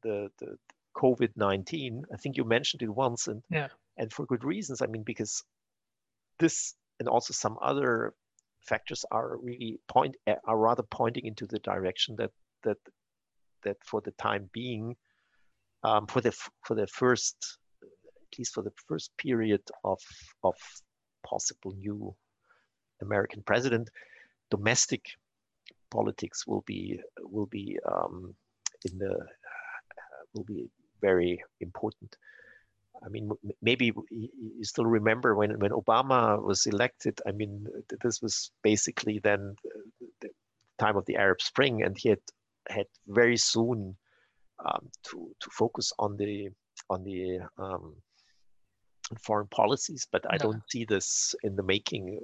the 0.03 0.31
the 0.39 0.59
COVID 0.97 1.31
nineteen. 1.37 2.05
I 2.13 2.17
think 2.17 2.37
you 2.37 2.45
mentioned 2.45 2.83
it 2.83 2.89
once, 2.89 3.29
and 3.29 3.43
yeah, 3.51 3.69
and 3.97 4.13
for 4.13 4.27
good 4.27 4.45
reasons. 4.45 4.83
I 4.83 4.87
mean, 4.87 5.03
because 5.03 5.43
this 6.39 6.75
and 6.99 7.09
also 7.09 7.33
some 7.33 7.59
other 7.61 8.15
factors 8.61 9.05
are 9.11 9.37
really 9.37 9.79
point 9.89 10.17
are 10.27 10.59
rather 10.59 10.83
pointing 10.83 11.27
into 11.27 11.47
the 11.47 11.59
direction 11.61 12.17
that 12.17 12.31
that 12.65 12.79
that 13.63 13.77
for 13.85 14.01
the 14.01 14.13
time 14.13 14.49
being, 14.53 14.97
um, 15.83 16.07
for 16.07 16.21
the 16.21 16.33
for 16.65 16.75
the 16.75 16.87
first 16.87 17.59
at 17.83 18.39
least 18.39 18.55
for 18.55 18.63
the 18.63 18.73
first 18.89 19.11
period 19.19 19.63
of 19.85 20.01
of 20.43 20.55
possible 21.25 21.73
new 21.77 22.15
American 23.03 23.43
president, 23.43 23.91
domestic 24.51 25.03
politics 25.91 26.47
will 26.47 26.63
be 26.67 26.99
will 27.21 27.47
be 27.47 27.79
um, 27.91 28.35
in 28.91 28.99
the 28.99 29.15
will 30.35 30.45
be 30.45 30.69
very 31.01 31.43
important. 31.61 32.17
I 33.05 33.09
mean, 33.09 33.31
maybe 33.61 33.93
you 34.11 34.65
still 34.65 34.87
remember 34.87 35.35
when, 35.35 35.59
when 35.59 35.71
Obama 35.71 36.43
was 36.43 36.67
elected. 36.67 37.21
I 37.27 37.33
mean, 37.33 37.67
this 38.03 38.23
was 38.23 38.51
basically 38.63 39.19
then 39.19 39.55
the 40.21 40.31
time 40.79 40.97
of 40.97 41.05
the 41.07 41.17
Arab 41.17 41.41
Spring, 41.41 41.83
and 41.83 41.97
he 41.99 42.09
had 42.11 42.21
had 42.69 42.87
very 43.07 43.37
soon 43.37 43.97
um, 44.65 44.89
to 45.05 45.35
to 45.41 45.51
focus 45.51 45.93
on 45.99 46.17
the 46.17 46.49
on 46.89 47.05
the 47.05 47.41
um, 47.59 47.97
foreign 49.21 49.49
policies. 49.49 50.07
But 50.11 50.25
I 50.31 50.39
don't 50.39 50.63
see 50.69 50.85
this 50.85 51.35
in 51.43 51.57
the 51.57 51.63
making 51.63 52.21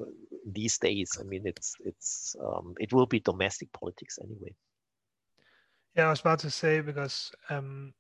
these 0.47 0.79
days. 0.79 1.11
I 1.21 1.25
mean, 1.25 1.43
it's 1.45 1.75
it's 1.85 2.35
um, 2.43 2.75
it 2.81 2.93
will 2.93 3.07
be 3.07 3.21
domestic 3.21 3.73
politics 3.73 4.19
anyway. 4.23 4.55
Yeah, 5.97 6.07
I 6.07 6.11
was 6.11 6.21
about 6.21 6.39
to 6.41 6.51
say 6.51 6.81
because 6.81 7.31
um, 7.51 7.93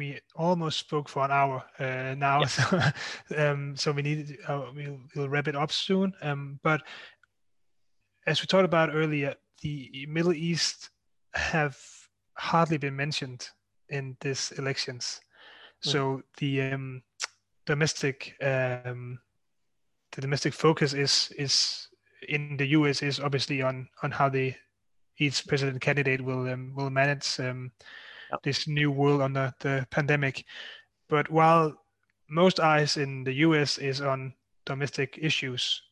we 0.00 0.18
almost 0.34 0.78
spoke 0.78 1.10
for 1.10 1.26
an 1.26 1.30
hour 1.30 1.62
uh, 1.78 2.14
now, 2.16 2.42
so, 2.44 2.80
um, 3.36 3.76
so 3.76 3.92
we 3.92 4.00
need 4.00 4.38
uh, 4.48 4.62
we'll, 4.74 4.98
we'll, 5.14 5.28
wrap 5.28 5.46
it 5.46 5.54
up 5.54 5.70
soon. 5.70 6.14
Um, 6.22 6.58
but 6.62 6.80
as 8.26 8.40
we 8.40 8.46
talked 8.46 8.64
about 8.64 8.94
earlier, 8.94 9.34
the 9.60 10.06
Middle 10.08 10.32
East 10.32 10.88
have 11.34 11.78
hardly 12.32 12.78
been 12.78 12.96
mentioned 12.96 13.46
in 13.90 14.16
these 14.22 14.52
elections. 14.52 15.20
Mm. 15.84 15.90
So 15.90 16.22
the 16.38 16.62
um, 16.72 17.02
domestic 17.66 18.36
um, 18.40 19.18
the 20.12 20.22
domestic 20.22 20.54
focus 20.54 20.94
is 20.94 21.30
is 21.36 21.88
in 22.26 22.56
the 22.56 22.68
U.S. 22.68 23.02
is 23.02 23.20
obviously 23.20 23.60
on 23.60 23.86
on 24.02 24.12
how 24.12 24.30
the 24.30 24.54
each 25.18 25.46
president 25.46 25.82
candidate 25.82 26.22
will 26.22 26.48
um, 26.48 26.72
will 26.74 26.88
manage 26.88 27.38
um, 28.32 28.38
this 28.42 28.66
new 28.68 28.90
world 28.90 29.20
under 29.20 29.52
the 29.60 29.86
pandemic. 29.90 30.44
But 31.08 31.30
while 31.30 31.74
most 32.28 32.60
eyes 32.60 32.96
in 32.96 33.24
the 33.24 33.32
US 33.46 33.78
is 33.78 34.00
on 34.00 34.34
domestic 34.64 35.18
issues, 35.20 35.82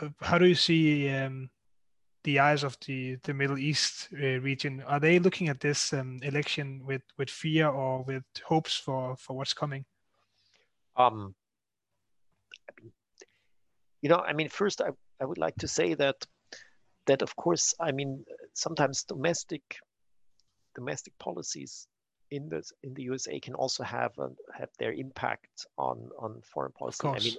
uh, 0.00 0.08
how 0.20 0.38
do 0.38 0.46
you 0.46 0.54
see 0.54 1.10
um, 1.10 1.50
the 2.22 2.38
eyes 2.38 2.64
of 2.64 2.76
the, 2.86 3.16
the 3.24 3.34
Middle 3.34 3.58
East 3.58 4.08
uh, 4.14 4.40
region? 4.40 4.82
Are 4.86 5.00
they 5.00 5.18
looking 5.18 5.48
at 5.48 5.60
this 5.60 5.92
um, 5.92 6.20
election 6.22 6.82
with, 6.84 7.02
with 7.18 7.30
fear 7.30 7.68
or 7.68 8.02
with 8.02 8.24
hopes 8.44 8.76
for, 8.76 9.16
for 9.16 9.36
what's 9.36 9.54
coming? 9.54 9.84
Um, 10.96 11.34
you 14.00 14.08
know, 14.08 14.20
I 14.20 14.32
mean, 14.32 14.48
first, 14.48 14.80
I, 14.80 14.90
I 15.20 15.24
would 15.24 15.38
like 15.38 15.56
to 15.56 15.68
say 15.68 15.94
that 15.94 16.26
that 17.06 17.22
of 17.22 17.36
course, 17.36 17.74
I 17.80 17.92
mean, 17.92 18.24
sometimes 18.54 19.04
domestic 19.04 19.62
domestic 20.74 21.12
policies 21.18 21.86
in 22.30 22.48
the 22.48 22.62
in 22.82 22.94
the 22.94 23.02
USA 23.02 23.38
can 23.40 23.54
also 23.54 23.82
have 23.84 24.12
a, 24.18 24.28
have 24.58 24.70
their 24.78 24.92
impact 24.92 25.66
on 25.78 26.08
on 26.18 26.42
foreign 26.52 26.72
policy. 26.72 27.06
I 27.06 27.18
mean, 27.18 27.36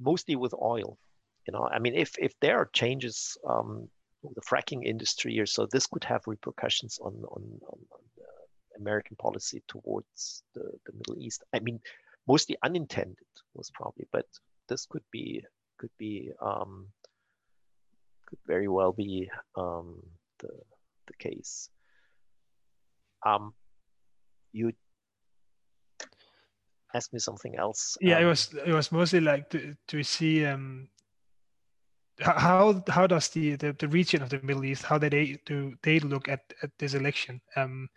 mostly 0.00 0.36
with 0.36 0.54
oil. 0.54 0.98
you 1.46 1.52
know, 1.52 1.68
I 1.76 1.78
mean, 1.78 1.94
if 1.94 2.10
if 2.18 2.32
there 2.40 2.56
are 2.58 2.68
changes 2.72 3.36
um, 3.48 3.88
in 4.24 4.30
the 4.34 4.40
fracking 4.42 4.84
industry 4.84 5.38
or 5.40 5.46
so, 5.46 5.66
this 5.66 5.86
could 5.86 6.04
have 6.04 6.22
repercussions 6.26 6.98
on 7.00 7.14
on, 7.34 7.42
on, 7.70 7.78
on 7.96 8.02
American 8.76 9.16
policy 9.16 9.62
towards 9.68 10.42
the, 10.54 10.64
the 10.86 10.92
Middle 10.92 11.18
East. 11.18 11.42
I 11.54 11.60
mean, 11.60 11.80
mostly 12.26 12.56
unintended 12.64 13.32
was 13.54 13.70
probably, 13.70 14.06
but 14.12 14.26
this 14.68 14.86
could 14.86 15.04
be 15.10 15.44
could 15.78 15.90
be 15.98 16.30
um, 16.40 16.86
could 18.26 18.38
very 18.46 18.68
well 18.68 18.92
be 18.92 19.30
um, 19.56 20.02
the 20.38 20.50
the 21.06 21.14
case. 21.18 21.68
Um, 23.24 23.54
you 24.52 24.72
ask 26.94 27.12
me 27.12 27.18
something 27.18 27.56
else. 27.56 27.96
Yeah, 28.00 28.16
um, 28.16 28.22
it 28.22 28.26
was 28.26 28.54
it 28.66 28.72
was 28.72 28.92
mostly 28.92 29.20
like 29.20 29.50
do, 29.50 29.74
do 29.88 29.96
we 29.96 30.02
see 30.02 30.44
um 30.44 30.88
how 32.20 32.82
how 32.88 33.06
does 33.06 33.28
the, 33.30 33.56
the, 33.56 33.74
the 33.78 33.88
region 33.88 34.22
of 34.22 34.28
the 34.28 34.40
Middle 34.42 34.64
East 34.64 34.82
how 34.82 34.98
they 34.98 35.38
do 35.46 35.74
they 35.82 35.98
look 36.00 36.28
at, 36.28 36.40
at 36.62 36.70
this 36.78 36.94
election? 36.94 37.40
Um, 37.56 37.88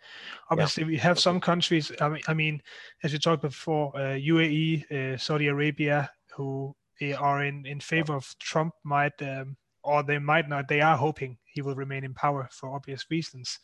obviously, 0.50 0.84
yeah. 0.84 0.88
we 0.88 0.96
have 0.96 1.18
some 1.18 1.40
countries. 1.40 1.92
I 2.00 2.08
mean, 2.08 2.22
I 2.26 2.34
mean, 2.34 2.62
as 3.04 3.12
we 3.12 3.18
talked 3.18 3.42
before, 3.42 3.92
uh, 3.96 4.16
UAE, 4.16 4.90
uh, 4.90 5.18
Saudi 5.18 5.48
Arabia, 5.48 6.10
who 6.34 6.74
are 7.18 7.44
in 7.44 7.66
in 7.66 7.80
favor 7.80 8.14
of 8.14 8.26
Trump, 8.40 8.72
might 8.84 9.20
um, 9.20 9.56
or 9.82 10.02
they 10.02 10.18
might 10.18 10.48
not. 10.48 10.68
They 10.68 10.80
are 10.80 10.96
hoping 10.96 11.36
he 11.44 11.62
will 11.62 11.76
remain 11.76 12.04
in 12.04 12.14
power 12.14 12.48
for 12.50 12.74
obvious 12.74 13.04
reasons. 13.10 13.58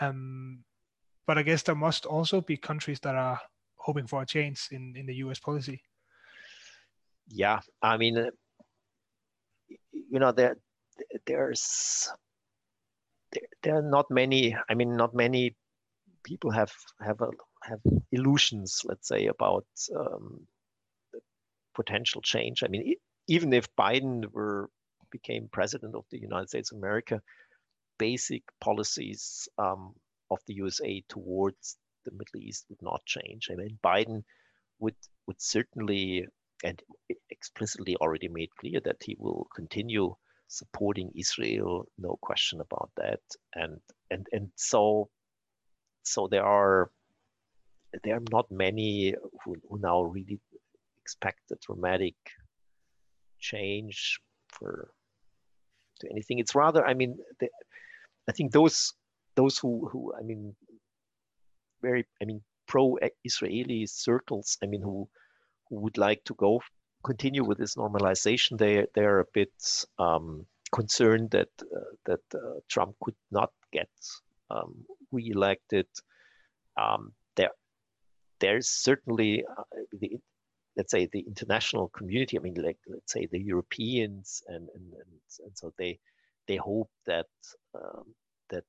Um, 0.00 0.64
but 1.26 1.38
I 1.38 1.42
guess 1.42 1.62
there 1.62 1.74
must 1.74 2.06
also 2.06 2.40
be 2.40 2.56
countries 2.56 3.00
that 3.00 3.14
are 3.14 3.40
hoping 3.76 4.06
for 4.06 4.22
a 4.22 4.26
change 4.26 4.68
in 4.70 4.94
in 4.96 5.06
the 5.06 5.16
U.S. 5.26 5.38
policy. 5.38 5.82
Yeah, 7.28 7.60
I 7.82 7.96
mean, 7.96 8.30
you 9.92 10.18
know, 10.18 10.32
there 10.32 10.56
there's 11.26 12.10
there, 13.32 13.48
there, 13.62 13.78
are 13.78 13.90
not 13.90 14.10
many. 14.10 14.56
I 14.68 14.74
mean, 14.74 14.96
not 14.96 15.14
many 15.14 15.56
people 16.22 16.50
have 16.50 16.72
have 17.00 17.20
a, 17.20 17.30
have 17.62 17.80
illusions, 18.12 18.82
let's 18.84 19.08
say, 19.08 19.26
about 19.26 19.66
um, 19.96 20.46
potential 21.74 22.20
change. 22.22 22.62
I 22.62 22.68
mean, 22.68 22.94
even 23.26 23.52
if 23.52 23.74
Biden 23.76 24.30
were 24.32 24.70
became 25.10 25.48
president 25.52 25.94
of 25.94 26.04
the 26.10 26.18
United 26.18 26.48
States 26.48 26.72
of 26.72 26.78
America, 26.78 27.20
basic 27.98 28.42
policies 28.60 29.48
um, 29.58 29.94
of 30.30 30.38
the 30.46 30.54
USA 30.54 31.02
towards 31.08 31.76
the 32.04 32.12
Middle 32.12 32.40
East 32.40 32.66
would 32.68 32.82
not 32.82 33.04
change. 33.04 33.48
I 33.50 33.54
mean, 33.56 33.78
Biden 33.82 34.24
would 34.78 34.96
would 35.26 35.40
certainly 35.40 36.26
and 36.64 36.82
explicitly 37.30 37.96
already 37.96 38.28
made 38.28 38.54
clear 38.56 38.80
that 38.84 39.02
he 39.04 39.16
will 39.18 39.46
continue 39.54 40.14
supporting 40.48 41.10
Israel, 41.14 41.86
no 41.98 42.18
question 42.22 42.60
about 42.60 42.90
that. 42.96 43.20
And 43.54 43.80
and 44.10 44.26
and 44.32 44.50
so 44.56 45.10
so 46.02 46.28
there 46.28 46.44
are 46.44 46.90
there 48.02 48.16
are 48.16 48.22
not 48.30 48.50
many 48.50 49.14
who, 49.44 49.56
who 49.68 49.78
now 49.78 50.02
really 50.02 50.40
expect 51.00 51.50
a 51.52 51.56
dramatic 51.66 52.14
change 53.38 54.18
for 54.48 54.90
to 56.00 56.10
anything. 56.10 56.38
It's 56.38 56.54
rather, 56.54 56.84
I 56.84 56.94
mean, 56.94 57.18
the, 57.40 57.48
I 58.28 58.32
think 58.32 58.52
those 58.52 58.92
those 59.36 59.58
who 59.58 59.88
who 59.88 60.12
I 60.18 60.22
mean, 60.22 60.54
very 61.82 62.06
I 62.20 62.24
mean 62.24 62.42
pro-Israeli 62.66 63.86
circles, 63.86 64.58
I 64.62 64.66
mean, 64.66 64.82
who 64.82 65.08
who 65.68 65.76
would 65.80 65.98
like 65.98 66.24
to 66.24 66.34
go 66.34 66.60
continue 67.04 67.44
with 67.44 67.58
this 67.58 67.76
normalization, 67.76 68.58
they 68.58 68.86
they 68.94 69.04
are 69.04 69.20
a 69.20 69.32
bit 69.32 69.52
um, 69.98 70.46
concerned 70.72 71.30
that 71.30 71.50
uh, 71.62 71.92
that 72.06 72.20
uh, 72.34 72.60
Trump 72.68 72.96
could 73.02 73.16
not 73.30 73.50
get 73.72 73.90
um, 74.50 74.84
reelected. 75.12 75.86
Um, 76.76 77.12
there 77.36 77.50
there's 78.40 78.68
certainly 78.68 79.44
uh, 79.44 79.62
the 79.92 80.18
let's 80.76 80.90
say 80.90 81.06
the 81.06 81.20
international 81.20 81.88
community. 81.88 82.38
I 82.38 82.42
mean, 82.42 82.54
like 82.54 82.78
let's 82.88 83.12
say 83.12 83.26
the 83.30 83.40
Europeans 83.40 84.42
and 84.48 84.68
and, 84.74 84.92
and, 84.92 85.12
and 85.44 85.56
so 85.56 85.72
they 85.78 85.98
they 86.48 86.56
hope 86.56 86.90
that 87.06 87.32
um, 87.74 88.14
that 88.50 88.64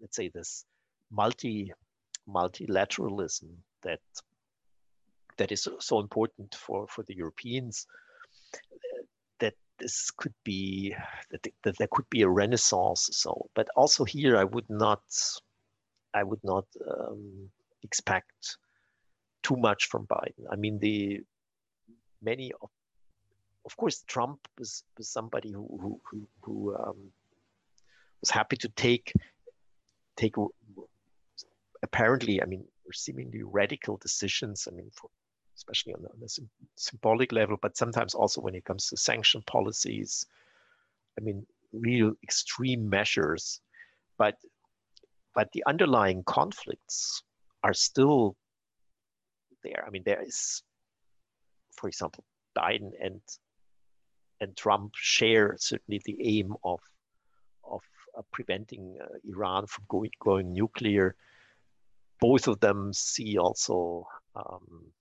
let's 0.00 0.16
say 0.16 0.28
this 0.28 0.64
multi 1.10 1.72
multilateralism 2.28 3.48
that 3.82 4.00
that 5.38 5.52
is 5.52 5.66
so 5.78 6.00
important 6.00 6.54
for, 6.54 6.86
for 6.88 7.02
the 7.04 7.16
Europeans 7.16 7.86
that 9.38 9.54
this 9.78 10.10
could 10.10 10.34
be 10.44 10.94
that, 11.30 11.46
that 11.62 11.78
there 11.78 11.88
could 11.90 12.08
be 12.10 12.22
a 12.22 12.28
renaissance. 12.28 13.08
So, 13.12 13.48
but 13.54 13.68
also 13.76 14.04
here, 14.04 14.36
I 14.36 14.44
would 14.44 14.68
not, 14.68 15.02
I 16.12 16.24
would 16.24 16.42
not 16.42 16.66
um, 16.90 17.48
expect 17.82 18.58
too 19.42 19.56
much 19.56 19.86
from 19.86 20.06
Biden. 20.06 20.44
I 20.50 20.56
mean, 20.56 20.78
the 20.80 21.20
many 22.20 22.52
of, 22.60 22.70
of 23.64 23.76
course, 23.76 24.02
Trump 24.06 24.40
was, 24.58 24.82
was 24.96 25.08
somebody 25.08 25.52
who 25.52 26.00
who 26.10 26.28
who, 26.42 26.76
um, 26.76 27.12
was 28.20 28.30
happy 28.30 28.56
to 28.56 28.68
take 28.70 29.12
take 30.18 30.34
apparently, 31.82 32.42
I 32.42 32.46
mean, 32.46 32.64
seemingly 32.92 33.42
radical 33.42 33.96
decisions. 33.96 34.66
I 34.70 34.74
mean, 34.74 34.90
for 34.92 35.08
especially 35.56 35.94
on 35.94 36.02
the, 36.02 36.08
on 36.10 36.20
the 36.20 36.28
symbolic 36.76 37.32
level, 37.32 37.56
but 37.60 37.76
sometimes 37.76 38.14
also 38.14 38.40
when 38.40 38.54
it 38.54 38.64
comes 38.64 38.88
to 38.88 38.96
sanction 38.96 39.42
policies. 39.46 40.24
I 41.18 41.22
mean, 41.22 41.44
real 41.72 42.12
extreme 42.22 42.88
measures, 42.88 43.60
but 44.18 44.36
but 45.34 45.48
the 45.52 45.64
underlying 45.66 46.22
conflicts 46.24 47.22
are 47.62 47.74
still 47.74 48.36
there. 49.62 49.84
I 49.86 49.90
mean, 49.90 50.02
there 50.04 50.22
is, 50.22 50.62
for 51.72 51.88
example, 51.88 52.24
Biden 52.56 52.92
and 53.00 53.20
and 54.40 54.56
Trump 54.56 54.92
share 54.94 55.56
certainly 55.58 56.00
the 56.04 56.16
aim 56.22 56.54
of 56.62 56.80
preventing 58.32 58.98
uh, 59.00 59.06
Iran 59.24 59.66
from 59.66 59.84
going 59.88 60.10
going 60.20 60.52
nuclear. 60.52 61.16
Both 62.20 62.48
of 62.48 62.58
them 62.60 62.92
see 62.92 63.38
also 63.38 64.06
um, 64.34 64.92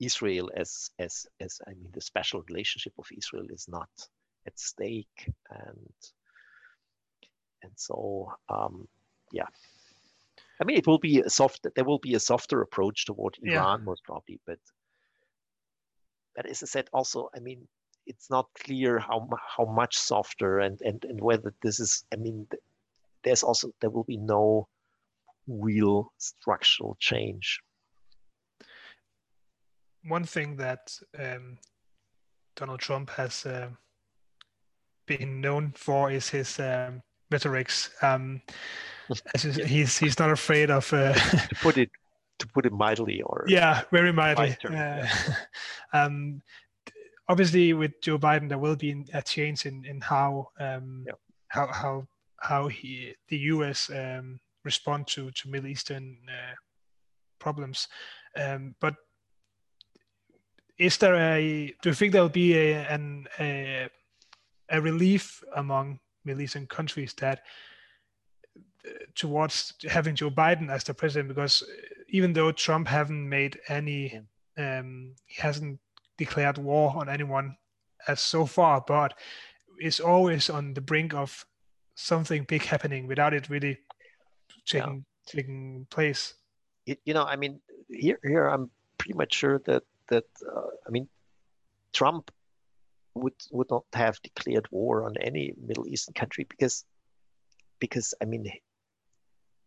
Israel 0.00 0.50
as 0.54 0.90
as 0.98 1.26
as 1.40 1.60
I 1.66 1.70
mean 1.70 1.90
the 1.92 2.00
special 2.00 2.42
relationship 2.48 2.92
of 2.98 3.06
Israel 3.16 3.46
is 3.50 3.66
not 3.68 3.88
at 4.46 4.58
stake 4.58 5.32
and 5.50 5.94
and 7.62 7.72
so 7.76 8.32
um, 8.48 8.86
yeah 9.32 9.46
I 10.60 10.64
mean 10.64 10.76
it 10.76 10.86
will 10.86 10.98
be 10.98 11.20
a 11.20 11.30
soft 11.30 11.66
there 11.74 11.84
will 11.84 11.98
be 11.98 12.14
a 12.14 12.20
softer 12.20 12.60
approach 12.62 13.06
toward 13.06 13.36
Iran 13.42 13.80
yeah. 13.80 13.84
most 13.84 14.04
probably 14.04 14.38
but 14.46 14.58
but 16.34 16.46
as 16.46 16.62
I 16.62 16.66
said 16.66 16.88
also 16.92 17.30
I 17.34 17.40
mean 17.40 17.66
it's 18.06 18.30
not 18.30 18.48
clear 18.64 18.98
how 18.98 19.28
how 19.56 19.64
much 19.64 19.96
softer 19.96 20.60
and 20.60 20.80
and 20.82 21.04
and 21.04 21.20
whether 21.20 21.52
this 21.62 21.80
is 21.80 22.04
I 22.12 22.16
mean 22.16 22.46
there's 23.24 23.42
also 23.42 23.72
there 23.80 23.90
will 23.90 24.04
be 24.04 24.16
no 24.16 24.68
real 25.46 26.12
structural 26.18 26.96
change 27.00 27.60
one 30.08 30.24
thing 30.24 30.56
that 30.56 30.98
um, 31.18 31.58
Donald 32.54 32.80
Trump 32.80 33.10
has 33.10 33.44
uh, 33.44 33.68
been 35.06 35.40
known 35.40 35.72
for 35.76 36.10
is 36.10 36.28
his 36.28 36.58
um, 36.60 37.02
rhetorics. 37.30 37.90
Um, 38.02 38.42
he's 39.38 39.98
he's 39.98 40.18
not 40.18 40.30
afraid 40.30 40.70
of 40.70 40.92
uh, 40.92 41.12
to 41.14 41.54
put 41.60 41.78
it 41.78 41.90
to 42.38 42.46
put 42.48 42.66
it 42.66 42.72
mildly 42.72 43.22
or 43.22 43.44
yeah, 43.48 43.82
very 43.92 44.12
mildly. 44.12 44.56
Uh, 44.64 45.06
um, 45.92 46.42
obviously, 47.28 47.72
with 47.72 48.00
Joe 48.02 48.18
Biden, 48.18 48.48
there 48.48 48.58
will 48.58 48.76
be 48.76 49.04
a 49.12 49.22
change 49.22 49.66
in 49.66 49.84
in 49.84 50.00
how 50.00 50.50
um, 50.58 51.04
yeah. 51.06 51.14
how 51.48 51.66
how 51.72 52.06
how 52.40 52.68
he 52.68 53.14
the 53.28 53.38
U.S. 53.54 53.90
Um, 53.90 54.40
respond 54.64 55.06
to 55.08 55.30
to 55.30 55.48
Middle 55.48 55.68
Eastern 55.68 56.18
uh, 56.28 56.54
problems. 57.38 57.88
Um, 58.36 58.74
but 58.80 58.94
is 60.78 60.98
there 60.98 61.16
a 61.16 61.74
do 61.82 61.88
you 61.88 61.94
think 61.94 62.12
there 62.12 62.22
will 62.22 62.28
be 62.28 62.54
a 62.54 62.86
an 62.88 63.26
a, 63.38 63.88
a 64.70 64.80
relief 64.80 65.42
among 65.54 65.98
Middle 66.24 66.42
Eastern 66.42 66.66
countries 66.66 67.14
that 67.14 67.42
uh, 68.86 68.90
towards 69.14 69.74
having 69.88 70.14
Joe 70.14 70.30
Biden 70.30 70.70
as 70.70 70.84
the 70.84 70.94
president 70.94 71.28
because 71.28 71.62
even 72.08 72.32
though 72.32 72.52
Trump 72.52 72.88
haven't 72.88 73.28
made 73.28 73.58
any 73.68 74.20
um, 74.58 75.14
he 75.24 75.40
hasn't 75.40 75.78
declared 76.18 76.58
war 76.58 76.94
on 76.96 77.08
anyone 77.08 77.56
as 78.08 78.20
so 78.20 78.46
far 78.46 78.82
but 78.86 79.14
is 79.80 80.00
always 80.00 80.48
on 80.50 80.74
the 80.74 80.80
brink 80.80 81.14
of 81.14 81.44
something 81.94 82.44
big 82.44 82.62
happening 82.62 83.06
without 83.06 83.34
it 83.34 83.48
really 83.48 83.78
taking 84.66 85.04
yeah. 85.26 85.32
taking 85.32 85.86
place 85.90 86.34
you 86.84 87.14
know 87.14 87.24
i 87.24 87.36
mean 87.36 87.60
here 87.88 88.18
here 88.22 88.48
i'm 88.48 88.70
pretty 88.98 89.16
much 89.16 89.34
sure 89.34 89.60
that 89.66 89.82
that 90.08 90.24
uh, 90.46 90.70
I 90.86 90.90
mean, 90.90 91.08
Trump 91.92 92.30
would 93.14 93.34
would 93.50 93.70
not 93.70 93.84
have 93.94 94.20
declared 94.22 94.66
war 94.70 95.04
on 95.04 95.16
any 95.20 95.54
Middle 95.60 95.86
Eastern 95.86 96.14
country 96.14 96.44
because 96.48 96.84
because 97.80 98.14
I 98.20 98.24
mean 98.24 98.50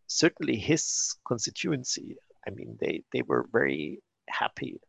certainly 0.08 0.58
his 0.58 1.16
constituency 1.28 2.18
I 2.48 2.52
mean 2.52 2.78
they 2.80 3.04
they 3.12 3.22
were 3.24 3.48
very 3.52 4.02
happy 4.28 4.80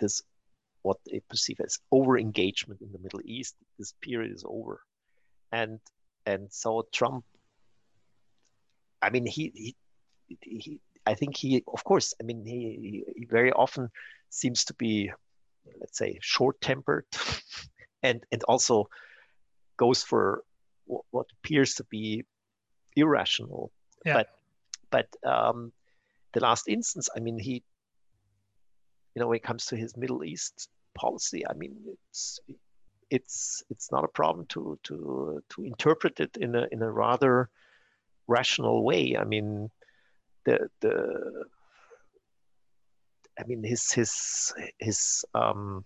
this 0.00 0.22
what 0.82 0.98
they 1.06 1.20
perceive 1.28 1.60
as 1.64 1.78
over 1.90 2.18
engagement 2.18 2.80
in 2.80 2.90
the 2.92 2.98
Middle 2.98 3.20
East 3.24 3.54
this 3.78 3.94
period 4.00 4.32
is 4.32 4.44
over 4.46 4.80
and 5.52 5.78
and 6.26 6.52
so 6.52 6.86
Trump 6.92 7.24
I 9.00 9.10
mean 9.10 9.26
he 9.26 9.52
he, 9.54 10.38
he 10.40 10.80
I 11.06 11.14
think 11.14 11.36
he 11.36 11.62
of 11.72 11.84
course 11.84 12.14
I 12.20 12.24
mean 12.24 12.44
he, 12.44 13.04
he 13.16 13.24
very 13.26 13.52
often 13.52 13.90
seems 14.30 14.64
to 14.66 14.74
be 14.74 15.12
let's 15.80 15.98
say 15.98 16.18
short 16.20 16.60
tempered 16.60 17.06
and 18.02 18.24
and 18.32 18.42
also 18.44 18.88
goes 19.76 20.02
for 20.02 20.42
what 20.86 21.26
appears 21.38 21.74
to 21.74 21.84
be 21.84 22.24
irrational 22.96 23.70
yeah. 24.04 24.14
but 24.14 24.28
but 24.90 25.30
um, 25.30 25.72
the 26.32 26.40
last 26.40 26.68
instance 26.68 27.08
i 27.16 27.20
mean 27.20 27.38
he 27.38 27.62
you 29.14 29.20
know 29.20 29.28
when 29.28 29.36
it 29.36 29.42
comes 29.42 29.66
to 29.66 29.76
his 29.76 29.96
middle 29.96 30.24
east 30.24 30.68
policy 30.94 31.46
i 31.46 31.54
mean 31.54 31.74
it's 32.10 32.40
it's 33.10 33.62
it's 33.68 33.92
not 33.92 34.04
a 34.04 34.08
problem 34.08 34.46
to 34.46 34.78
to 34.84 35.42
to 35.50 35.64
interpret 35.64 36.18
it 36.20 36.36
in 36.38 36.54
a 36.54 36.66
in 36.72 36.80
a 36.82 36.90
rather 36.90 37.50
rational 38.26 38.84
way. 38.84 39.16
I 39.18 39.24
mean 39.24 39.70
the 40.46 40.68
the 40.80 41.44
I 43.38 43.44
mean, 43.44 43.62
his 43.64 43.90
his 43.92 44.52
his 44.78 45.24
um, 45.34 45.84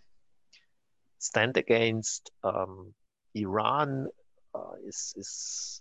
stand 1.18 1.56
against 1.56 2.30
um, 2.42 2.92
Iran 3.34 4.08
uh, 4.54 4.74
is 4.86 5.14
is 5.16 5.80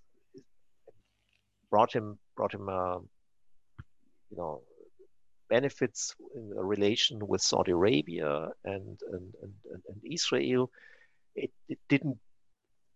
brought 1.70 1.92
him 1.94 2.18
brought 2.36 2.54
him 2.54 2.70
uh, 2.70 3.00
you 4.30 4.38
know 4.38 4.62
benefits 5.50 6.16
in 6.36 6.50
relation 6.50 7.26
with 7.28 7.42
Saudi 7.42 7.72
Arabia 7.72 8.50
and 8.64 9.00
and, 9.12 9.34
and, 9.42 9.54
and 9.90 10.02
Israel. 10.04 10.72
It, 11.36 11.52
it 11.68 11.80
didn't 11.90 12.18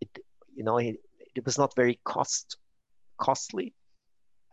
it 0.02 0.10
you 0.56 0.64
know 0.64 0.78
it, 0.78 0.98
it 1.36 1.46
was 1.46 1.58
not 1.58 1.76
very 1.76 2.00
cost 2.04 2.58
costly. 3.18 3.74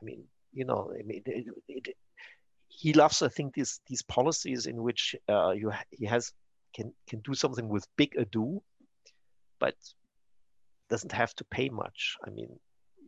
I 0.01 0.05
mean 0.05 0.25
you 0.53 0.65
know 0.65 0.93
I 0.99 1.03
mean 1.03 1.23
it, 1.27 1.47
it, 1.69 1.97
he 2.77 2.93
loves, 2.93 3.23
I 3.23 3.29
think, 3.29 3.55
these 3.55 3.81
these 3.87 4.03
policies 4.03 4.67
in 4.67 4.83
which 4.83 5.17
uh, 5.29 5.51
you 5.51 5.73
he 5.91 6.05
has 6.07 6.33
can 6.75 6.93
can 7.09 7.21
do 7.21 7.35
something 7.35 7.69
with 7.69 7.87
big 7.97 8.17
ado, 8.17 8.63
but 9.59 9.75
doesn't 10.91 11.13
have 11.13 11.35
to 11.37 11.45
pay 11.45 11.69
much. 11.69 12.17
I 12.25 12.31
mean, 12.31 12.51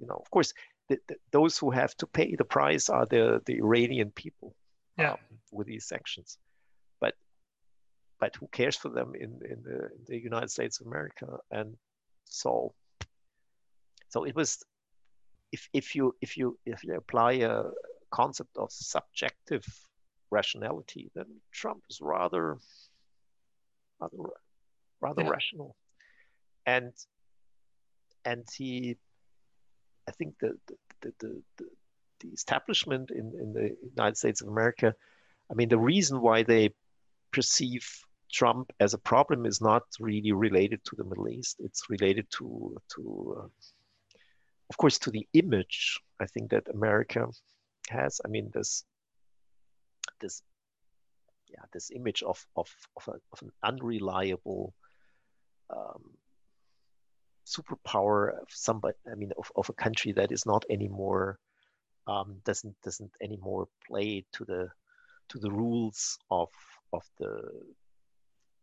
you 0.01 0.07
know, 0.07 0.17
of 0.17 0.31
course, 0.31 0.53
the, 0.89 0.99
the, 1.07 1.17
those 1.33 1.59
who 1.59 1.71
have 1.71 1.95
to 1.97 2.07
pay 2.07 2.35
the 2.35 2.45
price 2.45 2.89
are 2.89 3.07
the 3.07 3.43
the 3.45 3.59
Iranian 3.59 4.11
people 4.11 4.55
yeah. 4.99 5.13
um, 5.13 5.19
with 5.53 5.67
these 5.67 5.87
sanctions, 5.87 6.39
but 7.01 7.15
but 8.21 8.35
who 8.37 8.49
cares 8.49 8.77
for 8.77 8.89
them 8.89 9.15
in 9.15 9.41
in 9.49 9.63
the, 9.63 9.79
in 9.87 10.05
the 10.07 10.19
United 10.19 10.51
States 10.51 10.81
of 10.81 10.87
America? 10.87 11.39
And 11.51 11.77
so 12.25 12.75
so 14.09 14.25
it 14.25 14.35
was 14.35 14.63
if 15.53 15.69
if 15.73 15.95
you 15.95 16.15
if 16.21 16.37
you 16.37 16.59
if 16.67 16.85
you 16.85 16.95
apply 16.95 17.33
a 17.33 17.65
concept 18.11 18.57
of 18.57 18.71
subjective 18.73 19.65
rationality, 20.31 21.11
then 21.15 21.27
Trump 21.53 21.83
is 21.91 22.01
rather 22.01 22.59
rather 24.01 24.17
rather 25.01 25.23
yeah. 25.23 25.29
rational. 25.29 25.77
And 26.67 26.93
and 28.25 28.45
he 28.57 28.97
I 30.09 30.13
think 30.13 30.35
the 30.41 30.59
the, 30.67 31.13
the, 31.21 31.43
the, 31.59 31.67
the 32.21 32.29
establishment 32.29 33.11
in, 33.11 33.33
in 33.41 33.53
the 33.53 33.77
United 33.97 34.17
States 34.17 34.41
of 34.43 34.49
America, 34.49 34.95
I 35.51 35.55
mean 35.55 35.69
the 35.69 35.79
reason 35.79 36.21
why 36.21 36.43
they 36.43 36.75
perceive 37.33 37.87
Trump 38.33 38.73
as 38.81 38.95
a 38.95 38.99
problem 38.99 39.47
is 39.47 39.61
not 39.61 39.83
really 39.99 40.33
related 40.33 40.85
to 40.85 40.97
the 40.97 41.05
Middle 41.05 41.29
East. 41.29 41.57
It's 41.61 41.89
related 41.89 42.27
to 42.39 42.77
to 42.95 43.37
uh, 43.39 43.49
of 44.71 44.77
course 44.77 44.99
to 45.01 45.11
the 45.11 45.27
image 45.33 46.01
I 46.21 46.27
think 46.27 46.51
that 46.51 46.69
America 46.69 47.27
has. 47.89 48.21
I 48.25 48.29
mean, 48.29 48.51
this 48.53 48.85
this 50.21 50.43
yeah 51.49 51.65
this 51.73 51.91
image 51.91 52.23
of 52.23 52.45
of 52.57 52.69
of, 52.97 53.09
a, 53.09 53.17
of 53.33 53.43
an 53.43 53.51
unreliable 53.63 54.75
um, 55.71 56.17
superpower 57.47 58.31
of 58.31 58.49
somebody. 58.51 58.97
I 59.11 59.15
mean, 59.15 59.33
of, 59.39 59.51
of 59.57 59.69
a 59.71 59.75
country 59.75 60.13
that 60.13 60.33
is 60.33 60.45
not 60.45 60.65
anymore 60.71 61.39
um, 62.09 62.41
doesn't 62.45 62.75
doesn't 62.83 63.13
anymore 63.23 63.69
play 63.87 64.25
to 64.33 64.45
the 64.45 64.69
to 65.29 65.39
the 65.39 65.51
rules 65.51 66.19
of 66.31 66.51
of 66.93 67.05
the 67.19 67.33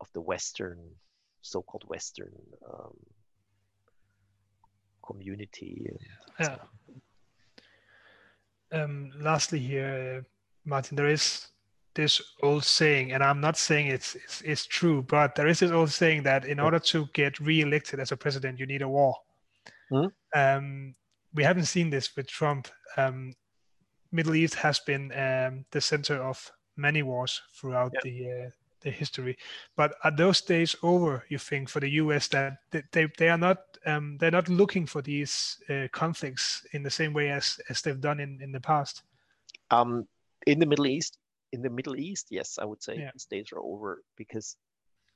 of 0.01 0.07
the 0.13 0.21
Western 0.21 0.79
so-called 1.41 1.83
Western 1.87 2.35
um, 2.67 2.97
community. 5.01 5.89
Yeah 6.39 6.57
um, 8.71 9.11
lastly 9.19 9.59
here, 9.59 10.19
uh, 10.19 10.23
Martin, 10.65 10.95
there 10.95 11.07
is 11.07 11.47
this 11.93 12.21
old 12.43 12.63
saying, 12.63 13.13
and 13.13 13.23
I'm 13.23 13.39
not 13.39 13.57
saying 13.57 13.87
it's, 13.87 14.15
it's, 14.15 14.41
it's 14.41 14.65
true, 14.65 15.01
but 15.03 15.35
there 15.35 15.47
is 15.47 15.59
this 15.59 15.71
old 15.71 15.91
saying 15.91 16.23
that 16.23 16.45
in 16.45 16.59
order 16.59 16.79
to 16.79 17.07
get 17.13 17.39
re-elected 17.39 17.99
as 17.99 18.11
a 18.11 18.17
president, 18.17 18.59
you 18.59 18.65
need 18.65 18.81
a 18.81 18.89
war. 18.89 19.15
Mm-hmm. 19.91 20.39
Um, 20.39 20.95
we 21.35 21.43
haven't 21.43 21.65
seen 21.65 21.89
this 21.89 22.15
with 22.15 22.27
Trump. 22.27 22.67
Um, 22.97 23.33
Middle 24.11 24.35
East 24.35 24.55
has 24.55 24.79
been 24.79 25.11
um, 25.11 25.65
the 25.71 25.81
center 25.81 26.15
of 26.23 26.51
many 26.77 27.03
wars 27.03 27.41
throughout 27.53 27.91
yeah. 27.93 27.99
the 28.03 28.31
uh, 28.31 28.49
the 28.81 28.91
history. 28.91 29.37
But 29.75 29.95
are 30.03 30.15
those 30.15 30.41
days 30.41 30.75
over? 30.83 31.25
You 31.29 31.37
think 31.37 31.69
for 31.69 31.79
the 31.79 31.89
U.S. 32.03 32.27
that 32.29 32.59
they 32.71 33.07
they 33.17 33.29
are 33.29 33.37
not 33.37 33.57
um, 33.85 34.17
they're 34.19 34.31
not 34.31 34.49
looking 34.49 34.85
for 34.85 35.01
these 35.01 35.57
uh, 35.69 35.87
conflicts 35.91 36.65
in 36.71 36.83
the 36.83 36.89
same 36.89 37.13
way 37.13 37.29
as 37.29 37.59
as 37.69 37.81
they've 37.81 38.01
done 38.01 38.19
in 38.19 38.39
in 38.41 38.51
the 38.51 38.61
past? 38.61 39.03
Um, 39.71 40.07
in 40.47 40.59
the 40.59 40.65
Middle 40.65 40.87
East, 40.87 41.17
in 41.51 41.61
the 41.61 41.69
Middle 41.69 41.95
East, 41.95 42.27
yes, 42.29 42.57
I 42.61 42.65
would 42.65 42.81
say 42.81 42.97
yeah. 42.97 43.11
these 43.13 43.25
days 43.25 43.51
are 43.51 43.59
over 43.59 44.03
because 44.15 44.55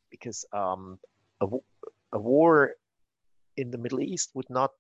because 0.10 0.44
um, 0.52 1.00
a, 1.40 1.48
a 2.14 2.20
war 2.20 2.74
in 3.56 3.72
the 3.72 3.78
Middle 3.78 4.02
East 4.02 4.32
would 4.34 4.50
not 4.50 4.72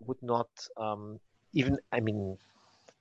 would 0.00 0.22
not 0.22 0.48
um, 0.76 1.18
even 1.52 1.78
I 1.92 2.00
mean 2.00 2.36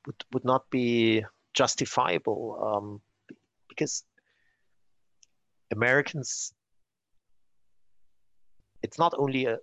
would 0.06 0.24
would 0.34 0.46
not 0.46 0.70
be 0.70 1.24
justifiable 1.54 2.58
um, 2.62 3.02
because 3.70 4.04
Americans, 5.74 6.54
it's 8.84 9.00
not 9.00 9.14
only 9.18 9.46
a, 9.46 9.58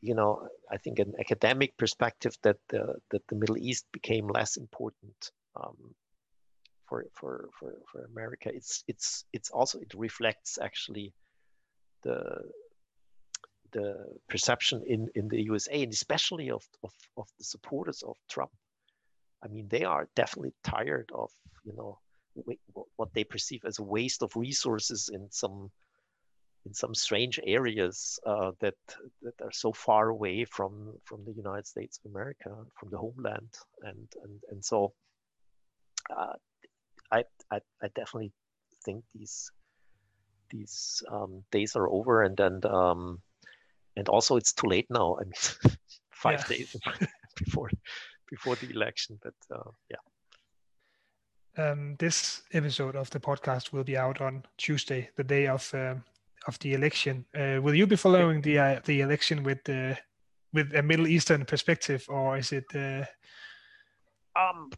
you 0.00 0.14
know, 0.14 0.48
I 0.70 0.76
think 0.76 0.98
an 0.98 1.14
academic 1.18 1.76
perspective 1.76 2.36
that 2.42 2.56
the, 2.68 2.96
that 3.10 3.22
the 3.28 3.36
Middle 3.36 3.58
East 3.58 3.86
became 3.92 4.28
less 4.28 4.56
important 4.56 5.30
um, 5.56 5.94
for, 6.88 7.04
for, 7.14 7.48
for, 7.58 7.74
for 7.90 8.04
America. 8.06 8.50
It's, 8.52 8.82
it's, 8.88 9.24
it's 9.32 9.50
also, 9.50 9.78
it 9.78 9.92
reflects 9.94 10.58
actually 10.60 11.12
the, 12.02 12.18
the 13.74 14.06
perception 14.28 14.82
in, 14.86 15.08
in 15.14 15.28
the 15.28 15.42
USA 15.42 15.82
and 15.82 15.92
especially 15.92 16.50
of, 16.50 16.64
of, 16.82 16.92
of 17.16 17.28
the 17.38 17.44
supporters 17.44 18.02
of 18.02 18.16
Trump. 18.30 18.52
I 19.44 19.48
mean, 19.48 19.68
they 19.68 19.84
are 19.84 20.08
definitely 20.16 20.54
tired 20.62 21.10
of, 21.12 21.30
you 21.64 21.74
know, 21.76 21.98
what 22.96 23.12
they 23.12 23.24
perceive 23.24 23.62
as 23.64 23.78
a 23.78 23.82
waste 23.82 24.22
of 24.22 24.34
resources 24.34 25.10
in 25.12 25.28
some 25.30 25.70
in 26.66 26.72
some 26.72 26.94
strange 26.94 27.38
areas 27.46 28.18
uh, 28.26 28.52
that 28.60 28.74
that 29.22 29.34
are 29.42 29.52
so 29.52 29.72
far 29.72 30.08
away 30.08 30.44
from 30.44 30.94
from 31.04 31.24
the 31.24 31.32
United 31.32 31.66
States 31.66 31.98
of 31.98 32.10
America, 32.10 32.50
from 32.78 32.88
the 32.90 32.98
homeland, 32.98 33.50
and 33.82 34.08
and 34.24 34.40
and 34.50 34.64
so 34.64 34.94
uh, 36.10 36.32
I, 37.12 37.24
I, 37.50 37.60
I 37.82 37.88
definitely 37.94 38.32
think 38.84 39.04
these 39.14 39.50
these 40.50 41.02
um, 41.10 41.42
days 41.50 41.76
are 41.76 41.88
over, 41.88 42.22
and 42.22 42.38
and 42.40 42.64
um, 42.66 43.20
and 43.96 44.08
also 44.08 44.36
it's 44.36 44.52
too 44.52 44.68
late 44.68 44.86
now. 44.90 45.16
I 45.20 45.24
mean, 45.24 45.76
five 46.10 46.44
yeah. 46.48 46.56
days 46.56 46.76
before 47.36 47.70
before 48.28 48.56
the 48.56 48.70
election, 48.70 49.18
but 49.22 49.34
uh, 49.50 49.70
yeah. 49.90 49.98
Um, 51.56 51.94
this 51.98 52.42
episode 52.52 52.96
of 52.96 53.10
the 53.10 53.20
podcast 53.20 53.72
will 53.72 53.84
be 53.84 53.96
out 53.96 54.20
on 54.20 54.44
Tuesday, 54.56 55.10
the 55.16 55.24
day 55.24 55.46
of 55.46 55.72
uh, 55.72 55.94
of 56.46 56.58
the 56.58 56.74
election. 56.74 57.24
Uh, 57.34 57.60
will 57.62 57.74
you 57.74 57.86
be 57.86 57.96
following 57.96 58.40
the 58.40 58.58
uh, 58.58 58.80
the 58.84 59.00
election 59.00 59.44
with 59.44 59.68
uh, 59.68 59.94
with 60.52 60.74
a 60.74 60.82
Middle 60.82 61.06
Eastern 61.06 61.44
perspective, 61.44 62.04
or 62.08 62.38
is 62.38 62.52
it? 62.52 62.64
Uh, 62.74 63.04
um, 64.36 64.70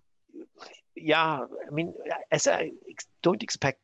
yeah, 0.95 1.41
I 1.67 1.71
mean, 1.71 1.95
as 2.31 2.47
I 2.47 2.73
don't 3.23 3.43
expect 3.43 3.81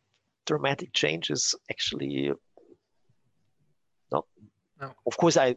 dramatic 0.47 0.93
changes 0.93 1.55
actually. 1.71 2.33
No. 4.83 4.93
Of 5.07 5.17
course, 5.17 5.37
I, 5.37 5.55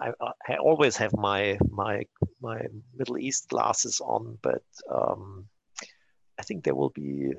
I 0.00 0.12
I 0.48 0.56
always 0.56 0.96
have 0.96 1.16
my 1.16 1.58
my 1.70 2.02
my 2.42 2.60
Middle 2.96 3.18
East 3.18 3.48
glasses 3.48 4.00
on, 4.00 4.36
but 4.42 4.64
um, 4.90 5.46
I 6.38 6.42
think 6.42 6.64
there 6.64 6.74
will 6.74 6.90
be 6.90 7.32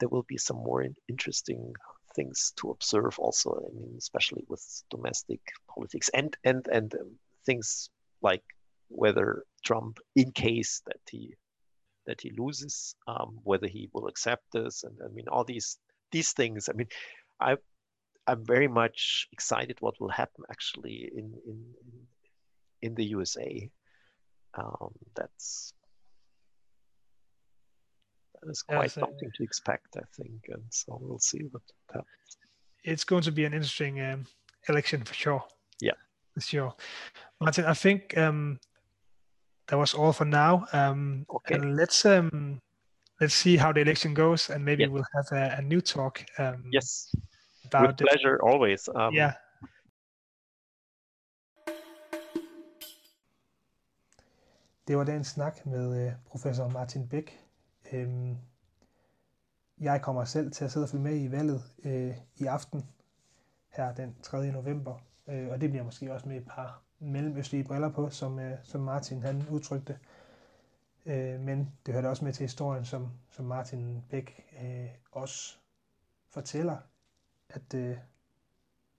there 0.00 0.08
will 0.08 0.24
be 0.28 0.38
some 0.38 0.56
more 0.56 0.84
interesting 1.08 1.72
things 2.14 2.52
to 2.56 2.70
observe 2.70 3.18
also 3.18 3.50
i 3.68 3.72
mean 3.74 3.94
especially 3.98 4.44
with 4.48 4.64
domestic 4.90 5.40
politics 5.68 6.08
and 6.14 6.36
and 6.44 6.68
and 6.68 6.94
um, 6.94 7.18
things 7.44 7.90
like 8.22 8.42
whether 8.88 9.42
trump 9.64 9.98
in 10.14 10.30
case 10.30 10.82
that 10.86 11.00
he 11.10 11.34
that 12.06 12.20
he 12.20 12.30
loses 12.38 12.94
um, 13.08 13.38
whether 13.42 13.66
he 13.66 13.88
will 13.92 14.06
accept 14.06 14.44
this 14.52 14.84
and 14.84 14.96
i 15.04 15.08
mean 15.12 15.26
all 15.28 15.44
these 15.44 15.78
these 16.12 16.32
things 16.32 16.68
i 16.68 16.72
mean 16.72 16.88
i 17.40 17.56
i'm 18.26 18.44
very 18.44 18.68
much 18.68 19.28
excited 19.32 19.76
what 19.80 19.94
will 20.00 20.08
happen 20.10 20.44
actually 20.50 21.10
in 21.16 21.34
in 21.46 21.58
in 22.82 22.94
the 22.94 23.04
usa 23.04 23.70
um, 24.56 24.92
that's 25.16 25.72
is 28.48 28.62
quite 28.62 28.84
Yes, 28.84 28.92
something 28.94 29.30
to 29.36 29.42
expect, 29.42 29.96
I 29.96 30.02
think. 30.16 30.44
And 30.48 30.62
so 30.70 30.98
we'll 31.00 31.18
see 31.18 31.40
what 31.50 31.62
happens. 31.88 32.36
It's 32.84 33.04
going 33.04 33.22
to 33.22 33.32
be 33.32 33.44
an 33.44 33.54
interesting 33.54 34.00
um, 34.00 34.26
election 34.68 35.02
for 35.02 35.14
sure. 35.14 35.42
Yeah. 35.80 35.96
For 36.34 36.40
sure. 36.40 36.74
Martin, 37.40 37.64
I 37.64 37.74
think 37.74 38.16
um, 38.18 38.58
that 39.68 39.78
was 39.78 39.94
all 39.94 40.12
for 40.12 40.26
now. 40.26 40.66
Um, 40.72 41.26
Okay. 41.34 41.54
And 41.54 41.76
let's 41.76 42.04
um, 42.04 42.60
let's 43.20 43.34
see 43.34 43.56
how 43.56 43.72
the 43.72 43.80
election 43.80 44.14
goes, 44.14 44.50
and 44.50 44.64
maybe 44.64 44.82
Yeah. 44.84 44.90
we'll 44.90 45.06
have 45.14 45.26
a, 45.32 45.56
a 45.58 45.62
new 45.62 45.80
talk 45.80 46.24
um, 46.38 46.64
Yes, 46.70 47.10
about 47.64 47.86
with 47.86 48.00
it. 48.00 48.06
pleasure, 48.08 48.38
always. 48.50 48.88
Um, 48.94 49.14
Yeah. 49.14 49.32
Det 54.88 54.96
var 54.96 55.04
dagens 55.04 55.26
snak 55.26 55.66
med 55.66 56.06
øh, 56.06 56.12
professor 56.26 56.68
Martin 56.68 57.08
Bæk. 57.08 57.40
Øhm, 57.92 58.36
jeg 59.80 60.02
kommer 60.02 60.24
selv 60.24 60.52
til 60.52 60.64
at 60.64 60.72
sidde 60.72 60.84
og 60.84 60.88
følge 60.88 61.04
med 61.04 61.22
i 61.22 61.30
valget 61.30 61.62
øh, 61.84 62.16
i 62.36 62.46
aften, 62.46 62.86
her 63.70 63.94
den 63.94 64.16
3. 64.22 64.52
november. 64.52 64.98
Øh, 65.28 65.48
og 65.48 65.60
det 65.60 65.70
bliver 65.70 65.84
måske 65.84 66.12
også 66.12 66.28
med 66.28 66.36
et 66.36 66.46
par 66.46 66.82
mellemøstlige 66.98 67.64
briller 67.64 67.90
på, 67.90 68.10
som, 68.10 68.38
øh, 68.38 68.58
som 68.62 68.80
Martin 68.80 69.22
han 69.22 69.48
udtrykte. 69.50 69.98
Øh, 71.06 71.40
men 71.40 71.72
det 71.86 71.94
hørte 71.94 72.08
også 72.08 72.24
med 72.24 72.32
til 72.32 72.44
historien, 72.44 72.84
som, 72.84 73.10
som 73.30 73.44
Martin 73.44 74.04
Bæk 74.10 74.44
øh, 74.62 74.88
også 75.12 75.56
fortæller, 76.30 76.76
at 77.54 77.74
øh, 77.74 77.96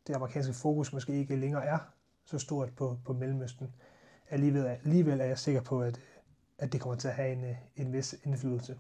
det 0.08 0.16
amerikanske 0.16 0.54
fokus 0.54 0.94
måske 0.94 1.14
ikke 1.14 1.36
længere 1.36 1.66
er 1.66 1.80
så 2.26 2.40
stort 2.40 2.76
på, 2.76 3.00
på 3.06 3.14
Mellemøsten 3.14 3.76
alligevel, 4.30 4.66
alligevel 4.66 5.22
er 5.22 5.26
jeg 5.26 5.40
sikker 5.40 5.62
på, 5.62 5.82
at, 5.82 5.98
øh, 5.98 6.04
at 6.58 6.74
det 6.74 6.82
kommer 6.82 6.96
til 6.96 7.08
at 7.08 7.14
have 7.14 7.32
en, 7.32 7.44
øh, 7.44 7.56
en 7.76 7.94
vis 7.94 8.16
indflydelse. 8.24 8.80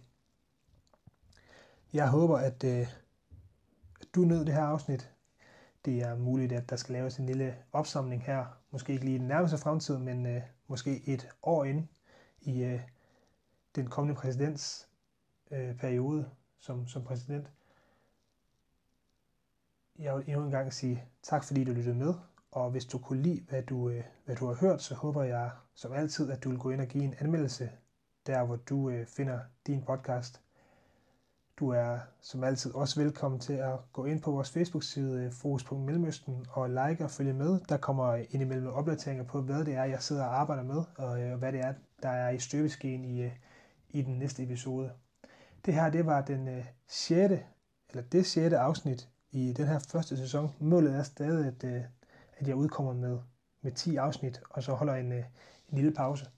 Jeg 1.93 2.09
håber, 2.09 2.37
at, 2.37 2.63
øh, 2.63 2.87
at 4.01 4.07
du 4.15 4.21
nød 4.21 4.45
det 4.45 4.53
her 4.53 4.63
afsnit. 4.63 5.11
Det 5.85 6.01
er 6.01 6.15
muligt, 6.15 6.51
at 6.51 6.69
der 6.69 6.75
skal 6.75 6.93
laves 6.93 7.17
en 7.17 7.25
lille 7.25 7.55
opsamling 7.71 8.23
her. 8.23 8.45
Måske 8.71 8.93
ikke 8.93 9.05
lige 9.05 9.15
i 9.15 9.19
den 9.19 9.27
nærmeste 9.27 9.57
fremtid, 9.57 9.97
men 9.97 10.25
øh, 10.25 10.41
måske 10.67 11.09
et 11.09 11.29
år 11.43 11.63
ind 11.63 11.87
i 12.41 12.63
øh, 12.63 12.81
den 13.75 13.87
kommende 13.87 14.19
præsidentsperiode 14.19 15.69
øh, 15.69 15.77
periode 15.77 16.29
som, 16.59 16.87
som 16.87 17.03
præsident. 17.03 17.51
Jeg 19.99 20.15
vil 20.15 20.23
endnu 20.27 20.43
en 20.43 20.51
gang 20.51 20.73
sige 20.73 21.03
tak, 21.23 21.43
fordi 21.43 21.63
du 21.63 21.71
lyttede 21.71 21.95
med. 21.95 22.13
Og 22.51 22.71
hvis 22.71 22.85
du 22.85 22.97
kunne 22.97 23.21
lide, 23.21 23.45
hvad 23.49 23.63
du, 23.63 23.89
øh, 23.89 24.03
hvad 24.25 24.35
du 24.35 24.47
har 24.47 24.53
hørt, 24.53 24.81
så 24.81 24.95
håber 24.95 25.23
jeg 25.23 25.51
som 25.73 25.93
altid, 25.93 26.31
at 26.31 26.43
du 26.43 26.49
vil 26.49 26.59
gå 26.59 26.69
ind 26.69 26.81
og 26.81 26.87
give 26.87 27.03
en 27.03 27.15
anmeldelse, 27.19 27.71
der 28.27 28.43
hvor 28.45 28.55
du 28.55 28.89
øh, 28.89 29.07
finder 29.07 29.39
din 29.67 29.83
podcast. 29.83 30.41
Du 31.59 31.69
er 31.69 31.99
som 32.21 32.43
altid 32.43 32.75
også 32.75 33.01
velkommen 33.01 33.39
til 33.39 33.53
at 33.53 33.79
gå 33.93 34.05
ind 34.05 34.21
på 34.21 34.31
vores 34.31 34.51
Facebook-side 34.51 35.23
øh, 35.23 35.31
Fokus 35.31 35.63
på 35.63 35.77
Mellemøsten 35.77 36.45
og 36.49 36.69
like 36.69 37.03
og 37.03 37.11
følge 37.11 37.33
med. 37.33 37.59
Der 37.69 37.77
kommer 37.77 38.15
indimellem 38.29 38.67
opdateringer 38.67 39.23
på, 39.23 39.41
hvad 39.41 39.65
det 39.65 39.73
er, 39.73 39.83
jeg 39.83 40.01
sidder 40.03 40.25
og 40.25 40.39
arbejder 40.39 40.63
med, 40.63 40.83
og 40.95 41.37
hvad 41.37 41.51
det 41.51 41.59
er, 41.59 41.73
der 42.03 42.09
er 42.09 42.29
i 42.29 42.39
støbeskeen 42.39 43.05
i, 43.05 43.29
i 43.89 44.01
den 44.01 44.19
næste 44.19 44.43
episode. 44.43 44.91
Det 45.65 45.73
her, 45.73 45.89
det 45.89 46.05
var 46.05 46.21
den 46.21 46.63
6. 46.87 47.33
eller 47.89 48.03
det 48.11 48.25
6. 48.25 48.53
afsnit 48.53 49.09
i 49.35 49.53
den 49.53 49.67
her 49.67 49.79
første 49.79 50.17
sæson. 50.17 50.55
Målet 50.59 50.95
er 50.95 51.03
stadig, 51.03 51.47
at, 51.47 51.63
øh, 51.63 51.83
at 52.37 52.47
jeg 52.47 52.55
udkommer 52.55 52.93
med, 52.93 53.19
med 53.61 53.71
10 53.71 53.95
afsnit, 53.95 54.41
og 54.49 54.63
så 54.63 54.73
holder 54.73 54.95
en, 54.95 55.11
øh, 55.11 55.23
en 55.69 55.77
lille 55.77 55.91
pause. 55.91 56.29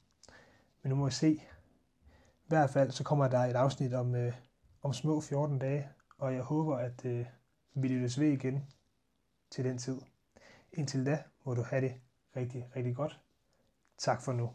Men 0.82 0.90
nu 0.90 0.96
må 0.96 1.06
vi 1.06 1.12
se. 1.12 1.30
I 1.30 2.48
hvert 2.48 2.70
fald 2.70 2.92
så 2.92 3.04
kommer 3.04 3.28
der 3.28 3.40
et 3.40 3.56
afsnit 3.56 3.94
om, 3.94 4.16
øh, 4.16 4.34
om 4.82 4.94
små 4.94 5.22
14 5.22 5.60
dage, 5.60 5.90
og 6.18 6.34
jeg 6.34 6.42
håber, 6.42 6.78
at 6.78 7.06
øh, 7.06 7.26
vi 7.74 7.88
lyttes 7.88 8.20
ved 8.20 8.28
igen 8.28 8.68
til 9.52 9.66
den 9.66 9.78
tid. 9.78 10.02
Indtil 10.74 11.06
da 11.06 11.24
må 11.44 11.54
du 11.54 11.62
have 11.62 11.82
det 11.82 11.94
rigtig, 12.36 12.70
rigtig 12.76 12.96
godt. 12.96 13.20
Tak 13.98 14.22
for 14.22 14.34
nu. 14.34 14.52